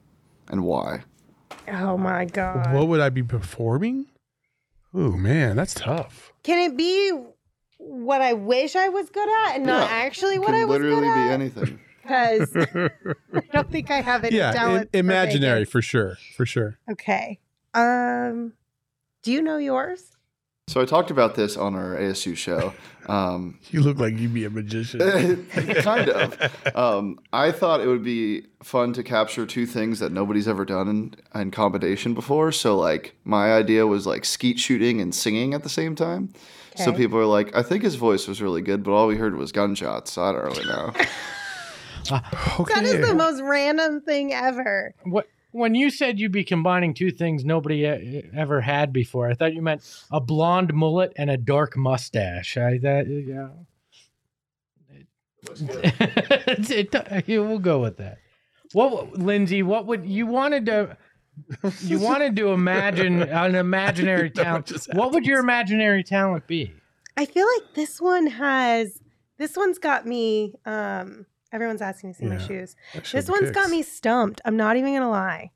and 0.49 0.65
why? 0.65 1.05
Oh 1.69 1.97
my 1.97 2.25
God. 2.25 2.73
What 2.75 2.89
would 2.89 3.01
I 3.01 3.09
be 3.11 3.23
performing? 3.23 4.07
Oh 4.95 5.13
man, 5.13 5.57
that's 5.57 5.75
tough. 5.75 6.33
Can 6.43 6.59
it 6.71 6.77
be 6.77 7.13
what 7.79 8.21
I 8.21 8.33
wish 8.35 8.77
I 8.77 8.89
was 8.89 9.09
good 9.11 9.29
at 9.47 9.57
and 9.57 9.67
not 9.67 9.89
Yeah, 9.89 9.97
actually 9.97 10.39
what 10.39 10.55
I 10.55 10.61
could 10.63 10.69
was 10.69 10.81
literally 10.81 11.03
be 11.07 11.31
anything. 11.31 11.81
Because 12.03 12.57
I 12.57 13.41
don't 13.53 13.71
think 13.71 13.91
I 13.91 14.01
have 14.01 14.25
any 14.25 14.37
yeah, 14.43 14.53
talent. 14.53 14.89
im- 14.93 15.05
for 15.05 15.13
imaginary 15.13 15.61
Vegas. 15.61 15.71
for 15.73 15.83
sure, 15.83 16.19
for 16.37 16.45
sure. 16.45 16.79
Okay. 16.91 17.39
Um, 17.73 18.55
do 19.23 19.33
you 19.33 19.43
know 19.43 19.57
yours? 19.59 20.13
So 20.69 20.81
I 20.81 20.85
talked 20.85 21.11
about 21.11 21.35
this 21.35 21.57
on 21.57 21.75
our 21.75 21.97
ASU 21.97 22.37
show. 22.37 22.75
Um, 23.09 23.59
You 23.71 23.81
look 23.81 23.99
like 23.99 24.17
you'd 24.19 24.35
be 24.35 24.45
a 24.45 24.51
magician. 24.51 25.47
kind 25.83 26.09
of. 26.11 26.57
Um, 26.77 27.19
I 27.33 27.51
thought 27.51 27.81
it 27.81 27.89
would 27.89 28.05
be 28.05 28.47
fun 28.63 28.93
to 28.93 29.03
capture 29.03 29.47
two 29.47 29.67
things 29.67 29.99
that 29.99 30.13
nobody's 30.13 30.47
ever 30.47 30.65
done 30.65 30.87
in, 30.87 31.15
in 31.35 31.51
combination 31.51 32.15
before. 32.15 32.53
So, 32.53 32.77
like, 32.77 33.17
my 33.25 33.53
idea 33.53 33.85
was 33.89 34.07
like 34.07 34.25
skeet 34.25 34.61
shooting 34.61 35.01
and 35.01 35.13
singing 35.13 35.55
at 35.55 35.65
the 35.65 35.69
same 35.69 35.97
time. 35.97 36.33
So 36.77 36.93
people 36.93 37.19
are 37.19 37.27
like, 37.27 37.57
I 37.57 37.63
think 37.65 37.83
his 37.83 37.97
voice 37.97 38.29
was 38.29 38.41
really 38.41 38.63
good, 38.63 38.85
but 38.85 38.93
all 38.93 39.09
we 39.09 39.17
heard 39.17 39.35
was 39.35 39.51
gunshots. 39.51 40.13
So 40.13 40.23
I 40.23 40.33
don't 40.33 40.45
really 40.45 40.67
know. 40.67 40.93
okay. 42.13 42.75
That 42.75 42.85
is 42.85 43.07
the 43.09 43.15
most 43.15 43.43
random 43.43 44.03
thing 44.03 44.33
ever. 44.33 44.95
What 45.03 45.27
when 45.53 45.75
you 45.75 45.91
said 45.91 46.19
you'd 46.21 46.33
be 46.33 46.45
combining 46.45 46.95
two 46.95 47.11
things 47.11 47.45
nobody 47.45 47.85
e- 47.87 48.31
ever 48.37 48.61
had 48.61 48.93
before, 48.93 49.29
I 49.31 49.35
thought 49.35 49.55
you 49.55 49.63
meant 49.63 49.83
a 50.11 50.21
blonde 50.21 50.73
mullet 50.75 51.13
and 51.17 51.31
a 51.31 51.37
dark 51.37 51.77
mustache. 51.77 52.57
I 52.57 52.79
that 52.79 53.07
yeah. 53.09 53.49
It's- 55.43 56.71
it- 56.71 56.95
yeah, 57.27 57.39
we'll 57.39 57.59
go 57.59 57.81
with 57.81 57.97
that. 57.99 58.19
What 58.73 59.19
Lindsay? 59.19 59.63
What 59.63 59.87
would 59.87 60.07
you 60.07 60.27
wanted 60.27 60.67
to? 60.67 60.97
You 61.81 61.99
wanted 61.99 62.37
to 62.37 62.49
imagine 62.49 63.23
an 63.23 63.55
imaginary 63.55 64.31
No, 64.37 64.43
talent. 64.43 64.67
just 64.67 64.93
What 64.95 65.13
would 65.13 65.25
your 65.25 65.41
imaginary 65.41 66.05
talent 66.05 66.47
be? 66.47 66.73
I 67.17 67.25
feel 67.25 67.47
like 67.57 67.75
this 67.75 68.01
one 68.01 68.27
has. 68.27 69.01
This 69.39 69.57
one's 69.57 69.79
got 69.79 70.07
me. 70.07 70.55
Um, 70.67 71.25
everyone's 71.53 71.83
asking 71.83 72.15
to 72.15 72.19
see 72.19 72.27
my 72.27 72.39
shoes. 72.39 72.77
This 73.13 73.29
one's 73.29 73.51
got 73.51 73.71
me 73.71 73.83
stumped. 73.83 74.41
I'm 74.45 74.57
not 74.57 74.77
even 74.77 74.95
gonna 74.95 75.11
lie. 75.11 75.51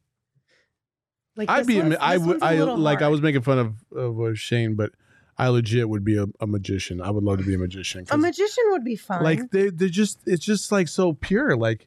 Like 1.36 1.50
I'd 1.50 1.66
be. 1.66 1.80
I 1.80 2.16
would. 2.16 2.42
I 2.42 2.52
a 2.52 2.56
I 2.56 2.58
little 2.58 2.78
like. 2.78 3.02
I 3.02 3.08
was 3.08 3.20
making 3.20 3.42
fun 3.42 3.58
of 3.58 3.74
of 3.92 4.20
uh, 4.20 4.34
Shane, 4.34 4.74
but 4.74 4.92
I 5.36 5.48
legit 5.48 5.88
would 5.88 6.04
be 6.04 6.16
a, 6.16 6.26
a 6.40 6.46
magician. 6.46 7.00
I 7.00 7.10
would 7.10 7.24
love 7.24 7.38
to 7.38 7.44
be 7.44 7.54
a 7.54 7.58
magician. 7.58 8.06
A 8.10 8.18
magician 8.18 8.64
would 8.68 8.84
be 8.84 8.96
fun. 8.96 9.22
like 9.22 9.50
they 9.50 9.70
they 9.70 9.88
just 9.88 10.20
it's 10.26 10.44
just 10.44 10.70
like 10.70 10.88
so 10.88 11.12
pure. 11.12 11.56
Like 11.56 11.86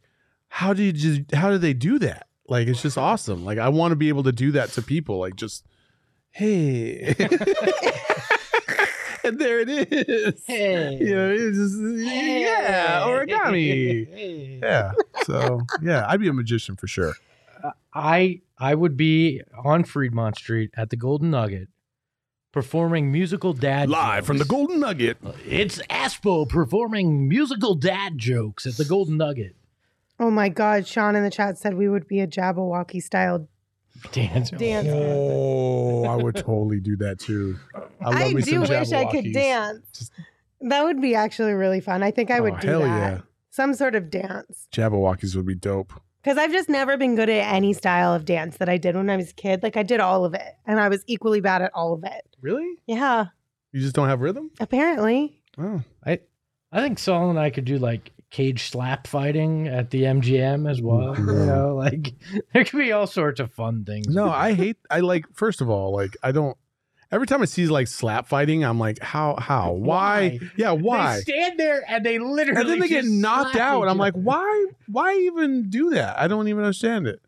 how 0.49 0.73
do 0.73 0.83
you 0.83 0.91
just 0.91 1.33
how 1.33 1.49
do 1.49 1.57
they 1.57 1.73
do 1.73 1.99
that? 1.99 2.27
Like 2.47 2.67
it's 2.67 2.81
just 2.81 2.97
awesome. 2.97 3.45
Like 3.45 3.57
I 3.57 3.69
want 3.69 3.91
to 3.91 3.95
be 3.95 4.09
able 4.09 4.23
to 4.23 4.31
do 4.31 4.51
that 4.51 4.69
to 4.71 4.81
people. 4.81 5.19
Like 5.19 5.35
just 5.35 5.65
hey. 6.31 7.15
and 9.27 9.39
there 9.39 9.59
it 9.59 9.69
is. 9.69 10.41
Hey. 10.47 10.97
You 10.99 11.15
know, 11.15 11.31
it's 11.31 11.57
just 11.57 11.77
yeah, 11.79 13.01
origami. 13.05 14.07
Hey. 14.13 14.59
Yeah. 14.61 14.91
So 15.23 15.61
yeah, 15.81 16.05
I'd 16.07 16.19
be 16.19 16.27
a 16.27 16.33
magician 16.33 16.75
for 16.75 16.87
sure. 16.87 17.13
Uh, 17.63 17.71
I 17.93 18.41
I 18.57 18.75
would 18.75 18.95
be 18.97 19.41
on 19.63 19.83
Fremont 19.83 20.37
Street 20.37 20.71
at 20.75 20.89
the 20.89 20.95
Golden 20.95 21.31
Nugget 21.31 21.67
performing 22.51 23.11
musical 23.11 23.53
dad 23.53 23.89
Live 23.89 24.25
from 24.25 24.37
the. 24.37 24.45
Golden 24.45 24.79
Nugget. 24.79 25.17
Uh, 25.23 25.33
it's 25.45 25.79
Espo 25.89 26.47
performing 26.47 27.27
musical 27.27 27.75
dad 27.75 28.17
jokes 28.17 28.65
at 28.65 28.77
the 28.77 28.85
Golden 28.85 29.17
Nugget. 29.17 29.55
oh 30.19 30.31
my 30.31 30.49
god, 30.49 30.87
Sean 30.87 31.15
in 31.15 31.23
the 31.23 31.29
chat 31.29 31.57
said 31.57 31.75
we 31.75 31.89
would 31.89 32.07
be 32.07 32.19
a 32.19 32.27
Jabbawockeez 32.27 33.03
style 33.03 33.47
Dance. 34.11 34.51
dance. 34.51 34.87
Oh, 34.91 36.05
I 36.05 36.15
would 36.15 36.35
totally 36.35 36.79
do 36.79 36.95
that 36.97 37.19
too. 37.19 37.57
I, 37.75 37.79
love 37.79 38.15
I, 38.15 38.33
me 38.33 38.41
do 38.41 38.51
some 38.65 38.77
wish 38.79 38.91
I 38.91 39.05
could 39.11 39.33
dance. 39.33 39.85
Just- 39.93 40.11
that 40.61 40.83
would 40.83 41.01
be 41.01 41.13
actually 41.15 41.53
really 41.53 41.81
fun. 41.81 42.01
I 42.03 42.11
think 42.11 42.31
I 42.31 42.39
oh, 42.39 42.43
would 42.43 42.53
Oh, 42.55 42.59
do 42.59 42.67
hell 42.67 42.79
that. 42.81 43.11
yeah. 43.13 43.21
Some 43.51 43.73
sort 43.73 43.95
of 43.95 44.09
dance. 44.09 44.67
Jabbawockeez 44.71 45.35
would 45.35 45.45
be 45.45 45.55
dope. 45.55 45.93
Because 46.23 46.37
I've 46.37 46.51
just 46.51 46.67
never 46.67 46.97
been 46.97 47.15
good 47.15 47.29
at 47.29 47.53
any 47.53 47.73
style 47.73 48.13
of 48.13 48.25
dance 48.25 48.57
that 48.57 48.67
I 48.67 48.77
did 48.77 48.95
when 48.95 49.09
I 49.09 49.15
was 49.17 49.29
a 49.31 49.33
kid. 49.33 49.63
Like 49.63 49.77
I 49.77 49.83
did 49.83 49.99
all 49.99 50.25
of 50.25 50.33
it, 50.33 50.55
and 50.65 50.79
I 50.79 50.89
was 50.89 51.03
equally 51.07 51.41
bad 51.41 51.61
at 51.61 51.71
all 51.73 51.93
of 51.93 52.03
it. 52.03 52.25
Really? 52.41 52.67
Yeah, 52.85 53.27
You 53.71 53.79
just 53.81 53.95
don't 53.95 54.09
have 54.09 54.21
rhythm? 54.21 54.51
apparently. 54.59 55.39
Oh. 55.57 55.81
I 56.05 56.19
I 56.71 56.81
think 56.81 56.99
Saul 56.99 57.29
and 57.29 57.39
I 57.39 57.49
could 57.49 57.65
do 57.65 57.77
like 57.77 58.11
cage 58.29 58.69
slap 58.69 59.07
fighting 59.07 59.67
at 59.67 59.89
the 59.91 60.03
MGM 60.03 60.69
as 60.69 60.81
well. 60.81 61.15
You 61.17 61.25
know, 61.25 61.75
like 61.75 62.13
there 62.53 62.63
could 62.65 62.77
be 62.77 62.91
all 62.91 63.07
sorts 63.07 63.39
of 63.39 63.51
fun 63.53 63.85
things. 63.85 64.07
No, 64.07 64.29
I 64.29 64.53
hate 64.53 64.77
I 64.89 64.99
like 64.99 65.25
first 65.33 65.61
of 65.61 65.69
all, 65.69 65.93
like 65.93 66.15
I 66.23 66.31
don't 66.31 66.57
every 67.11 67.25
time 67.27 67.41
I 67.41 67.45
see 67.45 67.67
like 67.67 67.87
slap 67.87 68.27
fighting, 68.27 68.63
I'm 68.65 68.79
like, 68.79 68.99
how 69.01 69.35
how? 69.37 69.71
Why? 69.73 70.39
Why? 70.41 70.49
Yeah, 70.57 70.71
why? 70.71 71.15
They 71.15 71.21
stand 71.21 71.59
there 71.59 71.83
and 71.87 72.05
they 72.05 72.19
literally 72.19 72.59
and 72.61 72.69
then 72.69 72.79
they 72.79 72.89
get 72.89 73.05
knocked 73.05 73.55
out. 73.55 73.83
each 73.85 73.89
I'm 73.91 73.97
like, 73.97 74.13
why 74.13 74.65
why 74.87 75.13
even 75.15 75.69
do 75.69 75.91
that? 75.91 76.19
I 76.19 76.27
don't 76.27 76.47
even 76.47 76.63
understand 76.63 77.07
it. 77.07 77.21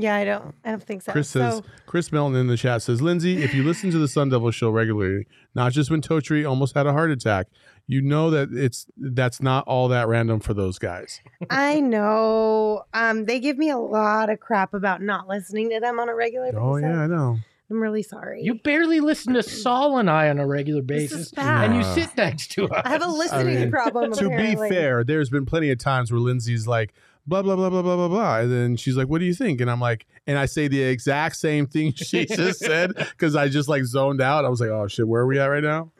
Yeah, 0.00 0.14
I 0.14 0.24
don't. 0.24 0.54
I 0.64 0.70
don't 0.70 0.82
think 0.82 1.02
so. 1.02 1.10
Chris 1.10 1.28
says, 1.28 1.54
So- 1.56 1.64
Chris 1.86 2.12
Melton 2.12 2.36
in 2.38 2.46
the 2.46 2.56
chat 2.56 2.82
says, 2.82 3.02
Lindsay, 3.02 3.42
if 3.42 3.52
you 3.52 3.64
listen 3.64 3.90
to 3.90 3.98
the 3.98 4.06
Sun 4.06 4.28
Devil 4.28 4.52
show 4.52 4.70
regularly, 4.70 5.26
not 5.56 5.72
just 5.72 5.90
when 5.90 6.00
Totri 6.02 6.48
almost 6.48 6.76
had 6.76 6.86
a 6.86 6.92
heart 6.92 7.10
attack, 7.10 7.48
you 7.88 8.02
know 8.02 8.30
that 8.30 8.50
it's 8.52 8.86
that's 8.96 9.40
not 9.40 9.66
all 9.66 9.88
that 9.88 10.06
random 10.06 10.38
for 10.40 10.54
those 10.54 10.78
guys. 10.78 11.20
I 11.50 11.80
know. 11.80 12.84
Um, 12.92 13.24
they 13.24 13.40
give 13.40 13.56
me 13.58 13.70
a 13.70 13.78
lot 13.78 14.30
of 14.30 14.38
crap 14.38 14.74
about 14.74 15.02
not 15.02 15.26
listening 15.26 15.70
to 15.70 15.80
them 15.80 15.98
on 15.98 16.08
a 16.08 16.14
regular 16.14 16.52
basis. 16.52 16.60
Oh 16.62 16.76
yeah, 16.76 17.00
I 17.00 17.06
know. 17.06 17.38
I'm 17.70 17.80
really 17.80 18.02
sorry. 18.02 18.42
You 18.42 18.54
barely 18.54 19.00
listen 19.00 19.34
to 19.34 19.42
Saul 19.42 19.98
and 19.98 20.08
I 20.08 20.30
on 20.30 20.38
a 20.38 20.46
regular 20.46 20.80
This 20.80 21.10
basis, 21.10 21.26
is 21.26 21.32
bad. 21.32 21.66
and 21.66 21.76
you 21.76 21.82
sit 21.82 22.16
next 22.16 22.52
to 22.52 22.66
us. 22.68 22.82
I 22.84 22.88
have 22.90 23.02
a 23.02 23.08
listening 23.08 23.60
mean, 23.60 23.70
problem. 23.70 24.12
to 24.12 24.28
be 24.30 24.54
fair, 24.56 25.04
there's 25.04 25.28
been 25.28 25.44
plenty 25.44 25.70
of 25.70 25.78
times 25.78 26.10
where 26.10 26.18
Lindsay's 26.20 26.66
like, 26.66 26.94
blah, 27.26 27.42
blah, 27.42 27.56
blah, 27.56 27.68
blah, 27.68 27.82
blah, 27.82 27.96
blah, 27.96 28.08
blah. 28.08 28.38
And 28.38 28.50
then 28.50 28.76
she's 28.76 28.96
like, 28.96 29.08
what 29.08 29.18
do 29.18 29.26
you 29.26 29.34
think? 29.34 29.60
And 29.60 29.70
I'm 29.70 29.80
like, 29.80 30.06
and 30.26 30.38
I 30.38 30.46
say 30.46 30.68
the 30.68 30.82
exact 30.82 31.36
same 31.36 31.66
thing 31.66 31.92
she 31.92 32.24
just 32.30 32.60
said 32.60 32.94
because 32.94 33.36
I 33.36 33.48
just 33.48 33.68
like 33.68 33.84
zoned 33.84 34.22
out. 34.22 34.46
I 34.46 34.48
was 34.48 34.62
like, 34.62 34.70
oh 34.70 34.88
shit, 34.88 35.06
where 35.06 35.20
are 35.22 35.26
we 35.26 35.38
at 35.38 35.46
right 35.46 35.62
now? 35.62 35.90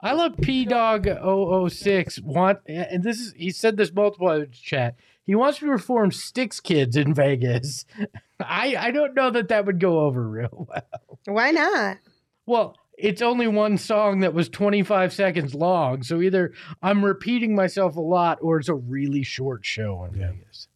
I 0.00 0.12
love 0.12 0.36
P 0.40 0.64
Dog 0.64 1.06
006 1.06 2.20
want 2.20 2.60
and 2.66 3.02
this 3.02 3.18
is 3.18 3.32
he 3.36 3.50
said 3.50 3.76
this 3.76 3.92
multiple 3.92 4.30
in 4.30 4.50
chat. 4.52 4.96
He 5.24 5.34
wants 5.34 5.58
to 5.58 5.66
perform 5.66 6.12
Sticks 6.12 6.60
Kids 6.60 6.96
in 6.96 7.14
Vegas. 7.14 7.84
I 8.40 8.76
I 8.78 8.90
don't 8.90 9.14
know 9.14 9.30
that 9.30 9.48
that 9.48 9.66
would 9.66 9.80
go 9.80 10.00
over 10.00 10.28
real 10.28 10.66
well. 10.68 11.18
Why 11.26 11.50
not? 11.50 11.98
Well, 12.46 12.76
it's 12.96 13.22
only 13.22 13.46
one 13.46 13.78
song 13.78 14.20
that 14.20 14.34
was 14.34 14.48
25 14.48 15.12
seconds 15.12 15.54
long, 15.54 16.02
so 16.02 16.20
either 16.20 16.52
I'm 16.82 17.04
repeating 17.04 17.54
myself 17.54 17.96
a 17.96 18.00
lot 18.00 18.38
or 18.40 18.58
it's 18.58 18.68
a 18.68 18.74
really 18.74 19.22
short 19.22 19.64
show 19.64 20.04
in 20.04 20.18
Vegas. 20.18 20.68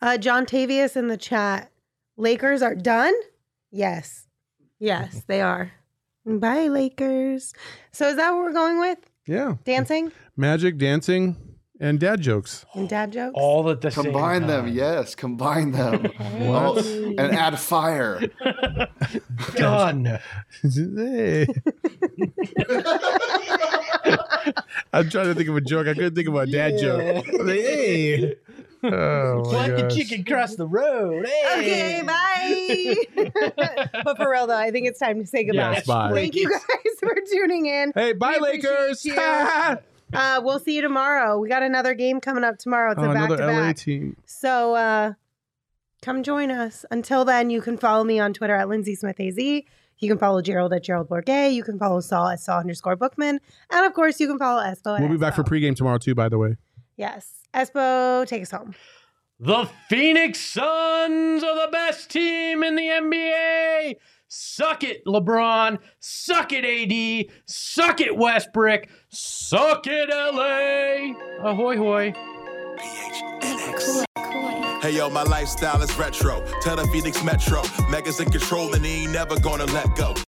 Uh, 0.00 0.18
John 0.18 0.46
Tavius 0.46 0.96
in 0.96 1.08
the 1.08 1.16
chat. 1.16 1.70
Lakers 2.16 2.62
are 2.62 2.76
done? 2.76 3.14
Yes. 3.72 4.28
Yes, 4.78 5.24
they 5.26 5.40
are. 5.40 5.72
Bye, 6.26 6.68
Lakers. 6.68 7.52
So 7.92 8.08
is 8.08 8.16
that 8.16 8.30
what 8.32 8.42
we're 8.42 8.52
going 8.52 8.78
with? 8.80 8.98
Yeah. 9.26 9.56
Dancing 9.64 10.12
Magic, 10.36 10.78
dancing, 10.78 11.36
and 11.80 12.00
dad 12.00 12.20
jokes. 12.20 12.64
and 12.74 12.88
dad 12.88 13.12
jokes? 13.12 13.32
All 13.34 13.68
at 13.70 13.80
the 13.82 13.90
same 13.90 14.04
Combine 14.04 14.46
them, 14.46 14.68
yes, 14.68 15.14
combine 15.14 15.70
them. 15.72 16.10
Oh, 16.20 16.76
and 16.78 17.20
add 17.20 17.58
fire. 17.58 18.20
Done. 19.54 20.18
hey. 20.62 21.46
I'm 24.92 25.08
trying 25.10 25.26
to 25.26 25.34
think 25.34 25.48
of 25.48 25.56
a 25.56 25.60
joke. 25.60 25.86
I 25.88 25.94
couldn't 25.94 26.14
think 26.14 26.28
of 26.28 26.34
a 26.34 26.46
dad 26.46 26.78
joke. 26.78 27.26
I'm 27.28 27.46
like, 27.46 27.56
hey. 27.56 28.34
Oh, 28.84 29.50
my 29.52 29.66
Let 29.68 29.76
the 29.76 29.82
gosh. 29.84 29.94
chicken 29.96 30.24
cross 30.24 30.56
the 30.56 30.66
road. 30.66 31.26
Hey. 31.26 32.00
Okay, 32.02 32.02
bye. 32.06 33.74
but 34.04 34.16
for 34.16 34.30
real 34.30 34.46
though, 34.46 34.56
I 34.56 34.70
think 34.70 34.86
it's 34.86 34.98
time 34.98 35.18
to 35.20 35.26
say 35.26 35.44
goodbye. 35.44 35.72
Yes, 35.74 35.86
bye. 35.86 36.12
Thank 36.12 36.34
you 36.34 36.50
guys 36.50 36.60
for 37.00 37.14
tuning 37.32 37.66
in. 37.66 37.92
Hey, 37.94 38.12
bye, 38.12 38.38
We 38.40 38.48
Lakers. 38.52 39.04
you. 39.04 39.14
Uh, 40.12 40.40
we'll 40.44 40.60
see 40.60 40.76
you 40.76 40.82
tomorrow. 40.82 41.38
We 41.38 41.48
got 41.48 41.64
another 41.64 41.92
game 41.94 42.20
coming 42.20 42.44
up 42.44 42.56
tomorrow. 42.58 42.92
It's 42.92 43.00
Oh, 43.00 43.10
a 43.10 43.14
back 43.14 43.16
another 43.30 43.36
to 43.38 43.46
LA 43.46 43.52
back. 43.68 43.76
team. 43.78 44.16
So 44.26 44.74
uh, 44.76 45.14
come 46.02 46.22
join 46.22 46.52
us. 46.52 46.84
Until 46.92 47.24
then, 47.24 47.50
you 47.50 47.60
can 47.60 47.76
follow 47.76 48.04
me 48.04 48.20
on 48.20 48.32
Twitter 48.32 48.54
at 48.54 48.68
Lindsay 48.68 48.94
Smith 48.94 49.18
AZ. 49.18 49.36
You 49.38 49.62
can 50.08 50.18
follow 50.18 50.40
Gerald 50.40 50.72
at 50.72 50.84
Gerald 50.84 51.08
Bourguet. 51.08 51.52
You 51.54 51.64
can 51.64 51.80
follow 51.80 51.98
Saul 52.00 52.28
at 52.28 52.38
Saul 52.38 52.60
underscore 52.60 52.94
Bookman. 52.94 53.40
And 53.70 53.86
of 53.86 53.92
course, 53.94 54.20
you 54.20 54.28
can 54.28 54.38
follow 54.38 54.62
Espo 54.62 54.94
at 54.94 55.00
We'll 55.00 55.08
be 55.10 55.16
back 55.16 55.34
for 55.34 55.42
pregame 55.42 55.74
tomorrow, 55.74 55.98
too, 55.98 56.14
by 56.14 56.28
the 56.28 56.38
way. 56.38 56.58
Yes. 56.96 57.28
Espo, 57.54 58.26
take 58.26 58.42
us 58.42 58.50
home. 58.50 58.74
The 59.38 59.68
Phoenix 59.88 60.40
Suns 60.40 61.42
are 61.44 61.66
the 61.66 61.72
best 61.72 62.10
team 62.10 62.62
in 62.62 62.76
the 62.76 62.82
NBA. 62.82 63.96
Suck 64.28 64.82
it, 64.82 65.04
LeBron. 65.06 65.78
Suck 66.00 66.52
it, 66.52 66.64
AD. 66.64 67.32
Suck 67.46 68.00
it, 68.00 68.16
Westbrook. 68.16 68.86
Suck 69.08 69.86
it, 69.86 70.08
LA. 70.08 71.48
Ahoy, 71.48 71.76
hoy. 71.76 72.14
Hey 74.80 74.96
yo, 74.96 75.08
my 75.08 75.22
lifestyle 75.22 75.80
is 75.82 75.96
retro. 75.96 76.44
Tell 76.60 76.76
the 76.76 76.86
Phoenix 76.88 77.22
Metro. 77.24 77.62
Megas 77.90 78.20
in 78.20 78.30
control 78.30 78.74
and 78.74 78.84
he 78.84 79.04
ain't 79.04 79.12
never 79.12 79.38
gonna 79.40 79.66
let 79.66 79.94
go. 79.96 80.14